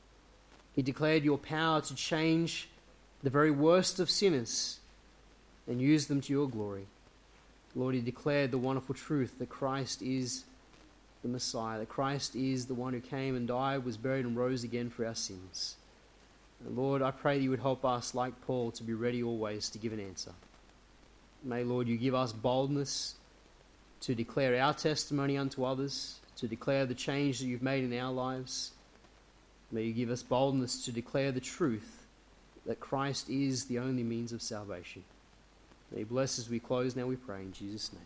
He 0.74 0.82
declared 0.82 1.24
your 1.24 1.38
power 1.38 1.80
to 1.80 1.94
change 1.94 2.68
the 3.22 3.30
very 3.30 3.50
worst 3.50 3.98
of 3.98 4.08
sinners, 4.08 4.78
and 5.66 5.80
use 5.82 6.06
them 6.06 6.20
to 6.22 6.32
your 6.32 6.48
glory. 6.48 6.86
Lord, 7.74 7.94
he 7.94 8.00
declared 8.00 8.50
the 8.50 8.58
wonderful 8.58 8.94
truth 8.94 9.38
that 9.38 9.48
Christ 9.48 10.02
is 10.02 10.44
the 11.22 11.28
Messiah, 11.28 11.78
that 11.78 11.88
Christ 11.88 12.36
is 12.36 12.66
the 12.66 12.74
one 12.74 12.92
who 12.92 13.00
came 13.00 13.36
and 13.36 13.48
died, 13.48 13.84
was 13.84 13.96
buried, 13.96 14.24
and 14.24 14.36
rose 14.36 14.64
again 14.64 14.90
for 14.90 15.06
our 15.06 15.14
sins. 15.14 15.76
And 16.64 16.76
Lord, 16.76 17.02
I 17.02 17.10
pray 17.10 17.38
that 17.38 17.42
you 17.42 17.50
would 17.50 17.60
help 17.60 17.84
us, 17.84 18.14
like 18.14 18.40
Paul, 18.46 18.70
to 18.72 18.82
be 18.82 18.94
ready 18.94 19.22
always 19.22 19.68
to 19.70 19.78
give 19.78 19.92
an 19.92 20.00
answer. 20.00 20.32
May, 21.42 21.64
Lord, 21.64 21.88
you 21.88 21.96
give 21.96 22.14
us 22.14 22.32
boldness 22.32 23.14
to 24.00 24.14
declare 24.14 24.60
our 24.60 24.74
testimony 24.74 25.36
unto 25.36 25.64
others, 25.64 26.20
to 26.36 26.48
declare 26.48 26.86
the 26.86 26.94
change 26.94 27.40
that 27.40 27.46
you've 27.46 27.62
made 27.62 27.84
in 27.84 27.98
our 27.98 28.12
lives. 28.12 28.72
May 29.70 29.84
you 29.84 29.92
give 29.92 30.10
us 30.10 30.22
boldness 30.22 30.84
to 30.84 30.92
declare 30.92 31.32
the 31.32 31.40
truth 31.40 32.06
that 32.66 32.80
Christ 32.80 33.28
is 33.28 33.64
the 33.64 33.78
only 33.78 34.02
means 34.02 34.32
of 34.32 34.42
salvation. 34.42 35.04
May 35.90 36.00
you 36.00 36.06
bless 36.06 36.38
as 36.38 36.50
we 36.50 36.58
close 36.58 36.94
now, 36.94 37.06
we 37.06 37.16
pray 37.16 37.40
in 37.40 37.52
Jesus' 37.52 37.92
name. 37.92 38.02